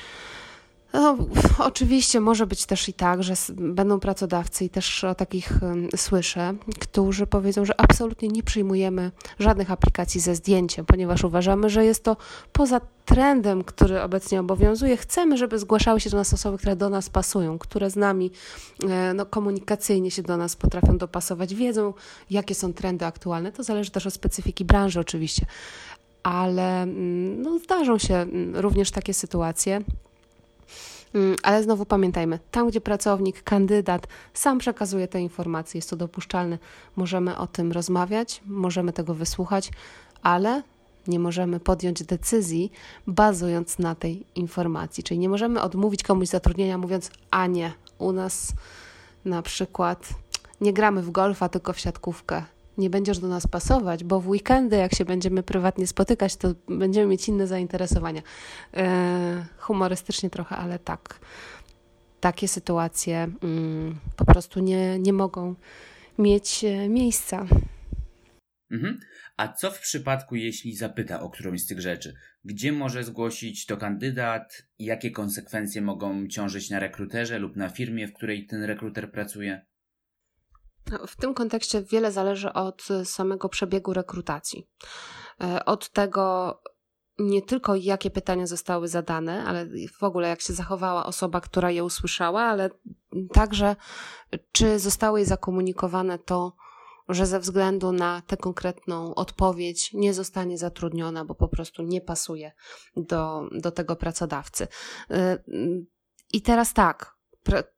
No, 0.96 1.16
oczywiście 1.58 2.20
może 2.20 2.46
być 2.46 2.66
też 2.66 2.88
i 2.88 2.92
tak, 2.92 3.22
że 3.22 3.34
będą 3.56 4.00
pracodawcy, 4.00 4.64
i 4.64 4.70
też 4.70 5.04
o 5.04 5.14
takich 5.14 5.52
słyszę, 5.96 6.54
którzy 6.80 7.26
powiedzą, 7.26 7.64
że 7.64 7.80
absolutnie 7.80 8.28
nie 8.28 8.42
przyjmujemy 8.42 9.10
żadnych 9.38 9.70
aplikacji 9.70 10.20
ze 10.20 10.34
zdjęciem, 10.34 10.86
ponieważ 10.86 11.24
uważamy, 11.24 11.70
że 11.70 11.84
jest 11.84 12.04
to 12.04 12.16
poza 12.52 12.80
trendem, 13.04 13.64
który 13.64 14.02
obecnie 14.02 14.40
obowiązuje. 14.40 14.96
Chcemy, 14.96 15.36
żeby 15.36 15.58
zgłaszały 15.58 16.00
się 16.00 16.10
do 16.10 16.16
nas 16.16 16.34
osoby, 16.34 16.58
które 16.58 16.76
do 16.76 16.90
nas 16.90 17.10
pasują, 17.10 17.58
które 17.58 17.90
z 17.90 17.96
nami 17.96 18.30
e, 18.88 19.14
no, 19.14 19.26
komunikacyjnie 19.26 20.10
się 20.10 20.22
do 20.22 20.36
nas 20.36 20.56
potrafią 20.56 20.98
dopasować, 20.98 21.54
wiedzą, 21.54 21.94
jakie 22.30 22.54
są 22.54 22.72
trendy 22.72 23.06
aktualne. 23.06 23.52
To 23.52 23.62
zależy 23.62 23.90
też 23.90 24.06
od 24.06 24.14
specyfiki 24.14 24.64
branży, 24.64 25.00
oczywiście, 25.00 25.46
ale 26.22 26.82
mm, 26.82 27.42
no, 27.42 27.58
zdarzą 27.58 27.98
się 27.98 28.14
mm, 28.14 28.56
również 28.56 28.90
takie 28.90 29.14
sytuacje 29.14 29.80
ale 31.42 31.62
znowu 31.62 31.86
pamiętajmy, 31.86 32.38
tam 32.50 32.68
gdzie 32.68 32.80
pracownik, 32.80 33.42
kandydat 33.42 34.06
sam 34.34 34.58
przekazuje 34.58 35.08
te 35.08 35.20
informacje, 35.20 35.78
jest 35.78 35.90
to 35.90 35.96
dopuszczalne, 35.96 36.58
możemy 36.96 37.38
o 37.38 37.46
tym 37.46 37.72
rozmawiać, 37.72 38.40
możemy 38.46 38.92
tego 38.92 39.14
wysłuchać, 39.14 39.70
ale 40.22 40.62
nie 41.06 41.18
możemy 41.18 41.60
podjąć 41.60 42.02
decyzji 42.02 42.72
bazując 43.06 43.78
na 43.78 43.94
tej 43.94 44.26
informacji. 44.34 45.04
Czyli 45.04 45.20
nie 45.20 45.28
możemy 45.28 45.60
odmówić 45.60 46.02
komuś 46.02 46.28
zatrudnienia, 46.28 46.78
mówiąc: 46.78 47.10
A 47.30 47.46
nie, 47.46 47.72
u 47.98 48.12
nas 48.12 48.52
na 49.24 49.42
przykład 49.42 50.08
nie 50.60 50.72
gramy 50.72 51.02
w 51.02 51.10
golfa, 51.10 51.48
tylko 51.48 51.72
w 51.72 51.78
siatkówkę 51.78 52.42
nie 52.78 52.90
będziesz 52.90 53.18
do 53.18 53.28
nas 53.28 53.46
pasować, 53.46 54.04
bo 54.04 54.20
w 54.20 54.28
weekendy, 54.28 54.76
jak 54.76 54.94
się 54.94 55.04
będziemy 55.04 55.42
prywatnie 55.42 55.86
spotykać, 55.86 56.36
to 56.36 56.54
będziemy 56.68 57.06
mieć 57.06 57.28
inne 57.28 57.46
zainteresowania. 57.46 58.22
E, 58.74 59.46
humorystycznie 59.58 60.30
trochę, 60.30 60.56
ale 60.56 60.78
tak. 60.78 61.20
Takie 62.20 62.48
sytuacje 62.48 63.28
mm, 63.42 63.98
po 64.16 64.24
prostu 64.24 64.60
nie, 64.60 64.98
nie 64.98 65.12
mogą 65.12 65.54
mieć 66.18 66.64
e, 66.64 66.88
miejsca. 66.88 67.46
Mhm. 68.70 68.98
A 69.36 69.48
co 69.48 69.70
w 69.70 69.80
przypadku, 69.80 70.36
jeśli 70.36 70.76
zapyta 70.76 71.20
o 71.20 71.30
którąś 71.30 71.62
z 71.62 71.66
tych 71.66 71.80
rzeczy? 71.80 72.14
Gdzie 72.44 72.72
może 72.72 73.04
zgłosić 73.04 73.66
to 73.66 73.76
kandydat? 73.76 74.62
Jakie 74.78 75.10
konsekwencje 75.10 75.82
mogą 75.82 76.26
ciążyć 76.26 76.70
na 76.70 76.78
rekruterze 76.78 77.38
lub 77.38 77.56
na 77.56 77.68
firmie, 77.68 78.08
w 78.08 78.12
której 78.12 78.46
ten 78.46 78.62
rekruter 78.62 79.10
pracuje? 79.10 79.66
W 81.06 81.16
tym 81.16 81.34
kontekście 81.34 81.82
wiele 81.82 82.12
zależy 82.12 82.52
od 82.52 82.88
samego 83.04 83.48
przebiegu 83.48 83.92
rekrutacji. 83.92 84.68
E, 85.40 85.64
od 85.64 85.90
tego, 85.90 86.58
nie 87.18 87.42
tylko 87.42 87.74
jakie 87.74 88.10
pytania 88.10 88.46
zostały 88.46 88.88
zadane, 88.88 89.44
ale 89.44 89.66
w 89.98 90.02
ogóle 90.02 90.28
jak 90.28 90.40
się 90.40 90.52
zachowała 90.52 91.06
osoba, 91.06 91.40
która 91.40 91.70
je 91.70 91.84
usłyszała, 91.84 92.42
ale 92.42 92.70
także 93.32 93.76
czy 94.52 94.78
zostało 94.78 95.16
jej 95.16 95.26
zakomunikowane 95.26 96.18
to, 96.18 96.52
że 97.08 97.26
ze 97.26 97.40
względu 97.40 97.92
na 97.92 98.22
tę 98.26 98.36
konkretną 98.36 99.14
odpowiedź 99.14 99.92
nie 99.92 100.14
zostanie 100.14 100.58
zatrudniona, 100.58 101.24
bo 101.24 101.34
po 101.34 101.48
prostu 101.48 101.82
nie 101.82 102.00
pasuje 102.00 102.52
do, 102.96 103.48
do 103.52 103.70
tego 103.70 103.96
pracodawcy. 103.96 104.68
E, 105.10 105.38
I 106.32 106.42
teraz 106.42 106.74
tak, 106.74 107.15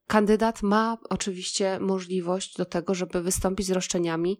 kandydat 0.07 0.63
ma 0.63 0.99
oczywiście 1.11 1.81
możliwość 1.81 2.57
do 2.57 2.65
tego, 2.65 2.95
żeby 2.95 3.23
wystąpić 3.23 3.67
z 3.67 3.71
roszczeniami 3.71 4.39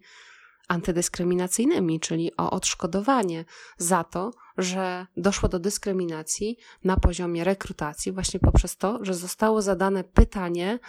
antydyskryminacyjnymi, 0.67 1.99
czyli 1.99 2.37
o 2.37 2.51
odszkodowanie 2.51 3.45
za 3.77 4.03
to, 4.03 4.31
że 4.57 5.07
doszło 5.17 5.49
do 5.49 5.59
dyskryminacji 5.59 6.57
na 6.83 6.97
poziomie 6.97 7.43
rekrutacji, 7.43 8.11
właśnie 8.11 8.39
poprzez 8.39 8.77
to, 8.77 8.99
że 9.01 9.13
zostało 9.13 9.61
zadane 9.61 10.03
pytanie, 10.03 10.79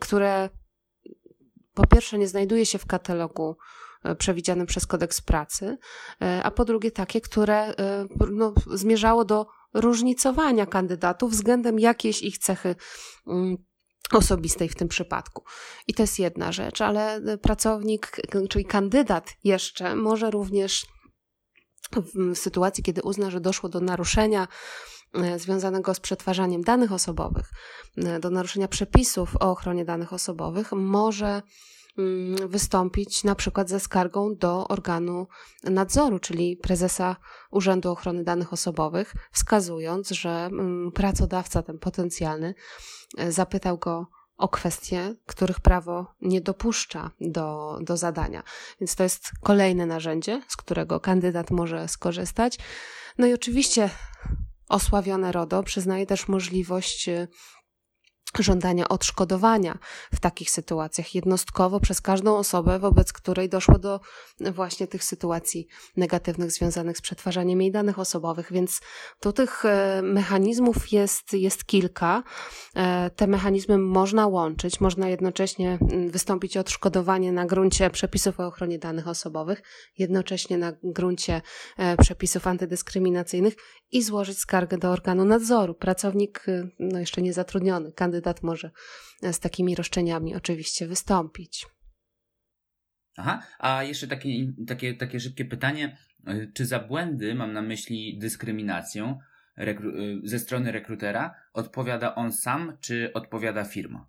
które 0.00 0.50
po 1.74 1.86
pierwsze 1.86 2.18
nie 2.18 2.28
znajduje 2.28 2.66
się 2.66 2.78
w 2.78 2.86
katalogu 2.86 3.56
e, 4.04 4.14
przewidzianym 4.14 4.66
przez 4.66 4.86
kodeks 4.86 5.20
pracy, 5.20 5.78
e, 6.22 6.42
a 6.42 6.50
po 6.50 6.64
drugie 6.64 6.90
takie, 6.90 7.20
które 7.20 7.56
e, 7.56 8.06
no, 8.30 8.52
zmierzało 8.66 9.24
do 9.24 9.46
różnicowania 9.74 10.66
kandydatów 10.66 11.32
względem 11.32 11.78
jakiejś 11.78 12.22
ich 12.22 12.38
cechy 12.38 12.74
mm, 13.26 13.56
osobistej 14.12 14.68
w 14.68 14.74
tym 14.74 14.88
przypadku. 14.88 15.44
I 15.86 15.94
to 15.94 16.02
jest 16.02 16.18
jedna 16.18 16.52
rzecz, 16.52 16.80
ale 16.80 17.20
pracownik, 17.42 18.16
czyli 18.50 18.64
kandydat 18.64 19.30
jeszcze 19.44 19.96
może 19.96 20.30
również 20.30 20.86
w 21.92 22.38
sytuacji, 22.38 22.84
kiedy 22.84 23.02
uzna, 23.02 23.30
że 23.30 23.40
doszło 23.40 23.68
do 23.68 23.80
naruszenia 23.80 24.48
e, 25.14 25.38
związanego 25.38 25.94
z 25.94 26.00
przetwarzaniem 26.00 26.62
danych 26.62 26.92
osobowych, 26.92 27.50
e, 27.96 28.20
do 28.20 28.30
naruszenia 28.30 28.68
przepisów 28.68 29.36
o 29.36 29.50
ochronie 29.50 29.84
danych 29.84 30.12
osobowych, 30.12 30.72
może 30.72 31.42
wystąpić 32.48 33.24
na 33.24 33.34
przykład 33.34 33.68
ze 33.68 33.80
skargą 33.80 34.36
do 34.36 34.68
organu 34.68 35.26
nadzoru, 35.64 36.18
czyli 36.18 36.56
prezesa 36.56 37.16
Urzędu 37.50 37.90
Ochrony 37.90 38.24
Danych 38.24 38.52
Osobowych, 38.52 39.14
wskazując, 39.32 40.10
że 40.10 40.30
mm, 40.30 40.92
pracodawca 40.92 41.62
ten 41.62 41.78
potencjalny 41.78 42.54
e, 43.18 43.32
zapytał 43.32 43.78
go 43.78 44.06
o 44.36 44.48
kwestie, 44.48 45.14
których 45.26 45.60
prawo 45.60 46.14
nie 46.20 46.40
dopuszcza 46.40 47.10
do, 47.20 47.78
do 47.82 47.96
zadania. 47.96 48.42
Więc 48.80 48.94
to 48.94 49.02
jest 49.02 49.30
kolejne 49.42 49.86
narzędzie, 49.86 50.42
z 50.48 50.56
którego 50.56 51.00
kandydat 51.00 51.50
może 51.50 51.88
skorzystać. 51.88 52.58
No 53.18 53.26
i 53.26 53.34
oczywiście 53.34 53.90
osławione 54.68 55.32
RODO 55.32 55.62
przyznaje 55.62 56.06
też 56.06 56.28
możliwość 56.28 57.08
e, 57.08 57.28
żądania 58.38 58.88
odszkodowania 58.88 59.78
w 60.14 60.20
takich 60.20 60.50
sytuacjach 60.50 61.14
jednostkowo 61.14 61.80
przez 61.80 62.00
każdą 62.00 62.36
osobę, 62.36 62.78
wobec 62.78 63.12
której 63.12 63.48
doszło 63.48 63.78
do 63.78 64.00
właśnie 64.40 64.86
tych 64.86 65.04
sytuacji 65.04 65.66
negatywnych 65.96 66.52
związanych 66.52 66.98
z 66.98 67.00
przetwarzaniem 67.00 67.62
jej 67.62 67.72
danych 67.72 67.98
osobowych. 67.98 68.52
Więc 68.52 68.80
tu 69.20 69.32
tych 69.32 69.64
e, 69.64 70.02
mechanizmów 70.02 70.92
jest, 70.92 71.32
jest 71.32 71.64
kilka. 71.64 72.22
E, 72.76 73.10
te 73.10 73.26
mechanizmy 73.26 73.78
można 73.78 74.26
łączyć, 74.26 74.80
można 74.80 75.08
jednocześnie 75.08 75.78
mm, 75.80 76.10
wystąpić 76.10 76.56
o 76.56 76.60
odszkodowanie 76.60 77.32
na 77.32 77.46
gruncie 77.46 77.90
przepisów 77.90 78.40
o 78.40 78.46
ochronie 78.46 78.78
danych 78.78 79.08
osobowych, 79.08 79.62
jednocześnie 79.98 80.58
na 80.58 80.72
gruncie 80.82 81.42
e, 81.78 81.96
przepisów 81.96 82.46
antydyskryminacyjnych 82.46 83.54
i 83.92 84.02
złożyć 84.02 84.38
skargę 84.38 84.78
do 84.78 84.90
organu 84.90 85.24
nadzoru. 85.24 85.74
Pracownik, 85.74 86.46
no 86.78 86.98
jeszcze 86.98 87.22
nie 87.22 87.32
zatrudniony, 87.32 87.92
kandydat 87.92 88.17
kandydat 88.18 88.42
może 88.42 88.70
z 89.32 89.38
takimi 89.38 89.74
roszczeniami 89.74 90.36
oczywiście 90.36 90.86
wystąpić. 90.86 91.66
Aha, 93.16 93.42
a 93.58 93.82
jeszcze 93.82 94.06
takie, 94.06 94.30
takie, 94.66 94.94
takie 94.94 95.20
szybkie 95.20 95.44
pytanie. 95.44 95.98
Czy 96.54 96.66
za 96.66 96.78
błędy, 96.78 97.34
mam 97.34 97.52
na 97.52 97.62
myśli 97.62 98.18
dyskryminację 98.18 99.18
ze 100.24 100.38
strony 100.38 100.72
rekrutera, 100.72 101.34
odpowiada 101.52 102.14
on 102.14 102.32
sam, 102.32 102.76
czy 102.80 103.12
odpowiada 103.14 103.64
firma? 103.64 104.08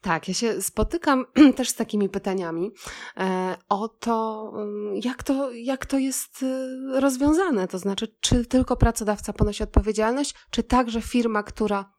Tak, 0.00 0.28
ja 0.28 0.34
się 0.34 0.62
spotykam 0.62 1.24
też 1.56 1.68
z 1.68 1.74
takimi 1.74 2.08
pytaniami 2.08 2.70
e, 3.16 3.56
o 3.68 3.88
to 3.88 4.52
mm, 4.56 5.00
jak, 5.04 5.22
to, 5.22 5.52
jak 5.52 5.86
to 5.86 5.98
jest 5.98 6.42
e, 6.42 7.00
rozwiązane. 7.00 7.68
To 7.68 7.78
znaczy, 7.78 8.16
czy 8.20 8.44
tylko 8.44 8.76
pracodawca 8.76 9.32
ponosi 9.32 9.62
odpowiedzialność, 9.62 10.34
czy 10.50 10.62
także 10.62 11.00
firma, 11.00 11.42
która 11.42 11.95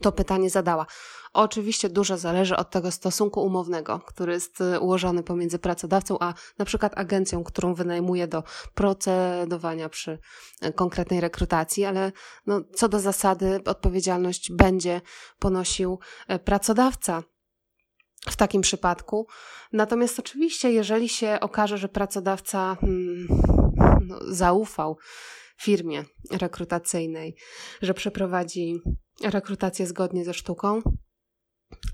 to 0.00 0.12
pytanie 0.12 0.50
zadała. 0.50 0.86
Oczywiście 1.32 1.88
dużo 1.88 2.18
zależy 2.18 2.56
od 2.56 2.70
tego 2.70 2.90
stosunku 2.90 3.42
umownego, 3.42 4.00
który 4.06 4.32
jest 4.32 4.60
y, 4.60 4.80
ułożony 4.80 5.22
pomiędzy 5.22 5.58
pracodawcą 5.58 6.16
a 6.20 6.34
na 6.58 6.64
przykład 6.64 6.98
agencją, 6.98 7.44
którą 7.44 7.74
wynajmuje 7.74 8.28
do 8.28 8.42
procedowania 8.74 9.88
przy 9.88 10.18
y, 10.64 10.72
konkretnej 10.72 11.20
rekrutacji, 11.20 11.84
ale 11.84 12.12
no, 12.46 12.60
co 12.74 12.88
do 12.88 13.00
zasady 13.00 13.60
odpowiedzialność 13.64 14.52
będzie 14.52 15.00
ponosił 15.38 15.98
y, 16.30 16.38
pracodawca 16.38 17.22
w 18.30 18.36
takim 18.36 18.62
przypadku. 18.62 19.26
Natomiast 19.72 20.18
oczywiście, 20.18 20.72
jeżeli 20.72 21.08
się 21.08 21.38
okaże, 21.40 21.78
że 21.78 21.88
pracodawca 21.88 22.76
hmm, 22.80 23.26
no, 24.00 24.18
zaufał 24.28 24.98
firmie 25.58 26.04
rekrutacyjnej, 26.30 27.36
że 27.82 27.94
przeprowadzi 27.94 28.80
rekrutację 29.22 29.86
zgodnie 29.86 30.24
ze 30.24 30.34
sztuką, 30.34 30.82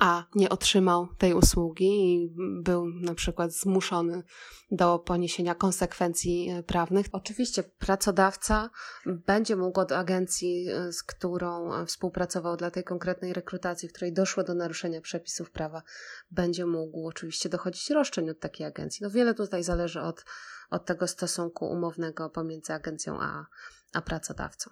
a 0.01 0.25
nie 0.35 0.49
otrzymał 0.49 1.09
tej 1.19 1.35
usługi 1.35 2.15
i 2.15 2.35
był 2.63 2.87
na 2.87 3.15
przykład 3.15 3.53
zmuszony 3.53 4.23
do 4.71 4.99
poniesienia 4.99 5.55
konsekwencji 5.55 6.51
e, 6.51 6.63
prawnych. 6.63 7.07
Oczywiście 7.13 7.63
pracodawca 7.63 8.71
będzie 9.07 9.57
mógł 9.57 9.81
od 9.81 9.93
agencji, 9.93 10.69
e, 10.69 10.93
z 10.93 11.03
którą 11.03 11.75
e, 11.75 11.87
współpracował 11.87 12.57
dla 12.57 12.71
tej 12.71 12.85
konkretnej 12.85 13.33
rekrutacji, 13.33 13.89
w 13.89 13.93
której 13.93 14.13
doszło 14.13 14.45
do 14.45 14.55
naruszenia 14.55 15.01
przepisów 15.01 15.51
prawa, 15.51 15.83
będzie 16.31 16.67
mógł 16.67 17.09
oczywiście 17.09 17.49
dochodzić 17.49 17.91
roszczeń 17.91 18.31
od 18.31 18.41
takiej 18.41 18.67
agencji. 18.67 18.99
No 19.03 19.11
wiele 19.11 19.35
tutaj 19.35 19.65
zależy 19.65 20.01
od, 20.01 20.25
od 20.71 20.87
tego 20.87 21.07
stosunku 21.07 21.67
umownego 21.67 22.31
pomiędzy 22.31 22.73
agencją 22.73 23.21
a, 23.21 23.47
a 23.93 24.03
pracodawcą. 24.03 24.71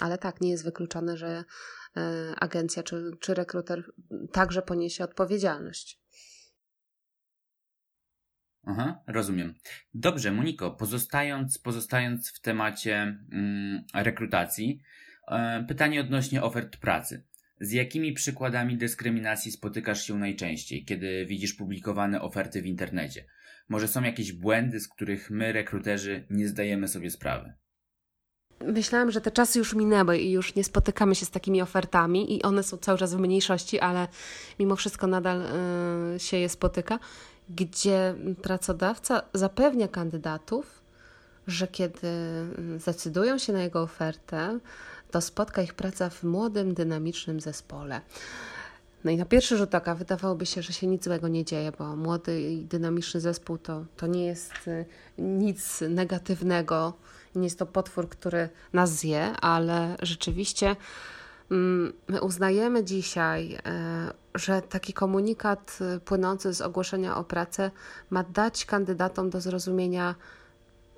Ale 0.00 0.18
tak, 0.18 0.40
nie 0.40 0.50
jest 0.50 0.64
wykluczone, 0.64 1.16
że 1.16 1.44
E, 1.96 2.34
agencja 2.40 2.82
czy, 2.82 3.10
czy 3.20 3.34
rekruter 3.34 3.92
także 4.32 4.62
poniesie 4.62 5.04
odpowiedzialność. 5.04 6.00
Aha, 8.66 9.02
rozumiem. 9.06 9.54
Dobrze, 9.94 10.32
Moniko, 10.32 10.70
pozostając, 10.70 11.58
pozostając 11.58 12.30
w 12.30 12.40
temacie 12.40 12.94
mm, 13.32 13.84
rekrutacji, 13.94 14.80
e, 15.28 15.64
pytanie 15.68 16.00
odnośnie 16.00 16.42
ofert 16.42 16.76
pracy. 16.76 17.26
Z 17.60 17.72
jakimi 17.72 18.12
przykładami 18.12 18.76
dyskryminacji 18.76 19.52
spotykasz 19.52 20.06
się 20.06 20.18
najczęściej, 20.18 20.84
kiedy 20.84 21.26
widzisz 21.26 21.54
publikowane 21.54 22.20
oferty 22.20 22.62
w 22.62 22.66
internecie? 22.66 23.26
Może 23.68 23.88
są 23.88 24.02
jakieś 24.02 24.32
błędy, 24.32 24.80
z 24.80 24.88
których 24.88 25.30
my, 25.30 25.52
rekruterzy, 25.52 26.26
nie 26.30 26.48
zdajemy 26.48 26.88
sobie 26.88 27.10
sprawy? 27.10 27.54
Myślałam, 28.66 29.10
że 29.10 29.20
te 29.20 29.30
czasy 29.30 29.58
już 29.58 29.74
minęły 29.74 30.18
i 30.18 30.30
już 30.30 30.54
nie 30.54 30.64
spotykamy 30.64 31.14
się 31.14 31.26
z 31.26 31.30
takimi 31.30 31.62
ofertami 31.62 32.36
i 32.36 32.42
one 32.42 32.62
są 32.62 32.76
cały 32.76 32.98
czas 32.98 33.14
w 33.14 33.18
mniejszości, 33.18 33.80
ale 33.80 34.08
mimo 34.58 34.76
wszystko 34.76 35.06
nadal 35.06 35.42
y, 36.16 36.20
się 36.20 36.36
je 36.36 36.48
spotyka, 36.48 36.98
gdzie 37.50 38.14
pracodawca 38.42 39.22
zapewnia 39.34 39.88
kandydatów, 39.88 40.82
że 41.46 41.68
kiedy 41.68 42.08
zdecydują 42.78 43.38
się 43.38 43.52
na 43.52 43.62
jego 43.62 43.82
ofertę, 43.82 44.58
to 45.10 45.20
spotka 45.20 45.62
ich 45.62 45.74
praca 45.74 46.10
w 46.10 46.22
młodym, 46.22 46.74
dynamicznym 46.74 47.40
zespole. 47.40 48.00
No 49.04 49.10
i 49.10 49.16
na 49.16 49.24
pierwszy 49.24 49.56
rzut 49.56 49.74
oka 49.74 49.94
wydawałoby 49.94 50.46
się, 50.46 50.62
że 50.62 50.72
się 50.72 50.86
nic 50.86 51.04
złego 51.04 51.28
nie 51.28 51.44
dzieje, 51.44 51.72
bo 51.78 51.96
młody 51.96 52.40
i 52.40 52.64
dynamiczny 52.64 53.20
zespół 53.20 53.58
to, 53.58 53.84
to 53.96 54.06
nie 54.06 54.26
jest 54.26 54.68
y, 54.68 54.84
nic 55.18 55.80
negatywnego 55.88 56.92
nie 57.34 57.44
jest 57.44 57.58
to 57.58 57.66
potwór, 57.66 58.08
który 58.08 58.48
nas 58.72 58.90
zje, 58.90 59.32
ale 59.40 59.96
rzeczywiście 60.02 60.76
mm, 61.50 61.92
my 62.08 62.20
uznajemy 62.20 62.84
dzisiaj, 62.84 63.58
e, 63.66 64.12
że 64.34 64.62
taki 64.62 64.92
komunikat 64.92 65.78
e, 65.80 66.00
płynący 66.00 66.54
z 66.54 66.60
ogłoszenia 66.60 67.16
o 67.16 67.24
pracę 67.24 67.70
ma 68.10 68.22
dać 68.22 68.64
kandydatom 68.64 69.30
do 69.30 69.40
zrozumienia, 69.40 70.14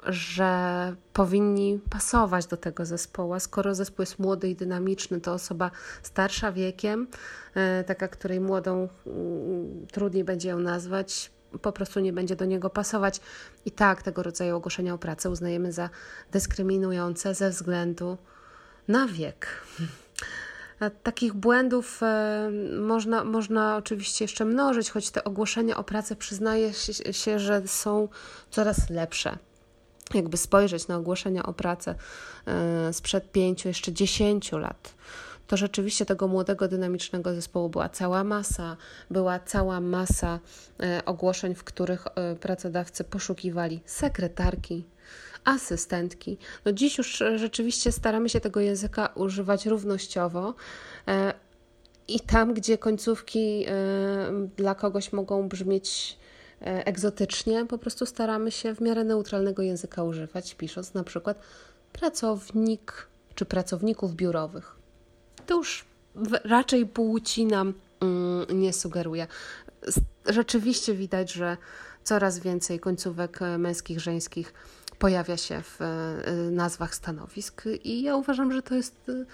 że 0.06 0.94
powinni 1.12 1.80
pasować 1.90 2.46
do 2.46 2.56
tego 2.56 2.86
zespołu. 2.86 3.40
Skoro 3.40 3.74
zespół 3.74 4.02
jest 4.02 4.18
młody 4.18 4.48
i 4.48 4.56
dynamiczny, 4.56 5.20
to 5.20 5.32
osoba 5.32 5.70
starsza 6.02 6.52
wiekiem, 6.52 7.06
e, 7.54 7.84
taka, 7.84 8.08
której 8.08 8.40
młodą 8.40 8.88
mm, 9.06 9.86
trudniej 9.86 10.24
będzie 10.24 10.48
ją 10.48 10.58
nazwać, 10.58 11.33
po 11.62 11.72
prostu 11.72 12.00
nie 12.00 12.12
będzie 12.12 12.36
do 12.36 12.44
niego 12.44 12.70
pasować. 12.70 13.20
I 13.64 13.70
tak 13.70 14.02
tego 14.02 14.22
rodzaju 14.22 14.56
ogłoszenia 14.56 14.94
o 14.94 14.98
pracę 14.98 15.30
uznajemy 15.30 15.72
za 15.72 15.90
dyskryminujące 16.32 17.34
ze 17.34 17.50
względu 17.50 18.18
na 18.88 19.06
wiek. 19.06 19.46
Takich 21.02 21.32
błędów 21.32 22.02
e, 22.02 22.50
można, 22.80 23.24
można 23.24 23.76
oczywiście 23.76 24.24
jeszcze 24.24 24.44
mnożyć, 24.44 24.90
choć 24.90 25.10
te 25.10 25.24
ogłoszenia 25.24 25.76
o 25.76 25.84
pracę 25.84 26.16
przyznaje 26.16 26.72
się, 27.10 27.38
że 27.38 27.68
są 27.68 28.08
coraz 28.50 28.90
lepsze. 28.90 29.38
Jakby 30.14 30.36
spojrzeć 30.36 30.88
na 30.88 30.96
ogłoszenia 30.96 31.42
o 31.42 31.52
pracę 31.52 31.94
e, 32.46 32.92
sprzed 32.92 33.32
pięciu, 33.32 33.68
jeszcze 33.68 33.92
dziesięciu 33.92 34.58
lat, 34.58 34.94
to 35.46 35.56
rzeczywiście 35.56 36.06
tego 36.06 36.28
młodego, 36.28 36.68
dynamicznego 36.68 37.34
zespołu 37.34 37.68
była 37.68 37.88
cała 37.88 38.24
masa, 38.24 38.76
była 39.10 39.38
cała 39.38 39.80
masa 39.80 40.40
e, 40.80 41.04
ogłoszeń, 41.04 41.54
w 41.54 41.64
których 41.64 42.06
e, 42.06 42.36
pracodawcy 42.36 43.04
poszukiwali 43.04 43.80
sekretarki, 43.84 44.84
asystentki. 45.44 46.38
No 46.64 46.72
dziś 46.72 46.98
już 46.98 47.22
e, 47.22 47.38
rzeczywiście 47.38 47.92
staramy 47.92 48.28
się 48.28 48.40
tego 48.40 48.60
języka 48.60 49.06
używać 49.14 49.66
równościowo. 49.66 50.54
I 52.08 52.20
tam, 52.20 52.54
gdzie 52.54 52.78
końcówki 52.78 53.66
dla 54.56 54.74
kogoś 54.74 55.12
mogą 55.12 55.48
brzmieć 55.48 56.18
egzotycznie, 56.60 57.66
po 57.66 57.78
prostu 57.78 58.06
staramy 58.06 58.50
się 58.50 58.74
w 58.74 58.80
miarę 58.80 59.04
neutralnego 59.04 59.62
języka 59.62 60.02
używać, 60.02 60.54
pisząc 60.54 60.94
na 60.94 61.04
przykład 61.04 61.38
pracownik 61.92 63.08
czy 63.34 63.44
pracowników 63.44 64.14
biurowych 64.14 64.83
to 65.46 65.56
już 65.56 65.84
raczej 66.44 66.86
płci 66.86 67.46
nam 67.46 67.74
mm, 68.00 68.60
nie 68.60 68.72
sugeruje. 68.72 69.26
Rzeczywiście 70.26 70.94
widać, 70.94 71.32
że 71.32 71.56
coraz 72.04 72.38
więcej 72.38 72.80
końcówek 72.80 73.42
e, 73.42 73.58
męskich, 73.58 74.00
żeńskich 74.00 74.54
pojawia 74.98 75.36
się 75.36 75.62
w 75.62 75.82
e, 75.82 76.32
nazwach 76.50 76.94
stanowisk 76.94 77.62
i 77.84 78.02
ja 78.02 78.16
uważam, 78.16 78.52
że 78.52 78.62
to 78.62 78.74
jest 78.74 79.08
e, 79.08 79.24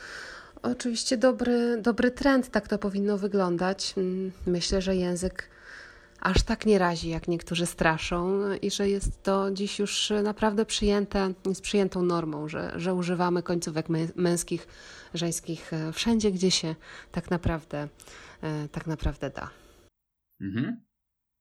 oczywiście 0.62 1.16
dobry, 1.16 1.78
dobry 1.82 2.11
trend, 2.11 2.50
tak 2.50 2.68
to 2.68 2.78
powinno 2.78 3.18
wyglądać. 3.18 3.94
Myślę, 4.46 4.82
że 4.82 4.96
język 4.96 5.50
aż 6.20 6.42
tak 6.42 6.66
nie 6.66 6.78
razi, 6.78 7.08
jak 7.08 7.28
niektórzy 7.28 7.66
straszą, 7.66 8.40
i 8.62 8.70
że 8.70 8.88
jest 8.88 9.22
to 9.22 9.50
dziś 9.50 9.78
już 9.78 10.12
naprawdę 10.22 10.64
przyjęte, 10.64 11.32
jest 11.46 11.61
przyjętą 11.61 12.02
normą, 12.02 12.48
że, 12.48 12.72
że 12.76 12.94
używamy 12.94 13.42
końcówek 13.42 13.86
męskich, 14.16 14.66
żeńskich 15.14 15.72
e, 15.72 15.92
wszędzie, 15.92 16.32
gdzie 16.32 16.50
się 16.50 16.74
tak 17.12 17.30
naprawdę, 17.30 17.88
e, 18.42 18.68
tak 18.68 18.86
naprawdę 18.86 19.30
da. 19.30 19.50
Mhm. 20.40 20.84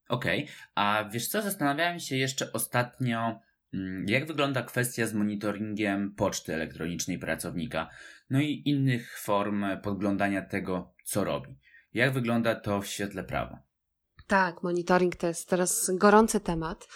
Okej, 0.10 0.44
okay. 0.44 0.56
a 0.76 1.10
wiesz 1.12 1.28
co, 1.28 1.42
zastanawiałem 1.42 2.00
się 2.00 2.16
jeszcze 2.16 2.54
ostatnio, 2.54 3.40
mm, 3.74 4.06
jak 4.08 4.28
wygląda 4.28 4.64
kwestia 4.64 5.08
z 5.08 5.14
monitoringiem 5.14 6.16
poczty 6.16 6.54
elektronicznej 6.54 7.20
pracownika, 7.20 7.90
no 8.30 8.42
i 8.42 8.62
innych 8.66 9.20
form 9.20 9.66
podglądania 9.84 10.42
tego, 10.42 10.94
co 11.04 11.24
robi. 11.24 11.60
Jak 11.94 12.14
wygląda 12.14 12.56
to 12.56 12.82
w 12.82 12.88
świetle 12.88 13.24
prawa? 13.24 13.64
Tak, 14.28 14.64
monitoring 14.64 15.16
to 15.16 15.28
jest 15.28 15.50
teraz 15.50 15.92
gorący 15.94 16.40
temat 16.40 16.88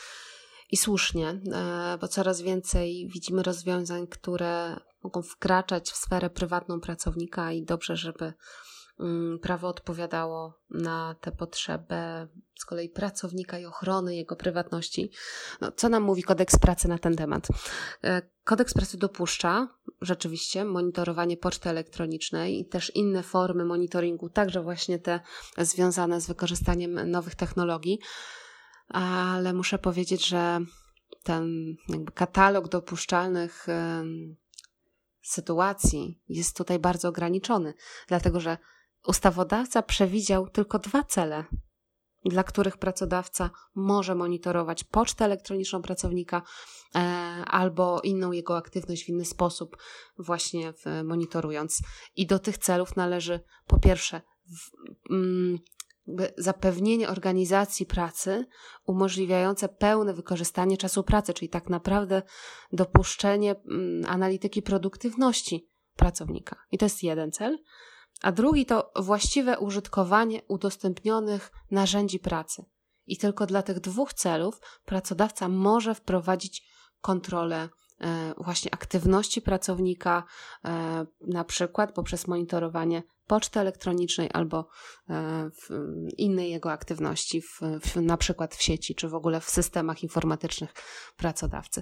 i 0.73 0.77
słusznie, 0.77 1.29
e, 1.29 1.97
bo 2.01 2.07
coraz 2.07 2.41
więcej 2.41 3.07
widzimy 3.13 3.43
rozwiązań, 3.43 4.07
które 4.07 4.79
mogą 5.03 5.21
wkraczać 5.21 5.91
w 5.91 5.95
sferę 5.95 6.29
prywatną 6.29 6.79
pracownika 6.79 7.51
i 7.51 7.63
dobrze, 7.63 7.95
żeby 7.95 8.33
mm, 8.99 9.39
prawo 9.39 9.67
odpowiadało 9.67 10.59
na 10.69 11.15
tę 11.21 11.31
potrzebę 11.31 12.27
z 12.59 12.65
kolei 12.65 12.89
pracownika 12.89 13.59
i 13.59 13.65
ochrony 13.65 14.15
jego 14.15 14.35
prywatności. 14.35 15.11
No, 15.61 15.71
co 15.71 15.89
nam 15.89 16.03
mówi 16.03 16.23
kodeks 16.23 16.59
pracy 16.59 16.87
na 16.87 16.97
ten 16.97 17.15
temat? 17.15 17.47
E, 18.03 18.21
kodeks 18.43 18.73
pracy 18.73 18.97
dopuszcza 18.97 19.67
rzeczywiście 20.01 20.65
monitorowanie 20.65 21.37
poczty 21.37 21.69
elektronicznej 21.69 22.59
i 22.59 22.65
też 22.65 22.95
inne 22.95 23.23
formy 23.23 23.65
monitoringu, 23.65 24.29
także 24.29 24.61
właśnie 24.61 24.99
te 24.99 25.19
związane 25.57 26.21
z 26.21 26.27
wykorzystaniem 26.27 27.11
nowych 27.11 27.35
technologii, 27.35 27.99
ale 28.93 29.53
muszę 29.53 29.79
powiedzieć, 29.79 30.27
że 30.27 30.59
ten 31.23 31.75
jakby 31.89 32.11
katalog 32.11 32.67
dopuszczalnych 32.67 33.67
sytuacji 35.21 36.21
jest 36.29 36.57
tutaj 36.57 36.79
bardzo 36.79 37.09
ograniczony, 37.09 37.73
dlatego 38.07 38.39
że 38.39 38.57
ustawodawca 39.07 39.81
przewidział 39.81 40.49
tylko 40.49 40.79
dwa 40.79 41.03
cele, 41.03 41.45
dla 42.25 42.43
których 42.43 42.77
pracodawca 42.77 43.49
może 43.75 44.15
monitorować 44.15 44.83
pocztę 44.83 45.25
elektroniczną 45.25 45.81
pracownika 45.81 46.41
e, 46.95 46.99
albo 47.45 48.01
inną 48.01 48.31
jego 48.31 48.57
aktywność 48.57 49.05
w 49.05 49.09
inny 49.09 49.25
sposób, 49.25 49.77
właśnie 50.17 50.73
monitorując. 51.03 51.81
I 52.15 52.27
do 52.27 52.39
tych 52.39 52.57
celów 52.57 52.95
należy 52.95 53.39
po 53.67 53.79
pierwsze 53.79 54.21
mm, 55.09 55.59
zapewnienie 56.37 57.09
organizacji 57.09 57.85
pracy 57.85 58.45
umożliwiające 58.85 59.69
pełne 59.69 60.13
wykorzystanie 60.13 60.77
czasu 60.77 61.03
pracy, 61.03 61.33
czyli 61.33 61.49
tak 61.49 61.69
naprawdę 61.69 62.21
dopuszczenie 62.71 63.55
mm, 63.55 64.05
analityki 64.07 64.61
produktywności 64.61 65.69
pracownika. 65.95 66.55
I 66.71 66.77
to 66.77 66.85
jest 66.85 67.03
jeden 67.03 67.31
cel. 67.31 67.57
A 68.21 68.31
drugi 68.31 68.65
to 68.65 68.91
właściwe 68.95 69.59
użytkowanie 69.59 70.41
udostępnionych 70.47 71.51
narzędzi 71.71 72.19
pracy. 72.19 72.65
I 73.05 73.17
tylko 73.17 73.45
dla 73.45 73.61
tych 73.61 73.79
dwóch 73.79 74.13
celów 74.13 74.61
pracodawca 74.85 75.49
może 75.49 75.95
wprowadzić 75.95 76.63
kontrolę 77.01 77.69
właśnie 78.37 78.73
aktywności 78.73 79.41
pracownika, 79.41 80.23
e, 80.65 81.05
na 81.21 81.43
przykład 81.43 81.93
poprzez 81.93 82.27
monitorowanie 82.27 83.03
poczty 83.27 83.59
elektronicznej 83.59 84.29
albo 84.33 84.67
e, 85.09 85.49
innej 86.17 86.51
jego 86.51 86.71
aktywności, 86.71 87.41
w, 87.41 87.59
w, 87.81 87.95
na 87.95 88.17
przykład 88.17 88.55
w 88.55 88.61
sieci 88.61 88.95
czy 88.95 89.09
w 89.09 89.15
ogóle 89.15 89.39
w 89.39 89.49
systemach 89.49 90.03
informatycznych 90.03 90.73
pracodawcy. 91.17 91.81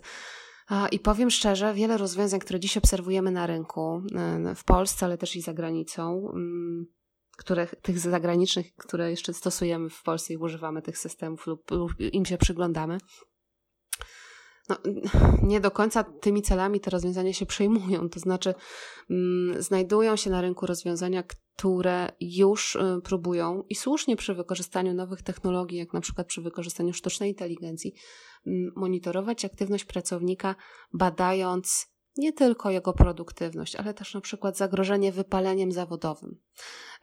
I 0.92 1.00
powiem 1.00 1.30
szczerze, 1.30 1.74
wiele 1.74 1.98
rozwiązań, 1.98 2.40
które 2.40 2.60
dziś 2.60 2.78
obserwujemy 2.78 3.32
na 3.32 3.48
rynku 3.48 4.02
w 4.56 4.64
Polsce, 4.64 5.06
ale 5.06 5.18
też 5.18 5.36
i 5.36 5.42
za 5.42 5.54
granicą, 5.54 6.32
mm, 6.34 6.86
tych 7.82 8.00
zagranicznych, 8.00 8.76
które 8.76 9.10
jeszcze 9.10 9.34
stosujemy 9.34 9.90
w 9.90 10.04
Polsce 10.04 10.34
i 10.34 10.38
używamy 10.38 10.82
tych 10.82 10.98
systemów 10.98 11.48
lub, 11.48 11.72
lub 11.72 11.92
im 12.00 12.26
się 12.26 12.38
przyglądamy, 12.38 12.98
no, 14.72 14.92
nie 15.52 15.60
do 15.60 15.72
końca 15.72 16.04
tymi 16.04 16.42
celami 16.42 16.80
te 16.80 16.90
rozwiązania 16.90 17.34
się 17.34 17.46
przejmują. 17.46 18.10
To 18.10 18.20
znaczy, 18.20 18.54
mm, 19.10 19.62
znajdują 19.62 20.16
się 20.16 20.30
na 20.30 20.42
rynku 20.42 20.66
rozwiązania, 20.66 21.24
które 21.24 22.12
już 22.20 22.76
y, 22.76 23.02
próbują 23.04 23.64
i 23.70 23.76
słusznie 23.76 24.16
przy 24.16 24.34
wykorzystaniu 24.34 24.94
nowych 24.94 25.22
technologii, 25.22 25.78
jak 25.78 25.94
na 25.94 26.02
przykład 26.02 26.28
przy 26.28 26.42
wykorzystaniu 26.42 26.94
sztucznej 26.94 27.30
inteligencji, 27.30 27.94
mm, 28.48 28.72
monitorować 28.76 29.46
aktywność 29.46 29.86
pracownika, 29.86 30.56
badając 30.94 31.91
nie 32.18 32.34
tylko 32.34 32.70
jego 32.70 32.94
produktywność, 32.94 33.76
ale 33.76 33.94
też 33.94 34.14
na 34.14 34.22
przykład 34.22 34.58
zagrożenie 34.58 35.12
wypaleniem 35.12 35.72
zawodowym. 35.72 36.38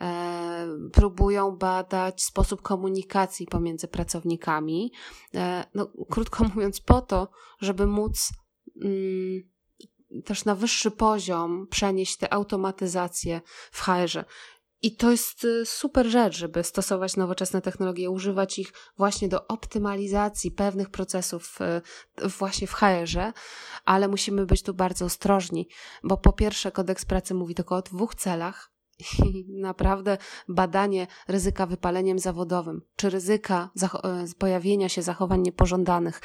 E, 0.01 0.69
próbują 0.93 1.57
badać 1.57 2.23
sposób 2.23 2.63
komunikacji 2.63 3.47
pomiędzy 3.47 3.89
pracownikami, 3.89 4.93
e, 5.35 5.65
no, 5.75 5.93
krótko 6.11 6.45
mówiąc, 6.55 6.81
po 6.81 7.01
to, 7.01 7.29
żeby 7.61 7.87
móc 7.87 8.33
mm, 8.85 9.43
też 10.25 10.45
na 10.45 10.55
wyższy 10.55 10.91
poziom 10.91 11.67
przenieść 11.71 12.17
tę 12.17 12.33
automatyzację 12.33 13.41
w 13.73 13.81
HR-ze. 13.81 14.25
I 14.83 14.97
to 14.97 15.11
jest 15.11 15.45
y, 15.45 15.67
super 15.67 16.07
rzecz, 16.07 16.37
żeby 16.37 16.65
stosować 16.65 17.17
nowoczesne 17.17 17.63
technologie, 17.63 18.11
używać 18.11 18.59
ich 18.59 18.73
właśnie 18.97 19.29
do 19.29 19.47
optymalizacji 19.47 20.51
pewnych 20.51 20.91
procesów 20.91 21.59
y, 22.21 22.29
właśnie 22.29 22.67
w 22.67 22.73
HR-ze, 22.73 23.33
ale 23.85 24.09
musimy 24.09 24.47
być 24.47 24.63
tu 24.63 24.75
bardzo 24.75 25.05
ostrożni, 25.05 25.69
bo 26.03 26.17
po 26.17 26.33
pierwsze 26.33 26.73
kodeks 26.73 27.05
pracy 27.05 27.35
mówi 27.35 27.55
tylko 27.55 27.77
o 27.77 27.83
dwóch 27.83 28.15
celach, 28.15 28.78
i 28.99 29.45
naprawdę 29.69 30.19
badanie 30.49 31.07
ryzyka 31.29 31.67
wypaleniem 31.67 32.19
zawodowym, 32.19 32.83
czy 32.97 33.11
ryzyka 33.11 33.71
e, 33.83 34.25
pojawienia 34.39 34.89
się 34.89 35.03
zachowań 35.03 35.41
niepożądanych, 35.41 36.21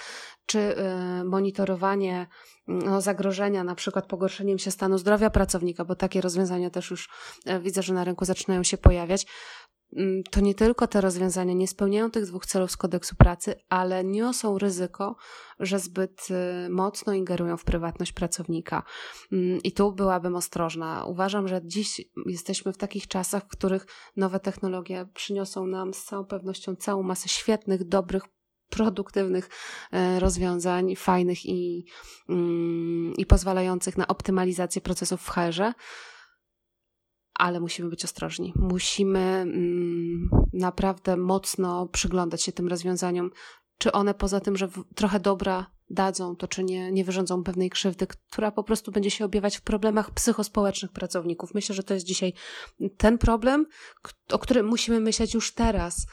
czy 0.46 0.60
e, 0.60 1.24
monitorowanie 1.24 2.28
no, 2.68 3.02
zagrożenia, 3.02 3.64
na 3.64 3.76
przykład 3.76 4.06
pogorszeniem 4.06 4.60
się 4.60 4.72
stanu 4.72 4.98
zdrowia 4.98 5.30
pracownika, 5.30 5.86
bo 5.86 5.96
takie 5.96 6.22
rozwiązania 6.22 6.70
też 6.70 6.92
już 6.92 7.10
e, 7.46 7.60
widzę, 7.60 7.84
że 7.84 7.94
na 7.94 8.04
rynku 8.04 8.26
zaczynają 8.26 8.64
się 8.64 8.78
pojawiać, 8.78 9.26
Mm, 9.26 9.63
to 10.32 10.40
nie 10.40 10.56
tylko 10.56 10.88
te 10.88 11.02
rozwiązania 11.02 11.54
nie 11.54 11.68
spełniają 11.68 12.12
tych 12.12 12.26
dwóch 12.26 12.46
celów 12.46 12.72
z 12.72 12.78
kodeksu 12.78 13.16
pracy, 13.16 13.56
ale 13.70 14.04
niosą 14.04 14.58
ryzyko, 14.58 15.16
że 15.60 15.80
zbyt 15.80 16.28
y, 16.66 16.70
mocno 16.70 17.14
ingerują 17.14 17.58
w 17.58 17.64
prywatność 17.64 18.12
pracownika. 18.12 18.84
Mm, 19.32 19.60
I 19.64 19.72
tu 19.72 19.92
byłabym 19.92 20.36
ostrożna. 20.36 21.06
Uważam, 21.06 21.48
że 21.48 21.62
dziś 21.64 22.02
jesteśmy 22.26 22.74
w 22.74 22.78
takich 22.78 23.08
czasach, 23.08 23.44
w 23.44 23.48
których 23.48 23.88
nowe 24.16 24.40
technologie 24.40 25.08
przyniosą 25.14 25.68
nam 25.68 25.94
z 25.94 26.04
całą 26.04 26.26
pewnością 26.26 26.76
całą 26.76 27.04
masę 27.04 27.30
świetnych, 27.30 27.84
dobrych, 27.84 28.24
produktywnych 28.70 29.50
e, 29.92 30.20
rozwiązań, 30.20 30.96
fajnych 30.96 31.46
i, 31.46 31.86
mm, 32.30 33.14
i 33.18 33.26
pozwalających 33.26 33.98
na 33.98 34.08
optymalizację 34.08 34.82
procesów 34.82 35.22
w 35.22 35.30
HR-ze 35.30 35.74
ale 37.44 37.60
musimy 37.60 37.90
być 37.90 38.06
ostrożni. 38.06 38.54
Musimy 38.56 39.20
mm, 39.20 40.30
naprawdę 40.54 41.18
mocno 41.18 41.88
przyglądać 41.88 42.44
się 42.44 42.52
tym 42.52 42.68
rozwiązaniom, 42.68 43.32
czy 43.78 43.92
one 43.92 44.14
poza 44.14 44.40
tym, 44.40 44.58
że 44.58 44.70
trochę 44.96 45.20
dobra 45.20 45.66
dadzą 45.90 46.36
to, 46.36 46.48
czy 46.48 46.64
nie, 46.64 46.92
nie 46.92 47.04
wyrządzą 47.04 47.44
pewnej 47.44 47.70
krzywdy, 47.70 48.08
która 48.08 48.52
po 48.52 48.64
prostu 48.64 48.92
będzie 48.92 49.12
się 49.12 49.26
objawiać 49.26 49.58
w 49.58 49.62
problemach 49.62 50.12
psychospołecznych 50.12 50.92
pracowników. 50.92 51.54
Myślę, 51.54 51.76
że 51.76 51.84
to 51.84 51.94
jest 51.94 52.06
dzisiaj 52.06 52.34
ten 52.98 53.18
problem, 53.18 53.66
o 54.32 54.40
którym 54.40 54.66
musimy 54.66 55.00
myśleć 55.00 55.34
już 55.34 55.54
teraz, 55.54 56.06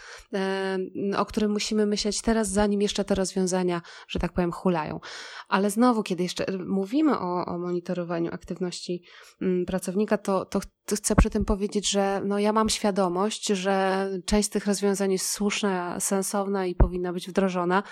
o 1.16 1.26
którym 1.26 1.50
musimy 1.52 1.86
myśleć 1.86 2.22
teraz, 2.22 2.48
zanim 2.48 2.82
jeszcze 2.82 3.04
te 3.04 3.14
rozwiązania, 3.14 3.82
że 4.08 4.18
tak 4.18 4.32
powiem, 4.32 4.52
hulają. 4.52 5.00
Ale 5.48 5.70
znowu, 5.70 6.02
kiedy 6.02 6.22
jeszcze 6.22 6.46
mówimy 6.66 7.18
o, 7.18 7.46
o 7.46 7.58
monitorowaniu 7.58 8.34
aktywności 8.34 9.02
mm, 9.42 9.66
pracownika, 9.66 10.18
to, 10.18 10.44
to 10.44 10.60
chcę 10.96 11.16
przy 11.16 11.30
tym 11.30 11.44
powiedzieć, 11.44 11.90
że 11.90 12.22
no 12.24 12.38
ja 12.38 12.52
mam 12.52 12.68
świadomość, 12.68 13.46
że 13.46 14.06
część 14.26 14.48
z 14.48 14.50
tych 14.50 14.66
rozwiązań 14.66 15.12
jest 15.12 15.30
słuszna, 15.30 16.00
sensowna 16.00 16.66
i 16.66 16.74
powinna 16.74 17.12
być 17.12 17.28
wdrożona, 17.28 17.82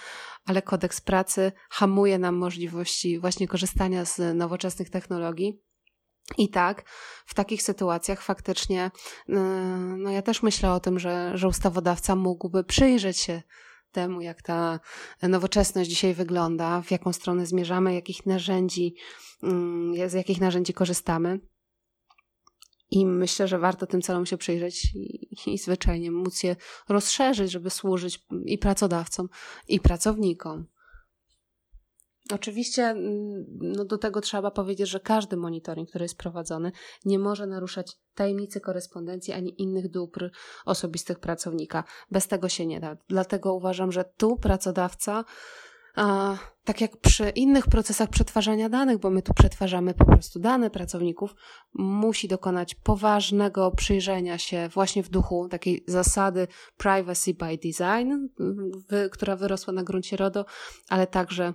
ale 0.47 0.63
kodeks 0.63 1.01
pracy 1.01 1.53
hamuje 1.69 2.19
nam 2.19 2.37
możliwości 2.37 3.19
właśnie 3.19 3.49
korzystania 3.49 4.05
z 4.05 4.37
nowoczesnych 4.37 4.91
technologii. 4.91 5.63
I 6.39 6.49
tak, 6.49 6.85
w 7.27 7.35
takich 7.35 7.63
sytuacjach 7.63 8.23
faktycznie, 8.23 8.91
y, 9.29 9.33
no 9.99 10.11
ja 10.11 10.23
też 10.23 10.43
myślę 10.43 10.73
o 10.73 10.81
tym, 10.81 10.99
że, 10.99 11.33
że 11.35 11.49
ustawodawca 11.49 12.17
mógłby 12.17 12.65
przyjrzeć 12.65 13.19
się 13.19 13.43
temu, 13.93 14.21
jak 14.21 14.43
ta 14.43 14.81
nowoczesność 15.23 15.91
dzisiaj 15.91 16.15
wygląda, 16.15 16.83
w 16.83 16.91
jaką 16.91 17.13
stronę 17.13 17.47
zmierzamy, 17.47 17.95
jakich 17.95 18.27
narzędzi, 18.27 18.95
mm, 19.43 20.11
z 20.11 20.13
jakich 20.13 20.41
narzędzi 20.41 20.73
korzystamy. 20.73 21.41
I 22.91 23.07
myślę, 23.07 23.49
że 23.49 23.59
warto 23.59 23.87
tym 23.87 24.03
celom 24.03 24.27
się 24.27 24.37
przyjrzeć 24.37 24.95
i, 24.95 25.29
i 25.47 25.59
zwyczajnie 25.59 26.11
móc 26.11 26.43
je 26.43 26.57
rozszerzyć, 26.89 27.51
żeby 27.51 27.71
służyć 27.71 28.27
i 28.45 28.59
pracodawcom, 28.59 29.29
i 29.69 29.81
pracownikom. 29.81 30.67
Oczywiście 32.33 32.83
mm, 32.83 33.45
no 33.61 33.85
do 33.85 33.99
tego 33.99 34.21
trzeba 34.21 34.51
powiedzieć, 34.51 34.89
że 34.89 35.01
każdy 35.01 35.37
monitoring, 35.37 35.89
który 35.89 36.05
jest 36.05 36.19
prowadzony, 36.19 36.73
nie 37.05 37.19
może 37.19 37.47
naruszać 37.47 37.97
tajemnicy 38.15 38.61
korespondencji 38.61 39.33
ani 39.35 39.63
innych 39.63 39.91
dóbr 39.91 40.31
osobistych 40.65 41.19
pracownika. 41.19 41.85
Bez 42.11 42.29
tego 42.29 42.49
się 42.49 42.67
nie 42.67 42.81
da. 42.81 42.97
Dlatego 43.09 43.55
uważam, 43.55 43.93
że 43.93 44.05
tu 44.17 44.37
pracodawca 44.37 45.25
a, 45.99 46.37
tak 46.65 46.81
jak 46.81 46.97
przy 46.97 47.29
innych 47.31 47.67
procesach 47.67 48.09
przetwarzania 48.09 48.69
danych, 48.69 48.99
bo 48.99 49.11
my 49.11 49.23
tu 49.23 49.35
przetwarzamy 49.35 49.95
po 49.95 50.05
prostu 50.05 50.39
dane 50.39 50.71
pracowników, 50.71 51.35
musi 51.75 52.29
dokonać 52.29 52.75
poważnego 52.75 53.71
przyjrzenia 53.71 54.39
się 54.39 54.69
właśnie 54.69 55.03
w 55.03 55.09
duchu 55.09 55.49
takiej 55.49 55.85
zasady 55.87 56.47
privacy 56.77 57.35
by 57.35 57.59
design, 57.59 58.29
która 59.13 59.37
wyrosła 59.37 59.73
na 59.73 59.83
gruncie 59.83 60.17
RODO, 60.17 60.45
ale 60.89 61.07
także 61.07 61.55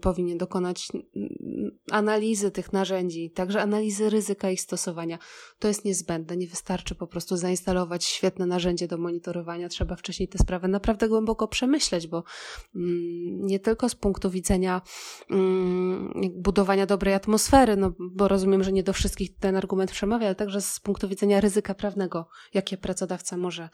powinien 0.00 0.38
dokonać 0.38 0.88
mm, 0.94 1.78
analizy 1.90 2.50
tych 2.50 2.72
narzędzi, 2.72 3.30
także 3.30 3.62
analizy 3.62 4.10
ryzyka 4.10 4.50
ich 4.50 4.60
stosowania. 4.60 5.18
To 5.58 5.68
jest 5.68 5.84
niezbędne. 5.84 6.36
Nie 6.36 6.46
wystarczy 6.46 6.94
po 6.94 7.06
prostu 7.06 7.36
zainstalować 7.36 8.04
świetne 8.04 8.46
narzędzie 8.46 8.88
do 8.88 8.98
monitorowania. 8.98 9.68
Trzeba 9.68 9.96
wcześniej 9.96 10.28
tę 10.28 10.38
sprawę 10.38 10.68
naprawdę 10.68 11.08
głęboko 11.08 11.48
przemyśleć, 11.48 12.06
bo 12.06 12.24
mm, 12.74 13.46
nie 13.46 13.60
tylko 13.60 13.88
z 13.88 13.94
punktu 13.94 14.30
widzenia 14.30 14.82
budowania 16.32 16.86
dobrej 16.86 17.14
atmosfery, 17.14 17.76
no 17.76 17.92
bo 17.98 18.28
rozumiem, 18.28 18.64
że 18.64 18.72
nie 18.72 18.82
do 18.82 18.92
wszystkich 18.92 19.38
ten 19.38 19.56
argument 19.56 19.90
przemawia, 19.90 20.26
ale 20.26 20.34
także 20.34 20.60
z 20.60 20.80
punktu 20.80 21.08
widzenia 21.08 21.40
ryzyka 21.40 21.74
prawnego, 21.74 22.28
jakie 22.54 22.76
pracodawca 22.76 23.36
może, 23.36 23.68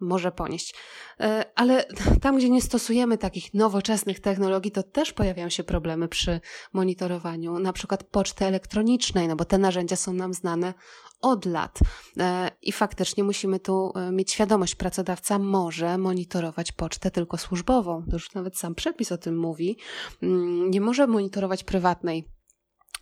może 0.00 0.32
ponieść. 0.32 0.74
E, 1.20 1.44
ale 1.54 1.84
tam, 2.22 2.36
gdzie 2.36 2.50
nie 2.50 2.62
stosujemy 2.62 3.18
takich 3.18 3.54
nowoczesnych 3.54 4.20
technologii, 4.20 4.72
to 4.72 4.82
też 4.82 5.09
pojawiają 5.12 5.48
się 5.48 5.64
problemy 5.64 6.08
przy 6.08 6.40
monitorowaniu, 6.72 7.58
na 7.58 7.72
przykład 7.72 8.04
poczty 8.04 8.44
elektronicznej, 8.44 9.28
no 9.28 9.36
bo 9.36 9.44
te 9.44 9.58
narzędzia 9.58 9.96
są 9.96 10.12
nam 10.12 10.34
znane 10.34 10.74
od 11.20 11.44
lat. 11.44 11.78
E, 12.18 12.50
I 12.62 12.72
faktycznie 12.72 13.24
musimy 13.24 13.60
tu 13.60 13.92
e, 13.94 14.12
mieć 14.12 14.32
świadomość, 14.32 14.74
pracodawca 14.74 15.38
może 15.38 15.98
monitorować 15.98 16.72
pocztę 16.72 17.10
tylko 17.10 17.36
służbową. 17.36 18.04
To 18.10 18.12
już 18.12 18.34
nawet 18.34 18.58
sam 18.58 18.74
przepis 18.74 19.12
o 19.12 19.18
tym 19.18 19.38
mówi. 19.38 19.76
Mm, 20.22 20.70
nie 20.70 20.80
może 20.80 21.06
monitorować 21.06 21.64
prywatnej 21.64 22.28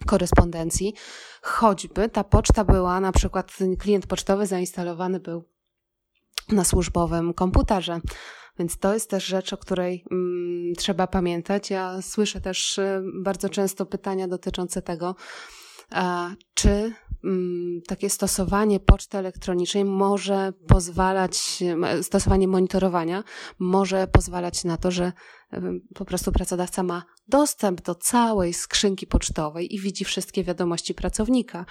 korespondencji, 0.06 0.94
choćby 1.42 2.08
ta 2.08 2.24
poczta 2.24 2.64
była, 2.64 3.00
na 3.00 3.12
przykład 3.12 3.52
klient 3.78 4.06
pocztowy 4.06 4.46
zainstalowany 4.46 5.20
był 5.20 5.44
na 6.48 6.64
służbowym 6.64 7.34
komputerze. 7.34 8.00
Więc 8.58 8.78
to 8.78 8.94
jest 8.94 9.10
też 9.10 9.26
rzecz, 9.26 9.52
o 9.52 9.56
której 9.56 10.04
mm, 10.10 10.74
trzeba 10.74 11.06
pamiętać. 11.06 11.70
Ja 11.70 12.02
słyszę 12.02 12.40
też 12.40 12.78
y, 12.78 13.02
bardzo 13.22 13.48
często 13.48 13.86
pytania 13.86 14.28
dotyczące 14.28 14.82
tego, 14.82 15.14
czy 16.54 16.92
mm, 17.24 17.80
takie 17.86 18.10
stosowanie 18.10 18.80
poczty 18.80 19.18
elektronicznej 19.18 19.84
może 19.84 20.52
pozwalać, 20.66 21.62
stosowanie 22.02 22.48
monitorowania 22.48 23.24
może 23.58 24.06
pozwalać 24.06 24.64
na 24.64 24.76
to, 24.76 24.90
że 24.90 25.12
po 25.94 26.04
prostu 26.04 26.32
pracodawca 26.32 26.82
ma 26.82 27.02
dostęp 27.28 27.82
do 27.82 27.94
całej 27.94 28.54
skrzynki 28.54 29.06
pocztowej 29.06 29.74
i 29.74 29.80
widzi 29.80 30.04
wszystkie 30.04 30.44
wiadomości 30.44 30.94
pracownika. 30.94 31.66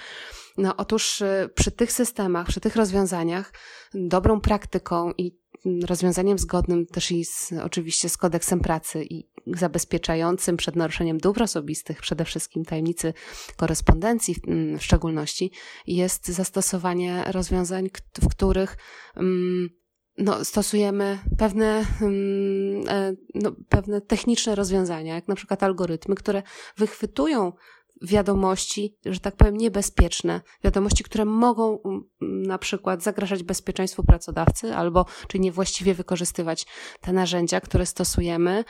No 0.58 0.76
otóż 0.78 1.22
y, 1.22 1.50
przy 1.56 1.72
tych 1.72 1.92
systemach, 1.92 2.48
przy 2.48 2.60
tych 2.60 2.76
rozwiązaniach, 2.76 3.54
dobrą 3.94 4.42
praktyką 4.42 5.12
i 5.18 5.38
rozwiązaniem 5.66 6.38
zgodnym 6.38 6.86
też 6.86 7.12
i 7.12 7.26
z, 7.26 7.54
oczywiście 7.64 8.10
z 8.10 8.18
kodeksem 8.18 8.60
pracy 8.60 9.04
i 9.10 9.30
zabezpieczającym 9.48 10.58
przed 10.58 10.76
naruszeniem 10.76 11.18
dóbr 11.18 11.44
osobistych, 11.44 12.02
przede 12.02 12.26
wszystkim 12.26 12.66
tajemnicy 12.66 13.14
korespondencji 13.56 14.36
w, 14.36 14.40
w 14.80 14.84
szczególności, 14.84 15.52
jest 15.88 16.28
zastosowanie 16.28 17.24
rozwiązań, 17.32 17.90
w 18.22 18.28
których 18.28 18.78
um, 19.16 19.70
no, 20.18 20.46
stosujemy 20.46 21.20
pewne, 21.38 21.86
um, 22.02 23.18
no, 23.36 23.52
pewne 23.70 24.02
techniczne 24.02 24.56
rozwiązania, 24.56 25.16
jak 25.16 25.28
na 25.28 25.36
przykład 25.36 25.64
algorytmy, 25.64 26.16
które 26.16 26.44
wychwytują 26.78 27.54
wiadomości, 28.02 28.98
że 29.06 29.20
tak 29.20 29.36
powiem, 29.36 29.58
niebezpieczne, 29.58 30.42
wiadomości, 30.64 31.04
które 31.04 31.26
mogą 31.26 31.80
mm, 31.86 32.04
na 32.22 32.58
przykład 32.58 33.04
zagrażać 33.04 33.44
bezpieczeństwu 33.44 34.04
pracodawcy, 34.04 34.76
albo 34.76 35.06
czy 35.28 35.40
niewłaściwie 35.40 35.94
wykorzystywać 35.94 36.66
te 37.02 37.14
narzędzia, 37.14 37.62
które 37.62 37.86
stosujemy, 37.86 38.64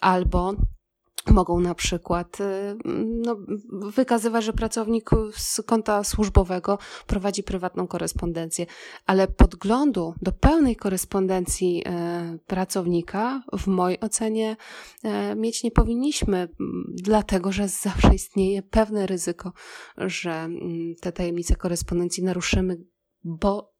albo 0.00 0.54
mogą 1.30 1.60
na 1.60 1.74
przykład 1.74 2.40
y, 2.40 2.44
no, 3.04 3.36
wykazywać, 3.70 4.44
że 4.44 4.52
pracownik 4.52 5.10
z 5.36 5.60
konta 5.62 6.04
służbowego 6.04 6.78
prowadzi 7.06 7.42
prywatną 7.42 7.86
korespondencję, 7.86 8.66
ale 9.06 9.28
podglądu 9.28 10.14
do 10.22 10.32
pełnej 10.32 10.76
korespondencji 10.76 11.82
e, 11.86 12.38
pracownika 12.46 13.42
w 13.58 13.66
mojej 13.66 14.00
ocenie 14.00 14.56
e, 15.02 15.34
mieć 15.34 15.62
nie 15.62 15.70
powinniśmy, 15.70 16.48
dlatego 16.88 17.52
że 17.52 17.68
zawsze 17.68 18.14
istnieje 18.14 18.62
pewne 18.62 19.06
ryzyko, 19.06 19.52
że 19.96 20.48
te 21.00 21.12
tajemnice 21.12 21.56
korespondencji 21.56 22.24
naruszymy, 22.24 22.76
bo 23.24 23.73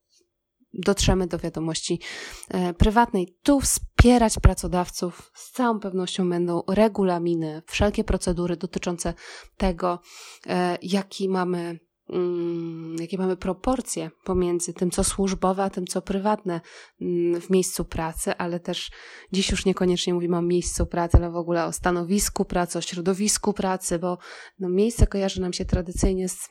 dotrzemy 0.75 1.27
do 1.27 1.39
wiadomości 1.39 2.01
e, 2.49 2.75
prywatnej. 2.75 3.37
Tu 3.43 3.61
wspierać 3.61 4.39
pracodawców 4.39 5.31
z 5.35 5.53
całą 5.53 5.81
pewnością 5.81 6.31
będą 6.31 6.63
regulaminy, 6.69 7.63
wszelkie 7.67 8.05
procedury 8.05 8.57
dotyczące 8.57 9.15
tego, 9.57 10.01
e, 10.47 10.79
jaki 10.83 11.29
mamy 11.29 11.79
mm, 12.11 12.97
jakie 13.01 13.19
mamy 13.19 13.37
proporcje 13.37 14.11
pomiędzy 14.25 14.73
tym, 14.73 14.91
co 14.91 15.05
służbowe, 15.05 15.63
a 15.63 15.71
tym, 15.71 15.87
co 15.87 16.03
prywatne 16.03 16.61
mm, 17.01 17.41
w 17.41 17.51
miejscu 17.51 17.85
pracy, 17.85 18.37
ale 18.37 18.61
też 18.61 18.91
dziś 19.33 19.51
już 19.51 19.65
niekoniecznie 19.65 20.15
mówimy 20.15 20.37
o 20.37 20.43
miejscu 20.43 20.87
pracy, 20.87 21.17
ale 21.17 21.31
w 21.31 21.37
ogóle 21.37 21.65
o 21.65 21.73
stanowisku 21.73 22.45
pracy, 22.45 22.79
o 22.79 22.83
środowisku 22.83 23.53
pracy, 23.53 23.99
bo 23.99 24.19
no, 24.59 24.69
miejsce 24.69 25.07
kojarzy 25.07 25.41
nam 25.41 25.53
się 25.53 25.65
tradycyjnie 25.65 26.29
z 26.29 26.49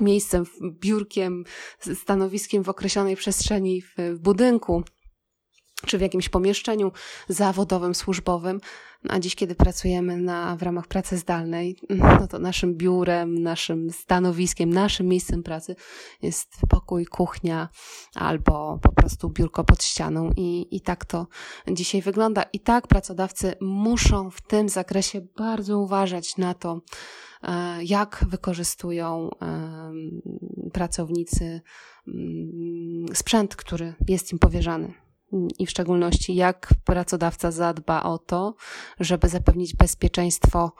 miejscem, 0.00 0.44
biurkiem, 0.62 1.44
stanowiskiem 1.94 2.64
w 2.64 2.68
określonej 2.68 3.16
przestrzeni 3.16 3.82
w, 3.82 4.18
budynku 4.18 4.84
czy 5.86 5.98
w 5.98 6.00
jakimś 6.00 6.28
pomieszczeniu 6.28 6.92
zawodowym, 7.28 7.94
służbowym. 7.94 8.60
No 9.04 9.14
a 9.14 9.20
dziś, 9.20 9.34
kiedy 9.34 9.54
pracujemy 9.54 10.16
na, 10.16 10.56
w 10.56 10.62
ramach 10.62 10.86
pracy 10.86 11.18
zdalnej, 11.18 11.76
no 12.18 12.28
to 12.28 12.38
naszym 12.38 12.74
biurem, 12.74 13.42
naszym 13.42 13.90
stanowiskiem, 13.90 14.70
naszym 14.70 15.06
miejscem 15.06 15.42
pracy 15.42 15.76
jest 16.22 16.48
pokój, 16.68 17.06
kuchnia 17.06 17.68
albo 18.14 18.78
po 18.82 18.92
prostu 18.92 19.30
biurko 19.30 19.64
pod 19.64 19.84
ścianą. 19.84 20.30
I, 20.36 20.76
I 20.76 20.80
tak 20.80 21.04
to 21.04 21.26
dzisiaj 21.70 22.02
wygląda. 22.02 22.42
I 22.52 22.60
tak 22.60 22.86
pracodawcy 22.86 23.54
muszą 23.60 24.30
w 24.30 24.40
tym 24.40 24.68
zakresie 24.68 25.20
bardzo 25.36 25.78
uważać 25.78 26.36
na 26.36 26.54
to, 26.54 26.80
E, 27.42 27.84
jak 27.84 28.24
wykorzystują 28.28 29.30
pracownicy 30.72 31.60
mm, 32.08 33.06
sprzęt, 33.14 33.56
który 33.56 33.94
jest 34.08 34.32
im 34.32 34.38
powierzany. 34.38 34.92
I 35.58 35.66
w 35.66 35.70
szczególności, 35.70 36.34
jak 36.34 36.68
pracodawca 36.84 37.50
zadba 37.50 38.02
o 38.02 38.18
to, 38.18 38.54
żeby 39.00 39.28
zapewnić 39.28 39.76
bezpieczeństwo 39.76 40.72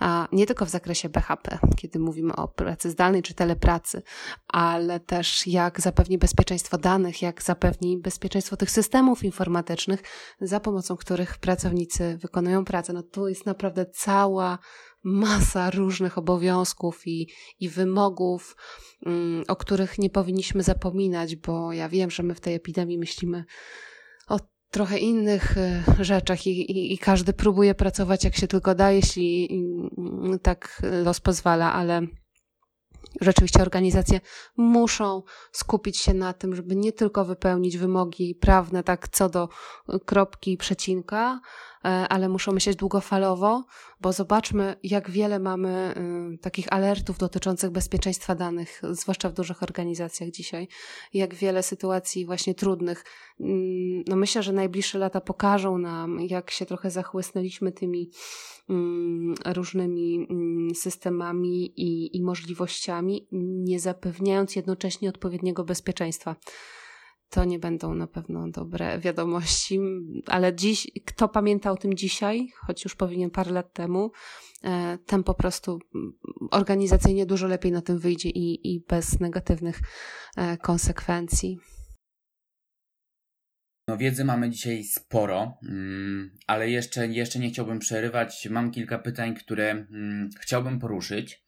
a 0.00 0.28
nie 0.32 0.46
tylko 0.46 0.66
w 0.66 0.68
zakresie 0.68 1.08
BHP, 1.08 1.58
kiedy 1.76 1.98
mówimy 1.98 2.36
o 2.36 2.48
pracy 2.48 2.90
zdalnej 2.90 3.22
czy 3.22 3.34
telepracy, 3.34 4.02
ale 4.48 5.00
też 5.00 5.46
jak 5.46 5.80
zapewni 5.80 6.18
bezpieczeństwo 6.18 6.78
danych, 6.78 7.22
jak 7.22 7.42
zapewni 7.42 7.98
bezpieczeństwo 7.98 8.56
tych 8.56 8.70
systemów 8.70 9.24
informatycznych, 9.24 10.02
za 10.40 10.60
pomocą 10.60 10.96
których 10.96 11.38
pracownicy 11.38 12.18
wykonują 12.20 12.64
pracę. 12.64 12.92
No 12.92 13.02
tu 13.02 13.28
jest 13.28 13.46
naprawdę 13.46 13.86
cała 13.86 14.58
masa 15.02 15.70
różnych 15.70 16.18
obowiązków 16.18 17.06
i, 17.06 17.28
i 17.60 17.68
wymogów, 17.68 18.56
um, 19.06 19.44
o 19.48 19.56
których 19.56 19.98
nie 19.98 20.10
powinniśmy 20.10 20.62
zapominać, 20.62 21.36
bo 21.36 21.72
ja 21.72 21.88
wiem, 21.88 22.10
że 22.10 22.22
my 22.22 22.34
w 22.34 22.40
tej 22.40 22.54
epidemii 22.54 22.98
myślimy 22.98 23.44
o 24.28 24.40
trochę 24.70 24.98
innych 24.98 25.58
e, 25.58 25.82
rzeczach 26.00 26.46
i, 26.46 26.50
i, 26.50 26.94
i, 26.94 26.98
każdy 26.98 27.32
próbuje 27.32 27.74
pracować 27.74 28.24
jak 28.24 28.36
się 28.36 28.46
tylko 28.46 28.74
da, 28.74 28.90
jeśli 28.90 29.48
mm, 29.98 30.38
tak 30.38 30.82
los 31.04 31.20
pozwala, 31.20 31.72
ale 31.72 32.02
rzeczywiście 33.20 33.62
organizacje 33.62 34.20
muszą 34.56 35.22
skupić 35.52 35.98
się 35.98 36.14
na 36.14 36.32
tym, 36.32 36.54
żeby 36.56 36.76
nie 36.76 36.92
tylko 36.92 37.24
wypełnić 37.24 37.78
wymogi 37.78 38.34
prawne, 38.34 38.82
tak 38.82 39.08
co 39.08 39.28
do 39.28 39.48
kropki 40.06 40.52
i 40.52 40.56
przecinka, 40.56 41.40
ale 41.82 42.28
muszą 42.28 42.52
myśleć 42.52 42.76
długofalowo, 42.76 43.64
bo 44.00 44.12
zobaczmy, 44.12 44.76
jak 44.82 45.10
wiele 45.10 45.38
mamy 45.38 45.94
y, 46.34 46.38
takich 46.38 46.72
alertów 46.72 47.18
dotyczących 47.18 47.70
bezpieczeństwa 47.70 48.34
danych, 48.34 48.82
zwłaszcza 48.90 49.28
w 49.28 49.32
dużych 49.32 49.62
organizacjach 49.62 50.30
dzisiaj, 50.30 50.68
jak 51.14 51.34
wiele 51.34 51.62
sytuacji 51.62 52.26
właśnie 52.26 52.54
trudnych. 52.54 53.04
Mm, 53.40 54.04
no 54.08 54.16
myślę, 54.16 54.42
że 54.42 54.52
najbliższe 54.52 54.98
lata 54.98 55.20
pokażą 55.20 55.78
nam, 55.78 56.20
jak 56.20 56.50
się 56.50 56.66
trochę 56.66 56.90
zachłysnęliśmy 56.90 57.72
tymi 57.72 58.10
mm, 58.68 59.34
różnymi 59.46 60.26
mm, 60.30 60.74
systemami 60.74 61.72
i, 61.76 62.16
i 62.16 62.22
możliwościami, 62.22 63.28
nie 63.32 63.80
zapewniając 63.80 64.56
jednocześnie 64.56 65.08
odpowiedniego 65.08 65.64
bezpieczeństwa 65.64 66.36
to 67.30 67.44
nie 67.44 67.58
będą 67.58 67.94
na 67.94 68.06
pewno 68.06 68.48
dobre 68.48 68.98
wiadomości, 68.98 69.80
ale 70.26 70.54
dziś, 70.54 70.90
kto 71.06 71.28
pamięta 71.28 71.70
o 71.70 71.76
tym 71.76 71.94
dzisiaj, 71.94 72.48
choć 72.66 72.84
już 72.84 72.94
powinien 72.94 73.30
parę 73.30 73.52
lat 73.52 73.72
temu, 73.72 74.10
e, 74.64 74.98
ten 75.06 75.24
po 75.24 75.34
prostu 75.34 75.78
organizacyjnie 76.50 77.26
dużo 77.26 77.46
lepiej 77.46 77.72
na 77.72 77.82
tym 77.82 77.98
wyjdzie 77.98 78.28
i, 78.28 78.74
i 78.74 78.84
bez 78.88 79.20
negatywnych 79.20 79.80
e, 80.36 80.56
konsekwencji. 80.56 81.58
No, 83.88 83.96
wiedzy 83.96 84.24
mamy 84.24 84.50
dzisiaj 84.50 84.84
sporo, 84.84 85.58
mm, 85.68 86.36
ale 86.46 86.70
jeszcze, 86.70 87.06
jeszcze 87.06 87.38
nie 87.38 87.50
chciałbym 87.50 87.78
przerywać. 87.78 88.48
Mam 88.50 88.70
kilka 88.70 88.98
pytań, 88.98 89.34
które 89.34 89.70
mm, 89.70 90.30
chciałbym 90.40 90.78
poruszyć. 90.78 91.44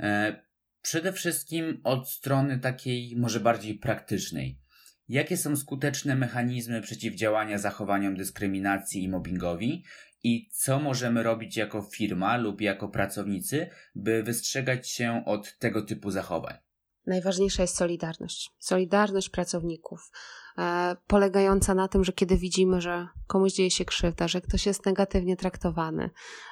E, 0.00 0.42
przede 0.82 1.12
wszystkim 1.12 1.80
od 1.84 2.10
strony 2.10 2.58
takiej, 2.58 3.16
może 3.16 3.40
bardziej 3.40 3.74
praktycznej. 3.74 4.61
Jakie 5.08 5.36
są 5.36 5.56
skuteczne 5.56 6.16
mechanizmy 6.16 6.82
przeciwdziałania 6.82 7.58
zachowaniom 7.58 8.16
dyskryminacji 8.16 9.02
i 9.02 9.08
mobbingowi 9.08 9.84
i 10.24 10.48
co 10.52 10.80
możemy 10.80 11.22
robić 11.22 11.56
jako 11.56 11.82
firma 11.82 12.36
lub 12.36 12.60
jako 12.60 12.88
pracownicy, 12.88 13.68
by 13.94 14.22
wystrzegać 14.22 14.90
się 14.90 15.22
od 15.26 15.58
tego 15.58 15.82
typu 15.82 16.10
zachowań? 16.10 16.54
Najważniejsza 17.06 17.62
jest 17.62 17.76
solidarność. 17.76 18.50
Solidarność 18.58 19.28
pracowników, 19.28 20.10
e, 20.58 20.96
polegająca 21.06 21.74
na 21.74 21.88
tym, 21.88 22.04
że 22.04 22.12
kiedy 22.12 22.36
widzimy, 22.36 22.80
że 22.80 23.08
komuś 23.26 23.52
dzieje 23.52 23.70
się 23.70 23.84
krzywda, 23.84 24.28
że 24.28 24.40
ktoś 24.40 24.66
jest 24.66 24.86
negatywnie 24.86 25.36
traktowany, 25.36 26.10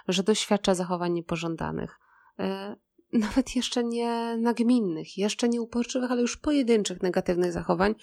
że 0.08 0.22
doświadcza 0.22 0.74
zachowań 0.74 1.12
niepożądanych, 1.12 1.98
e, 2.38 2.76
nawet 3.12 3.56
jeszcze 3.56 3.84
nie 3.84 4.36
nagminnych, 4.36 5.18
jeszcze 5.18 5.48
nie 5.48 5.60
uporczywych, 5.60 6.10
ale 6.10 6.20
już 6.20 6.36
pojedynczych 6.36 7.02
negatywnych 7.02 7.52
zachowań, 7.52 7.94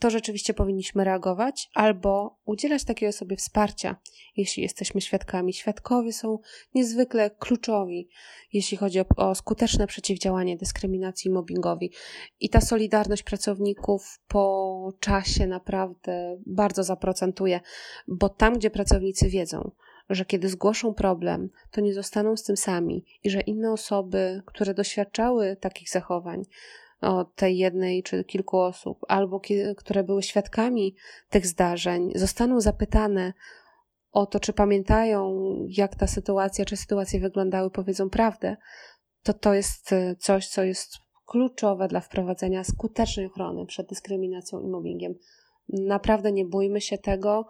to 0.00 0.10
rzeczywiście 0.10 0.54
powinniśmy 0.54 1.04
reagować 1.04 1.70
albo 1.74 2.38
udzielać 2.44 2.84
takiej 2.84 3.08
osobie 3.08 3.36
wsparcia, 3.36 3.96
jeśli 4.36 4.62
jesteśmy 4.62 5.00
świadkami. 5.00 5.52
Świadkowie 5.52 6.12
są 6.12 6.38
niezwykle 6.74 7.30
kluczowi, 7.30 8.08
jeśli 8.52 8.76
chodzi 8.76 9.00
o, 9.00 9.04
o 9.16 9.34
skuteczne 9.34 9.86
przeciwdziałanie 9.86 10.56
dyskryminacji 10.56 11.28
i 11.28 11.34
mobbingowi. 11.34 11.92
I 12.40 12.48
ta 12.48 12.60
solidarność 12.60 13.22
pracowników 13.22 14.20
po 14.28 14.92
czasie 15.00 15.46
naprawdę 15.46 16.40
bardzo 16.46 16.84
zaprocentuje, 16.84 17.60
bo 18.08 18.28
tam, 18.28 18.54
gdzie 18.54 18.70
pracownicy 18.70 19.28
wiedzą, 19.28 19.70
że 20.10 20.24
kiedy 20.24 20.48
zgłoszą 20.48 20.94
problem, 20.94 21.50
to 21.70 21.80
nie 21.80 21.94
zostaną 21.94 22.36
z 22.36 22.42
tym 22.42 22.56
sami 22.56 23.04
i 23.24 23.30
że 23.30 23.40
inne 23.40 23.72
osoby, 23.72 24.42
które 24.46 24.74
doświadczały 24.74 25.56
takich 25.56 25.90
zachowań, 25.90 26.42
od 27.00 27.34
tej 27.34 27.58
jednej 27.58 28.02
czy 28.02 28.24
kilku 28.24 28.58
osób, 28.58 28.98
albo 29.08 29.40
które 29.76 30.04
były 30.04 30.22
świadkami 30.22 30.94
tych 31.30 31.46
zdarzeń, 31.46 32.12
zostaną 32.14 32.60
zapytane 32.60 33.32
o 34.12 34.26
to, 34.26 34.40
czy 34.40 34.52
pamiętają, 34.52 35.32
jak 35.68 35.96
ta 35.96 36.06
sytuacja, 36.06 36.64
czy 36.64 36.76
sytuacje 36.76 37.20
wyglądały, 37.20 37.70
powiedzą 37.70 38.10
prawdę, 38.10 38.56
to 39.22 39.32
to 39.32 39.54
jest 39.54 39.92
e, 39.92 40.16
coś, 40.16 40.48
co 40.48 40.64
jest 40.64 40.96
kluczowe 41.26 41.88
dla 41.88 42.00
wprowadzenia 42.00 42.64
skutecznej 42.64 43.26
ochrony 43.26 43.66
przed 43.66 43.88
dyskryminacją 43.88 44.60
i 44.60 44.68
mobbingiem. 44.68 45.14
Naprawdę 45.68 46.32
nie 46.32 46.44
bójmy 46.44 46.80
się 46.80 46.98
tego. 46.98 47.48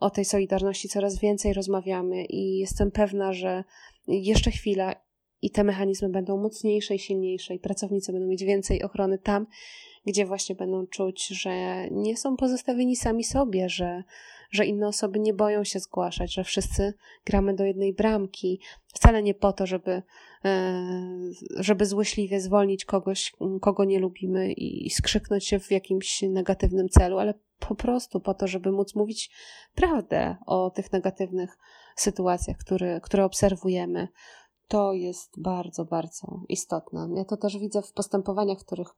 O 0.00 0.10
tej 0.10 0.24
solidarności 0.24 0.88
coraz 0.88 1.18
więcej 1.18 1.52
rozmawiamy 1.52 2.24
i 2.24 2.58
jestem 2.58 2.90
pewna, 2.90 3.32
że 3.32 3.64
jeszcze 4.08 4.50
chwila 4.50 4.94
i 5.42 5.50
te 5.50 5.64
mechanizmy 5.64 6.08
będą 6.08 6.36
mocniejsze 6.36 6.94
i 6.94 6.98
silniejsze, 6.98 7.54
i 7.54 7.58
pracownicy 7.58 8.12
będą 8.12 8.28
mieć 8.28 8.44
więcej 8.44 8.82
ochrony 8.82 9.18
tam, 9.18 9.46
gdzie 10.06 10.26
właśnie 10.26 10.54
będą 10.54 10.86
czuć, 10.86 11.26
że 11.26 11.86
nie 11.90 12.16
są 12.16 12.36
pozostawieni 12.36 12.96
sami 12.96 13.24
sobie, 13.24 13.68
że, 13.68 14.02
że 14.50 14.66
inne 14.66 14.88
osoby 14.88 15.20
nie 15.20 15.34
boją 15.34 15.64
się 15.64 15.78
zgłaszać, 15.78 16.34
że 16.34 16.44
wszyscy 16.44 16.94
gramy 17.24 17.54
do 17.54 17.64
jednej 17.64 17.94
bramki. 17.94 18.60
Wcale 18.86 19.22
nie 19.22 19.34
po 19.34 19.52
to, 19.52 19.66
żeby, 19.66 20.02
e, 20.44 20.86
żeby 21.56 21.86
złośliwie 21.86 22.40
zwolnić 22.40 22.84
kogoś, 22.84 23.32
kogo 23.60 23.84
nie 23.84 23.98
lubimy 23.98 24.52
i 24.52 24.90
skrzyknąć 24.90 25.46
się 25.46 25.58
w 25.58 25.70
jakimś 25.70 26.22
negatywnym 26.22 26.88
celu, 26.88 27.18
ale 27.18 27.34
po 27.68 27.74
prostu 27.74 28.20
po 28.20 28.34
to, 28.34 28.46
żeby 28.46 28.72
móc 28.72 28.94
mówić 28.94 29.30
prawdę 29.74 30.36
o 30.46 30.70
tych 30.70 30.92
negatywnych 30.92 31.58
sytuacjach, 31.96 32.56
które, 32.56 33.00
które 33.00 33.24
obserwujemy. 33.24 34.08
To 34.70 34.92
jest 34.92 35.40
bardzo, 35.40 35.84
bardzo 35.84 36.40
istotne. 36.48 37.08
Ja 37.14 37.24
to 37.24 37.36
też 37.36 37.58
widzę 37.58 37.82
w 37.82 37.92
postępowaniach, 37.92 38.58
w 38.58 38.64
których 38.64 38.88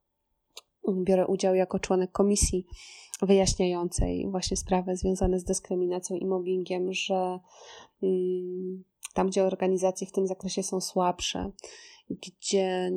biorę 1.04 1.26
udział 1.26 1.54
jako 1.54 1.78
członek 1.78 2.12
komisji 2.12 2.66
wyjaśniającej 3.22 4.30
właśnie 4.30 4.56
sprawy 4.56 4.96
związane 4.96 5.38
z 5.38 5.44
dyskryminacją 5.44 6.16
i 6.16 6.26
mobbingiem, 6.26 6.92
że 6.92 7.40
mm, 8.02 8.84
tam, 9.14 9.26
gdzie 9.26 9.44
organizacje 9.44 10.06
w 10.06 10.12
tym 10.12 10.26
zakresie 10.26 10.62
są 10.62 10.80
słabsze, 10.80 11.50
gdzie 12.10 12.90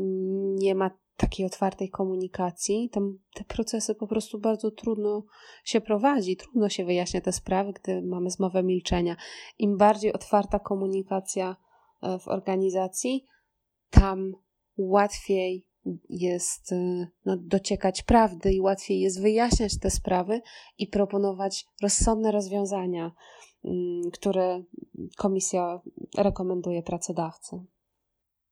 nie 0.55 0.75
ma 0.75 0.91
takiej 1.17 1.45
otwartej 1.45 1.89
komunikacji, 1.89 2.89
tam 2.89 3.17
te 3.33 3.43
procesy 3.43 3.95
po 3.95 4.07
prostu 4.07 4.39
bardzo 4.39 4.71
trudno 4.71 5.23
się 5.63 5.81
prowadzi, 5.81 6.37
trudno 6.37 6.69
się 6.69 6.85
wyjaśnia 6.85 7.21
te 7.21 7.31
sprawy, 7.31 7.73
gdy 7.73 8.01
mamy 8.01 8.29
zmowę 8.29 8.63
milczenia. 8.63 9.15
Im 9.59 9.77
bardziej 9.77 10.13
otwarta 10.13 10.59
komunikacja 10.59 11.55
w 12.19 12.27
organizacji, 12.27 13.25
tam 13.89 14.31
łatwiej 14.77 15.67
jest 16.09 16.71
y, 16.71 17.07
no, 17.25 17.37
dociekać 17.37 18.03
prawdy 18.03 18.53
i 18.53 18.61
łatwiej 18.61 18.99
jest 18.99 19.21
wyjaśniać 19.21 19.79
te 19.79 19.89
sprawy 19.89 20.41
i 20.77 20.87
proponować 20.87 21.65
rozsądne 21.81 22.31
rozwiązania, 22.31 23.11
mm, 23.65 24.11
które 24.13 24.63
komisja 25.17 25.81
rekomenduje 26.17 26.83
pracodawcy. 26.83 27.65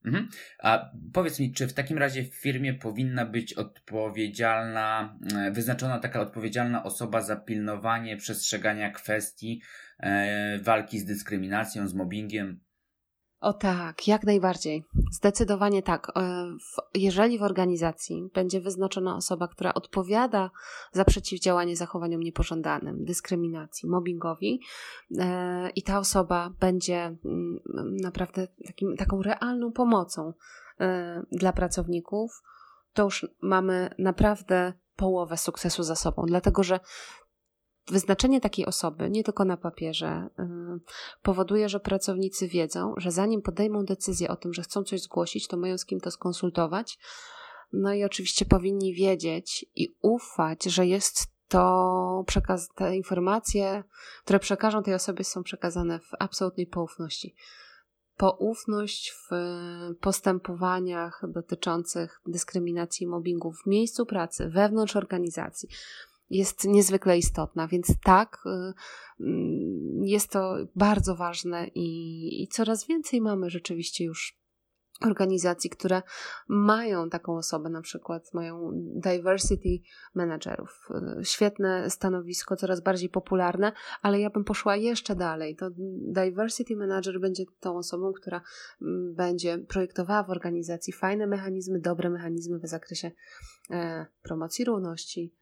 Mhm. 0.06 0.30
A 0.60 0.92
powiedz 1.14 1.40
mi, 1.40 1.54
czy 1.54 1.68
w 1.68 1.74
takim 1.74 1.98
razie 1.98 2.24
w 2.24 2.36
firmie 2.36 2.74
powinna 2.74 3.26
być 3.26 3.54
odpowiedzialna, 3.54 5.18
e, 5.36 5.52
wyznaczona 5.52 6.00
taka 6.00 6.22
odpowiedzialna 6.22 6.84
osoba 6.84 7.22
za 7.22 7.36
pilnowanie 7.36 8.18
przestrzegania 8.18 8.92
kwestii 8.92 9.62
e, 10.00 10.60
walki 10.60 11.00
z 11.00 11.06
dyskryminacją, 11.06 11.88
z 11.88 11.94
mobbingiem? 11.94 12.60
O 13.44 13.54
tak, 13.54 14.08
jak 14.08 14.24
najbardziej. 14.24 14.84
Zdecydowanie 15.12 15.84
tak. 15.84 16.12
E, 16.16 16.46
jeżeli 16.94 17.40
w 17.40 17.44
organizacji 17.44 18.30
będzie 18.34 18.62
wyznaczona 18.62 19.16
osoba, 19.16 19.48
która 19.48 19.74
odpowiada 19.74 20.52
za 20.92 21.06
przeciwdziałanie 21.06 21.76
zachowaniom 21.76 22.24
niepożądanym, 22.24 23.06
dyskryminacji, 23.06 23.90
mobbingowi, 23.90 24.62
e, 25.20 25.70
i 25.70 25.84
ta 25.84 26.00
osoba 26.00 26.50
będzie 26.60 26.98
mm, 27.26 27.60
naprawdę 28.02 28.48
takim, 28.66 28.98
taką 28.98 29.22
realną 29.22 29.72
pomocą 29.72 30.34
e, 30.80 31.24
dla 31.32 31.54
pracowników, 31.54 32.42
to 32.94 33.04
już 33.04 33.28
mamy 33.42 33.90
naprawdę 34.00 34.74
połowę 34.96 35.38
sukcesu 35.38 35.84
za 35.84 35.96
sobą, 35.96 36.24
dlatego 36.28 36.64
że 36.64 36.80
Wyznaczenie 37.88 38.42
takiej 38.42 38.66
osoby, 38.66 39.10
nie 39.10 39.24
tylko 39.24 39.46
na 39.46 39.58
papierze, 39.58 40.30
y, 40.40 40.44
powoduje, 41.24 41.70
że 41.70 41.80
pracownicy 41.80 42.48
wiedzą, 42.48 42.94
że 42.98 43.12
zanim 43.12 43.42
podejmą 43.42 43.86
decyzję 43.86 44.30
o 44.30 44.36
tym, 44.36 44.54
że 44.54 44.62
chcą 44.62 44.84
coś 44.84 45.02
zgłosić, 45.02 45.48
to 45.48 45.58
mają 45.58 45.78
z 45.78 45.86
kim 45.86 46.00
to 46.00 46.12
skonsultować. 46.12 47.00
No 47.74 47.94
i 47.94 48.04
oczywiście 48.04 48.46
powinni 48.46 48.94
wiedzieć 48.94 49.66
i 49.76 49.96
ufać, 50.02 50.64
że 50.64 50.88
jest 50.88 51.34
to 51.48 52.24
przekaz, 52.28 52.70
te 52.76 52.96
informacje, 52.96 53.84
które 54.24 54.40
przekażą 54.40 54.84
tej 54.84 54.94
osobie, 54.94 55.24
są 55.24 55.44
przekazane 55.44 56.00
w 56.00 56.10
absolutnej 56.20 56.68
poufności. 56.68 57.36
Poufność 58.18 59.12
w 59.12 59.30
postępowaniach 60.02 61.22
dotyczących 61.28 62.22
dyskryminacji 62.26 63.04
i 63.04 63.08
mobbingu 63.08 63.52
w 63.52 63.66
miejscu 63.66 64.06
pracy, 64.06 64.50
wewnątrz 64.50 64.96
organizacji 64.96 65.70
jest 66.30 66.64
niezwykle 66.66 67.18
istotna, 67.18 67.68
więc 67.68 67.88
tak, 68.04 68.44
y, 68.46 68.74
mm, 69.24 70.06
jest 70.06 70.32
to 70.32 70.56
bardzo 70.76 71.16
ważne 71.16 71.68
i, 71.68 72.44
i 72.44 72.48
coraz 72.48 72.88
więcej 72.88 73.22
mamy 73.22 73.50
rzeczywiście 73.50 74.06
już 74.06 74.44
organizacji, 75.02 75.70
które 75.70 76.02
mają 76.48 77.10
taką 77.10 77.38
osobę, 77.38 77.70
na 77.70 77.82
przykład 77.82 78.34
mają 78.34 78.72
diversity 78.76 79.70
managerów. 80.14 80.90
Y, 81.22 81.26
świetne 81.26 81.90
stanowisko, 81.90 82.56
coraz 82.56 82.82
bardziej 82.82 83.10
popularne, 83.10 83.72
ale 84.02 84.20
ja 84.20 84.30
bym 84.30 84.44
poszła 84.44 84.76
jeszcze 84.76 85.16
dalej. 85.16 85.56
To 85.56 85.70
diversity 86.08 86.76
manager 86.76 87.20
będzie 87.20 87.44
tą 87.60 87.78
osobą, 87.78 88.14
która 88.14 88.42
mm, 88.82 89.16
będzie 89.16 89.58
projektowała 89.58 90.24
w 90.24 90.30
organizacji 90.30 90.94
fajne 90.94 91.28
mechanizmy, 91.28 91.80
dobre 91.80 92.10
mechanizmy 92.10 92.60
w 92.60 92.68
zakresie 92.68 93.12
e, 93.72 94.06
promocji 94.24 94.66
równości, 94.66 95.34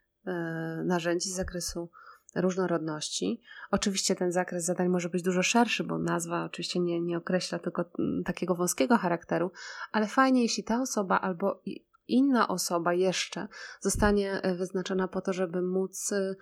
narzędzi 0.85 1.29
z 1.29 1.35
zakresu 1.35 1.89
różnorodności. 2.35 3.41
Oczywiście 3.71 4.15
ten 4.15 4.31
zakres 4.31 4.65
zadań 4.65 4.89
może 4.89 5.09
być 5.09 5.23
dużo 5.23 5.43
szerszy, 5.43 5.83
bo 5.83 5.97
nazwa 5.97 6.43
oczywiście 6.45 6.79
nie, 6.79 7.01
nie 7.01 7.17
określa 7.17 7.59
tylko 7.59 7.85
mm, 7.99 8.23
takiego 8.23 8.55
wąskiego 8.55 8.97
charakteru, 8.97 9.51
ale 9.91 10.07
fajnie, 10.07 10.41
jeśli 10.41 10.63
ta 10.63 10.81
osoba 10.81 11.21
albo 11.21 11.61
inna 12.07 12.47
osoba 12.47 12.93
jeszcze 12.93 13.47
zostanie 13.79 14.41
e, 14.41 14.55
wyznaczona 14.55 15.07
po 15.07 15.21
to, 15.21 15.33
żeby 15.33 15.61
móc 15.61 16.11
e, 16.11 16.35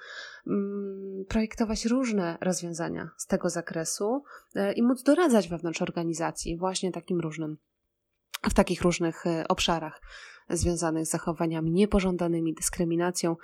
mm, 0.48 1.26
projektować 1.28 1.86
różne 1.86 2.38
rozwiązania 2.42 3.10
z 3.18 3.26
tego 3.26 3.50
zakresu 3.50 4.24
i 4.76 4.84
móc 4.84 5.04
doradzać 5.04 5.48
wewnątrz 5.48 5.82
organizacji 5.82 6.58
właśnie 6.58 6.92
takim 6.92 7.20
różnym, 7.20 7.58
w 8.50 8.54
takich 8.54 8.82
różnych 8.82 9.24
obszarach 9.50 10.02
związanych 10.50 11.06
z 11.06 11.10
zachowaniami 11.10 11.72
niepożądanymi, 11.72 12.54
dyskryminacją, 12.54 13.36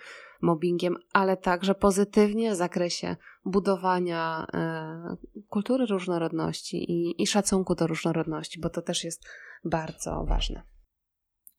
mobbingiem, 0.42 0.96
ale 1.14 1.38
także 1.38 1.76
pozytywnie 1.76 2.52
w 2.52 2.56
zakresie 2.56 3.16
budowania 3.46 4.48
e, 4.54 5.16
kultury 5.50 5.86
różnorodności 5.86 6.92
i, 6.92 7.24
i 7.24 7.28
szacunku 7.28 7.76
do 7.76 7.88
różnorodności, 7.88 8.60
bo 8.60 8.70
to 8.70 8.82
też 8.82 9.04
jest 9.04 9.24
bardzo 9.64 10.26
ważne. 10.30 10.64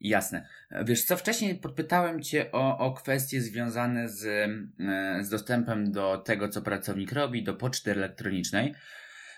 Jasne. 0.00 0.48
Wiesz 0.84 1.04
co, 1.04 1.16
wcześniej 1.16 1.54
podpytałem 1.54 2.22
Cię 2.22 2.52
o, 2.52 2.78
o 2.78 2.92
kwestie 2.92 3.40
związane 3.40 4.08
z, 4.08 4.24
e, 4.80 5.24
z 5.24 5.28
dostępem 5.28 5.92
do 5.92 6.18
tego, 6.18 6.48
co 6.48 6.62
pracownik 6.62 7.12
robi, 7.12 7.42
do 7.42 7.54
poczty 7.54 7.90
elektronicznej. 7.90 8.74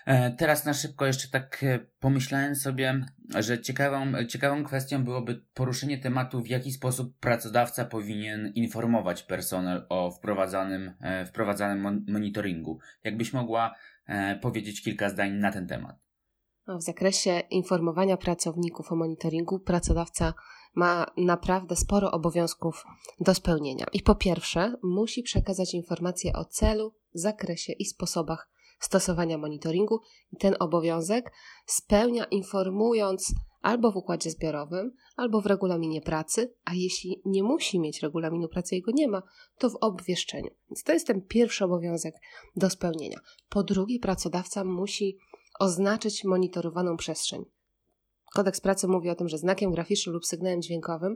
E, 0.05 0.31
teraz 0.31 0.65
na 0.65 0.73
szybko 0.73 1.05
jeszcze 1.05 1.27
tak 1.27 1.63
e, 1.63 1.79
pomyślałem 1.99 2.55
sobie, 2.55 3.05
że 3.39 3.61
ciekawą, 3.61 4.25
ciekawą 4.27 4.63
kwestią 4.63 5.03
byłoby 5.03 5.41
poruszenie 5.53 5.97
tematu, 5.97 6.41
w 6.41 6.47
jaki 6.47 6.71
sposób 6.71 7.19
pracodawca 7.19 7.85
powinien 7.85 8.47
informować 8.47 9.23
personel 9.23 9.85
o 9.89 10.11
wprowadzanym, 10.11 10.93
e, 11.01 11.25
wprowadzanym 11.25 12.05
monitoringu. 12.07 12.79
Jakbyś 13.03 13.33
mogła 13.33 13.75
powiedzieć 14.41 14.81
kilka 14.83 15.09
zdań 15.09 15.31
na 15.31 15.51
ten 15.51 15.67
temat. 15.67 15.95
No, 16.67 16.77
w 16.77 16.83
zakresie 16.83 17.39
informowania 17.49 18.17
pracowników 18.17 18.91
o 18.91 18.95
monitoringu 18.95 19.59
pracodawca 19.59 20.33
ma 20.75 21.05
naprawdę 21.17 21.75
sporo 21.75 22.11
obowiązków 22.11 22.83
do 23.19 23.35
spełnienia. 23.35 23.85
I 23.93 24.01
po 24.01 24.15
pierwsze, 24.15 24.73
musi 24.83 25.23
przekazać 25.23 25.73
informacje 25.73 26.33
o 26.33 26.45
celu, 26.45 26.93
zakresie 27.13 27.73
i 27.73 27.85
sposobach 27.85 28.49
stosowania 28.79 29.37
monitoringu 29.37 29.99
i 30.31 30.37
ten 30.37 30.55
obowiązek 30.59 31.31
spełnia 31.65 32.25
informując 32.25 33.33
albo 33.61 33.91
w 33.91 33.95
układzie 33.95 34.31
zbiorowym, 34.31 34.91
albo 35.15 35.41
w 35.41 35.45
regulaminie 35.45 36.01
pracy, 36.01 36.53
a 36.65 36.73
jeśli 36.73 37.21
nie 37.25 37.43
musi 37.43 37.79
mieć 37.79 38.01
regulaminu 38.01 38.47
pracy, 38.47 38.75
jego 38.75 38.91
nie 38.91 39.07
ma, 39.07 39.21
to 39.57 39.69
w 39.69 39.77
obwieszczeniu. 39.81 40.49
Więc 40.69 40.83
to 40.83 40.93
jest 40.93 41.07
ten 41.07 41.21
pierwszy 41.21 41.65
obowiązek 41.65 42.15
do 42.55 42.69
spełnienia. 42.69 43.19
Po 43.49 43.63
drugie, 43.63 43.99
pracodawca 43.99 44.63
musi 44.63 45.17
oznaczyć 45.59 46.23
monitorowaną 46.23 46.97
przestrzeń. 46.97 47.45
Kodeks 48.33 48.61
pracy 48.61 48.87
mówi 48.87 49.09
o 49.09 49.15
tym, 49.15 49.29
że 49.29 49.37
znakiem 49.37 49.71
graficznym 49.71 50.13
lub 50.13 50.25
sygnałem 50.25 50.61
dźwiękowym. 50.61 51.15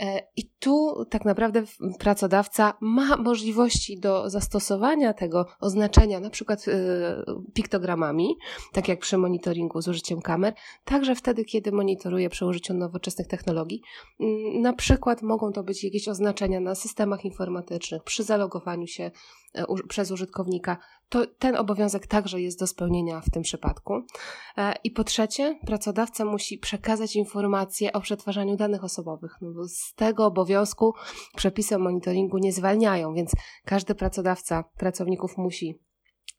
E, 0.00 0.22
I 0.36 0.50
tu 0.58 1.04
tak 1.10 1.24
naprawdę 1.24 1.62
pracodawca 1.98 2.74
ma 2.80 3.16
możliwości 3.16 4.00
do 4.00 4.30
zastosowania 4.30 5.12
tego 5.12 5.46
oznaczenia, 5.60 6.20
na 6.20 6.30
przykład 6.30 6.68
e, 6.68 6.72
piktogramami, 7.54 8.36
tak 8.72 8.88
jak 8.88 8.98
przy 8.98 9.18
monitoringu 9.18 9.82
z 9.82 9.88
użyciem 9.88 10.20
kamer, 10.20 10.54
także 10.84 11.14
wtedy, 11.14 11.44
kiedy 11.44 11.72
monitoruje 11.72 12.30
przy 12.30 12.46
użyciu 12.46 12.74
nowoczesnych 12.74 13.26
technologii. 13.26 13.82
Mm, 14.20 14.60
na 14.60 14.72
przykład 14.72 15.22
mogą 15.22 15.52
to 15.52 15.62
być 15.62 15.84
jakieś 15.84 16.08
oznaczenia 16.08 16.60
na 16.60 16.74
systemach 16.74 17.24
informatycznych, 17.24 18.02
przy 18.02 18.22
zalogowaniu 18.22 18.86
się 18.86 19.10
przez 19.88 20.10
użytkownika. 20.10 20.76
To 21.08 21.26
ten 21.26 21.56
obowiązek 21.56 22.06
także 22.06 22.40
jest 22.40 22.60
do 22.60 22.66
spełnienia 22.66 23.20
w 23.20 23.30
tym 23.30 23.42
przypadku. 23.42 23.92
I 24.84 24.90
po 24.90 25.04
trzecie, 25.04 25.58
pracodawca 25.66 26.24
musi 26.24 26.58
przekazać 26.58 27.16
informacje 27.16 27.92
o 27.92 28.00
przetwarzaniu 28.00 28.56
danych 28.56 28.84
osobowych. 28.84 29.32
No 29.40 29.68
z 29.68 29.94
tego 29.94 30.26
obowiązku 30.26 30.94
przepisy 31.36 31.76
o 31.76 31.78
monitoringu 31.78 32.38
nie 32.38 32.52
zwalniają, 32.52 33.14
więc 33.14 33.32
każdy 33.64 33.94
pracodawca 33.94 34.64
pracowników 34.76 35.38
musi 35.38 35.78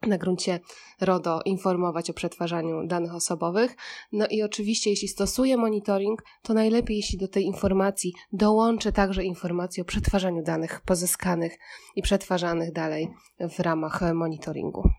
na 0.08 0.18
gruncie 0.18 0.60
RODO 1.02 1.42
informować 1.46 2.10
o 2.10 2.14
przetwarzaniu 2.14 2.88
danych 2.88 3.16
osobowych. 3.16 3.76
No 4.12 4.28
i 4.28 4.44
oczywiście, 4.44 4.90
jeśli 4.90 5.08
stosuje 5.08 5.58
monitoring, 5.58 6.24
to 6.42 6.54
najlepiej, 6.54 6.98
jeśli 6.98 7.18
do 7.18 7.28
tej 7.28 7.44
informacji 7.44 8.14
dołączy 8.32 8.92
także 8.92 9.24
informacje 9.24 9.84
o 9.84 9.86
przetwarzaniu 9.86 10.44
danych 10.44 10.82
pozyskanych 10.86 11.58
i 11.96 12.02
przetwarzanych 12.02 12.72
dalej 12.72 13.14
w 13.40 13.60
ramach 13.60 14.14
monitoringu. 14.14 14.90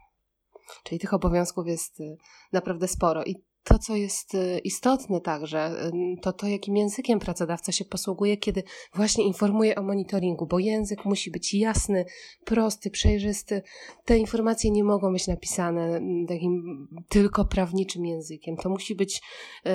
Czyli 0.84 0.98
tych 0.98 1.14
obowiązków 1.14 1.66
jest 1.66 2.00
y, 2.00 2.16
naprawdę 2.52 2.88
sporo. 2.88 3.24
I 3.24 3.36
to, 3.64 3.78
co 3.78 3.96
jest 3.96 4.34
y, 4.34 4.58
istotne 4.64 5.20
także, 5.20 5.90
to 6.22 6.32
to, 6.32 6.46
jakim 6.46 6.76
językiem 6.76 7.18
pracodawca 7.18 7.72
się 7.72 7.84
posługuje, 7.84 8.36
kiedy 8.36 8.62
właśnie 8.94 9.24
informuje 9.24 9.74
o 9.74 9.82
monitoringu, 9.82 10.46
bo 10.46 10.58
język 10.58 11.04
musi 11.04 11.30
być 11.30 11.54
jasny, 11.54 12.04
prosty, 12.44 12.90
przejrzysty. 12.90 13.62
Te 14.04 14.18
informacje 14.18 14.70
nie 14.70 14.84
mogą 14.84 15.12
być 15.12 15.26
napisane 15.26 16.00
takim 16.28 16.88
tylko 17.08 17.44
prawniczym 17.44 18.06
językiem. 18.06 18.56
To 18.56 18.68
musi 18.68 18.94
być 18.94 19.22
y, 19.66 19.70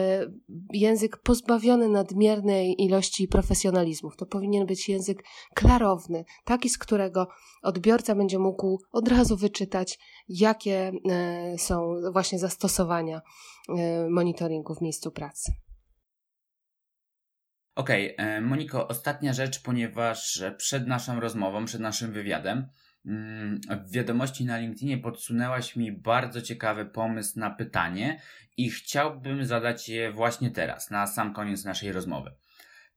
język 0.74 1.18
pozbawiony 1.18 1.90
nadmiernej 1.90 2.84
ilości 2.84 3.28
profesjonalizmów. 3.28 4.16
To 4.16 4.26
powinien 4.26 4.66
być 4.66 4.90
język 4.90 5.24
klarowny, 5.54 6.26
taki, 6.46 6.70
z 6.70 6.78
którego 6.78 7.28
odbiorca 7.64 8.16
będzie 8.16 8.40
mógł 8.40 8.80
od 8.92 9.08
razu 9.08 9.38
wyczytać, 9.38 10.00
jakie 10.30 10.92
y, 11.56 11.58
są 11.58 11.94
właśnie 12.14 12.40
zastosowania 12.40 13.22
monitoringu 14.10 14.76
w 14.76 14.82
miejscu 14.82 15.12
pracy. 15.12 15.52
Okej, 17.76 18.14
okay. 18.16 18.26
E, 18.26 18.42
Moniko, 18.42 18.88
ostatnia 18.88 19.34
rzecz, 19.34 19.62
ponieważ 19.62 20.44
przed 20.58 20.88
naszą 20.88 21.20
rozmową, 21.20 21.66
przed 21.66 21.82
naszym 21.82 22.12
wywiadem, 22.12 22.68
mm, 23.06 23.62
w 23.86 23.92
wiadomości 23.92 24.46
na 24.46 24.58
LinkedInie 24.58 24.98
podsunęłaś 24.98 25.76
mi 25.76 25.92
bardzo 25.92 26.42
ciekawy 26.42 26.86
pomysł 26.86 27.40
na 27.40 27.50
pytanie 27.50 28.22
i 28.58 28.70
chciałbym 28.70 29.46
zadać 29.46 29.90
je 29.90 30.12
właśnie 30.12 30.52
teraz, 30.52 30.92
na 30.92 31.08
sam 31.08 31.34
koniec 31.34 31.66
naszej 31.66 31.92
rozmowy. 31.92 32.32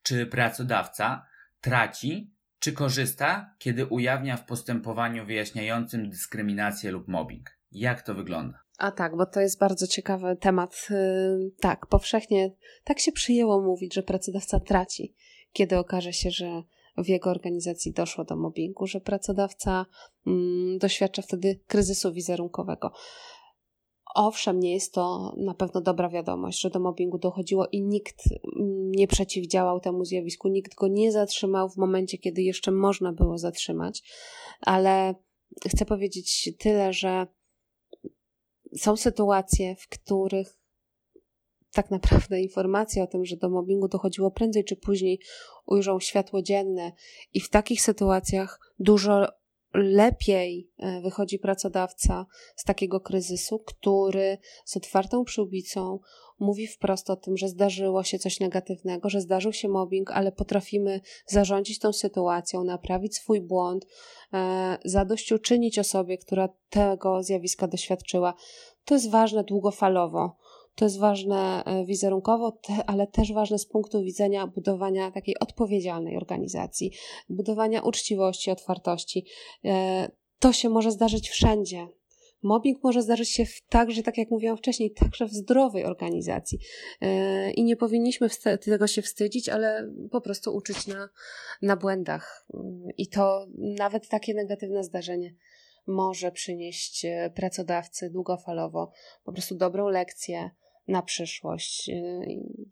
Czy 0.02 0.26
pracodawca 0.26 1.26
traci 1.60 2.34
czy 2.58 2.72
korzysta, 2.72 3.54
kiedy 3.58 3.86
ujawnia 3.86 4.36
w 4.36 4.44
postępowaniu 4.44 5.26
wyjaśniającym 5.26 6.10
dyskryminację 6.10 6.90
lub 6.90 7.08
mobbing? 7.08 7.59
Jak 7.72 8.02
to 8.02 8.14
wygląda? 8.14 8.58
A 8.78 8.90
tak, 8.90 9.16
bo 9.16 9.26
to 9.26 9.40
jest 9.40 9.58
bardzo 9.58 9.86
ciekawy 9.86 10.36
temat. 10.36 10.88
Y, 10.90 11.52
tak, 11.60 11.86
powszechnie 11.86 12.52
tak 12.84 13.00
się 13.00 13.12
przyjęło 13.12 13.60
mówić, 13.60 13.94
że 13.94 14.02
pracodawca 14.02 14.60
traci, 14.60 15.14
kiedy 15.52 15.78
okaże 15.78 16.12
się, 16.12 16.30
że 16.30 16.62
w 16.98 17.08
jego 17.08 17.30
organizacji 17.30 17.92
doszło 17.92 18.24
do 18.24 18.36
mobbingu, 18.36 18.86
że 18.86 19.00
pracodawca 19.00 19.86
mm, 20.26 20.78
doświadcza 20.78 21.22
wtedy 21.22 21.60
kryzysu 21.66 22.12
wizerunkowego. 22.12 22.92
Owszem, 24.14 24.60
nie 24.60 24.74
jest 24.74 24.94
to 24.94 25.34
na 25.36 25.54
pewno 25.54 25.80
dobra 25.80 26.08
wiadomość, 26.08 26.60
że 26.60 26.70
do 26.70 26.80
mobbingu 26.80 27.18
dochodziło 27.18 27.66
i 27.72 27.82
nikt 27.82 28.22
mm, 28.26 28.90
nie 28.90 29.06
przeciwdziałał 29.06 29.80
temu 29.80 30.04
zjawisku, 30.04 30.48
nikt 30.48 30.74
go 30.74 30.88
nie 30.88 31.12
zatrzymał 31.12 31.68
w 31.68 31.76
momencie, 31.76 32.18
kiedy 32.18 32.42
jeszcze 32.42 32.70
można 32.70 33.12
było 33.12 33.38
zatrzymać, 33.38 34.02
ale 34.60 35.14
chcę 35.68 35.84
powiedzieć 35.84 36.50
tyle, 36.58 36.92
że 36.92 37.26
są 38.76 38.96
sytuacje, 38.96 39.76
w 39.76 39.88
których 39.88 40.60
tak 41.72 41.90
naprawdę 41.90 42.40
informacje 42.40 43.02
o 43.02 43.06
tym, 43.06 43.24
że 43.24 43.36
do 43.36 43.50
mobbingu 43.50 43.88
dochodziło 43.88 44.30
prędzej 44.30 44.64
czy 44.64 44.76
później, 44.76 45.20
ujrzą 45.66 46.00
światło 46.00 46.42
dzienne, 46.42 46.92
i 47.34 47.40
w 47.40 47.50
takich 47.50 47.82
sytuacjach 47.82 48.74
dużo 48.78 49.39
lepiej 49.74 50.70
e, 50.78 51.00
wychodzi 51.00 51.38
pracodawca 51.38 52.26
z 52.56 52.64
takiego 52.64 53.00
kryzysu, 53.00 53.58
który 53.58 54.38
z 54.64 54.76
otwartą 54.76 55.24
przyłbicą 55.24 55.98
mówi 56.38 56.66
wprost 56.66 57.10
o 57.10 57.16
tym, 57.16 57.36
że 57.36 57.48
zdarzyło 57.48 58.04
się 58.04 58.18
coś 58.18 58.40
negatywnego, 58.40 59.10
że 59.10 59.20
zdarzył 59.20 59.52
się 59.52 59.68
mobbing, 59.68 60.10
ale 60.10 60.32
potrafimy 60.32 61.00
zarządzić 61.26 61.78
tą 61.78 61.92
sytuacją, 61.92 62.64
naprawić 62.64 63.16
swój 63.16 63.40
błąd, 63.40 63.86
e, 64.32 64.78
zadośćuczynić 64.84 65.78
osobie, 65.78 66.18
która 66.18 66.48
tego 66.70 67.22
zjawiska 67.22 67.66
doświadczyła. 67.66 68.34
To 68.84 68.94
jest 68.94 69.10
ważne 69.10 69.44
długofalowo. 69.44 70.36
To 70.74 70.84
jest 70.84 70.98
ważne 70.98 71.64
e, 71.64 71.84
wizerunkowo, 71.84 72.58
ale 72.86 73.06
też 73.06 73.32
ważne 73.32 73.58
z 73.58 73.66
punktu 73.66 74.02
widzenia 74.02 74.46
budowania 74.46 75.10
takiej 75.10 75.38
odpowiedzialnej 75.38 76.16
organizacji, 76.16 76.92
budowania 77.28 77.82
uczciwości, 77.82 78.50
otwartości. 78.50 79.26
E, 79.64 80.10
to 80.38 80.52
się 80.52 80.68
może 80.68 80.90
zdarzyć 80.90 81.30
wszędzie. 81.30 81.88
Mobbing 82.42 82.84
może 82.84 83.02
zdarzyć 83.02 83.30
się 83.30 83.44
także, 83.68 84.02
tak 84.02 84.18
jak 84.18 84.30
mówiłam 84.30 84.56
wcześniej, 84.56 84.92
także 84.92 85.26
w 85.26 85.32
zdrowej 85.32 85.84
organizacji. 85.84 86.58
E, 87.00 87.50
I 87.50 87.64
nie 87.64 87.76
powinniśmy 87.76 88.28
tego 88.64 88.86
się 88.86 89.02
wstydzić, 89.02 89.48
ale 89.48 89.90
po 90.10 90.20
prostu 90.20 90.54
uczyć 90.54 90.86
na, 90.86 91.08
na 91.62 91.76
błędach. 91.76 92.46
I 92.98 93.08
to 93.08 93.46
nawet 93.58 94.08
takie 94.08 94.34
negatywne 94.34 94.84
zdarzenie 94.84 95.34
może 95.86 96.32
przynieść 96.32 97.06
pracodawcy 97.34 98.10
długofalowo 98.10 98.92
po 99.24 99.32
prostu 99.32 99.54
dobrą 99.54 99.88
lekcję, 99.88 100.50
na 100.90 101.02
przyszłość 101.02 101.88
y, 101.88 101.92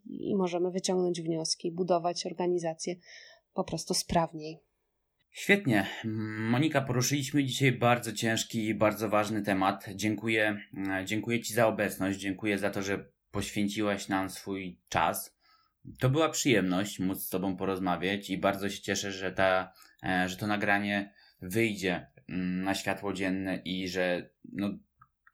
i 0.09 0.35
możemy 0.35 0.71
wyciągnąć 0.71 1.21
wnioski, 1.21 1.71
budować 1.71 2.25
organizację 2.25 2.95
po 3.53 3.63
prostu 3.63 3.93
sprawniej. 3.93 4.59
Świetnie. 5.31 5.85
Monika, 6.39 6.81
poruszyliśmy 6.81 7.43
dzisiaj 7.43 7.71
bardzo 7.71 8.13
ciężki 8.13 8.65
i 8.65 8.75
bardzo 8.75 9.09
ważny 9.09 9.41
temat. 9.41 9.85
Dziękuję, 9.95 10.61
e, 10.89 11.05
dziękuję 11.05 11.41
Ci 11.41 11.53
za 11.53 11.67
obecność, 11.67 12.19
dziękuję 12.19 12.57
za 12.57 12.69
to, 12.69 12.81
że 12.81 13.05
poświęciłaś 13.31 14.07
nam 14.07 14.29
swój 14.29 14.79
czas. 14.89 15.37
To 15.99 16.09
była 16.09 16.29
przyjemność 16.29 16.99
móc 16.99 17.23
z 17.23 17.29
Tobą 17.29 17.57
porozmawiać 17.57 18.29
i 18.29 18.37
bardzo 18.37 18.69
się 18.69 18.81
cieszę, 18.81 19.11
że, 19.11 19.31
ta, 19.31 19.73
e, 20.03 20.29
że 20.29 20.37
to 20.37 20.47
nagranie 20.47 21.13
wyjdzie 21.41 22.07
mm, 22.29 22.63
na 22.63 22.75
światło 22.75 23.13
dzienne 23.13 23.61
i 23.65 23.87
że 23.87 24.29
no, 24.51 24.69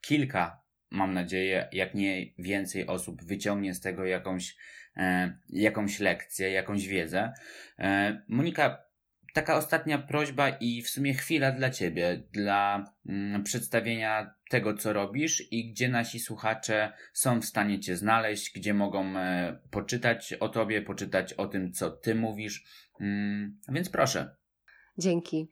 kilka 0.00 0.65
mam 0.90 1.14
nadzieję, 1.14 1.68
jak 1.72 1.94
nie 1.94 2.26
więcej 2.38 2.86
osób 2.86 3.24
wyciągnie 3.24 3.74
z 3.74 3.80
tego 3.80 4.04
jakąś, 4.04 4.56
e, 4.96 5.38
jakąś 5.48 6.00
lekcję, 6.00 6.50
jakąś 6.50 6.86
wiedzę. 6.86 7.32
E, 7.78 8.22
Monika, 8.28 8.86
taka 9.36 9.56
ostatnia 9.56 9.98
prośba 9.98 10.48
i 10.48 10.82
w 10.82 10.90
sumie 10.90 11.14
chwila 11.14 11.52
dla 11.52 11.70
Ciebie, 11.70 12.22
dla 12.32 12.84
mm, 13.08 13.42
przedstawienia 13.44 14.34
tego, 14.50 14.74
co 14.74 14.92
robisz 14.92 15.52
i 15.52 15.70
gdzie 15.70 15.88
nasi 15.88 16.20
słuchacze 16.20 16.92
są 17.12 17.40
w 17.40 17.44
stanie 17.44 17.80
Cię 17.80 17.96
znaleźć, 17.96 18.52
gdzie 18.54 18.74
mogą 18.74 19.16
e, 19.16 19.58
poczytać 19.70 20.32
o 20.32 20.48
Tobie, 20.48 20.82
poczytać 20.82 21.32
o 21.32 21.46
tym, 21.46 21.72
co 21.72 21.90
Ty 21.90 22.14
mówisz. 22.14 22.64
Mm, 23.00 23.60
więc 23.68 23.88
proszę. 23.88 24.36
Dzięki. 24.98 25.50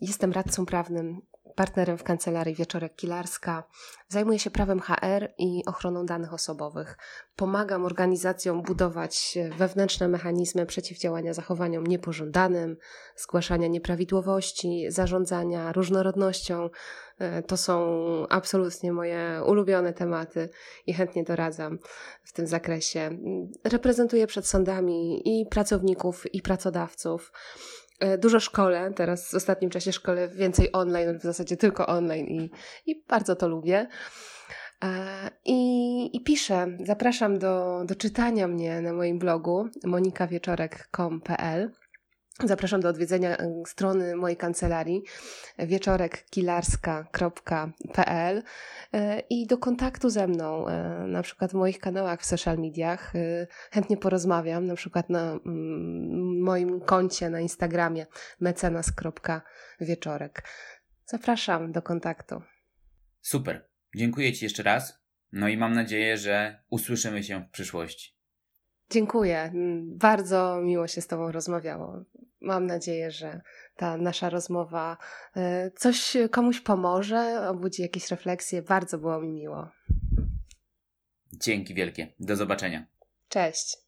Jestem 0.00 0.32
radcą 0.32 0.66
prawnym 0.66 1.20
partnerem 1.56 1.98
w 1.98 2.02
kancelarii 2.02 2.54
Wieczorek 2.54 2.96
Kilarska. 2.96 3.64
Zajmuję 4.08 4.38
się 4.38 4.50
prawem 4.50 4.80
HR 4.80 5.28
i 5.38 5.62
ochroną 5.66 6.06
danych 6.06 6.32
osobowych. 6.32 6.98
Pomagam 7.36 7.84
organizacjom 7.84 8.62
budować 8.62 9.38
wewnętrzne 9.58 10.08
mechanizmy 10.08 10.66
przeciwdziałania 10.66 11.34
zachowaniom 11.34 11.86
niepożądanym, 11.86 12.76
zgłaszania 13.16 13.68
nieprawidłowości, 13.68 14.86
zarządzania 14.88 15.72
różnorodnością. 15.72 16.70
E, 17.18 17.42
to 17.42 17.56
są 17.56 17.96
absolutnie 18.28 18.92
moje 18.92 19.42
ulubione 19.46 19.92
tematy 19.92 20.48
i 20.86 20.94
chętnie 20.94 21.24
doradzam 21.24 21.78
w 22.24 22.32
tym 22.32 22.46
zakresie. 22.46 23.18
Reprezentuję 23.64 24.26
przed 24.26 24.46
sądami 24.46 25.22
i 25.24 25.46
pracowników, 25.46 26.34
i 26.34 26.42
pracodawców. 26.42 27.32
E, 28.00 28.18
dużo 28.18 28.40
szkole, 28.40 28.92
teraz 28.96 29.30
w 29.30 29.34
ostatnim 29.34 29.70
czasie 29.70 29.92
szkole 29.92 30.28
więcej 30.28 30.72
online, 30.72 31.18
w 31.18 31.22
zasadzie 31.22 31.56
tylko 31.56 31.86
online 31.86 32.26
i, 32.26 32.50
i 32.86 33.04
bardzo 33.08 33.36
to 33.36 33.48
lubię. 33.48 33.88
E, 34.84 35.30
I 35.44 36.16
i 36.16 36.20
piszę. 36.20 36.66
Zapraszam 36.80 37.38
do, 37.38 37.82
do 37.84 37.94
czytania 37.94 38.48
mnie 38.48 38.80
na 38.80 38.92
moim 38.92 39.18
blogu 39.18 39.68
monikawieczorek.com.pl 39.84 41.70
Zapraszam 42.44 42.80
do 42.80 42.88
odwiedzenia 42.88 43.36
y, 43.36 43.62
strony 43.66 44.16
mojej 44.16 44.36
kancelarii 44.36 45.02
wieczorekkilarska.pl 45.58 48.38
y, 48.38 48.42
i 49.30 49.46
do 49.46 49.58
kontaktu 49.58 50.10
ze 50.10 50.26
mną, 50.26 50.68
y, 50.68 50.72
na 51.08 51.22
przykład 51.22 51.50
w 51.50 51.54
moich 51.54 51.78
kanałach 51.78 52.20
w 52.20 52.24
social 52.24 52.58
mediach. 52.58 53.12
Chętnie 53.70 53.96
porozmawiam, 53.96 54.66
na 54.66 54.74
przykład 54.74 55.10
na 55.10 55.32
mm, 55.32 56.40
moim 56.40 56.80
koncie 56.80 57.30
na 57.30 57.40
Instagramie 57.40 58.06
mecenas.wieczorek. 58.40 60.42
Zapraszam 61.06 61.72
do 61.72 61.82
kontaktu. 61.82 62.42
Super. 63.20 63.68
Dziękuję 63.96 64.32
Ci 64.32 64.44
jeszcze 64.44 64.62
raz. 64.62 64.98
No 65.32 65.48
i 65.48 65.56
mam 65.56 65.74
nadzieję, 65.74 66.16
że 66.16 66.62
usłyszymy 66.70 67.22
się 67.22 67.40
w 67.40 67.50
przyszłości. 67.50 68.16
Dziękuję. 68.90 69.42
Mm, 69.42 69.98
bardzo 69.98 70.60
miło 70.62 70.86
się 70.86 71.00
z 71.00 71.06
Tobą 71.06 71.32
rozmawiało. 71.32 72.04
Mam 72.40 72.66
nadzieję, 72.66 73.10
że 73.10 73.40
ta 73.76 73.96
nasza 73.96 74.30
rozmowa 74.30 74.96
e, 75.36 75.70
coś 75.70 76.16
komuś 76.30 76.60
pomoże, 76.60 77.48
obudzi 77.48 77.82
jakieś 77.82 78.10
refleksje. 78.10 78.62
Bardzo 78.62 78.98
było 78.98 79.20
mi 79.20 79.32
miło. 79.32 79.68
Dzięki 81.32 81.74
wielkie. 81.74 82.14
Do 82.20 82.36
zobaczenia. 82.36 82.86
Cześć. 83.28 83.85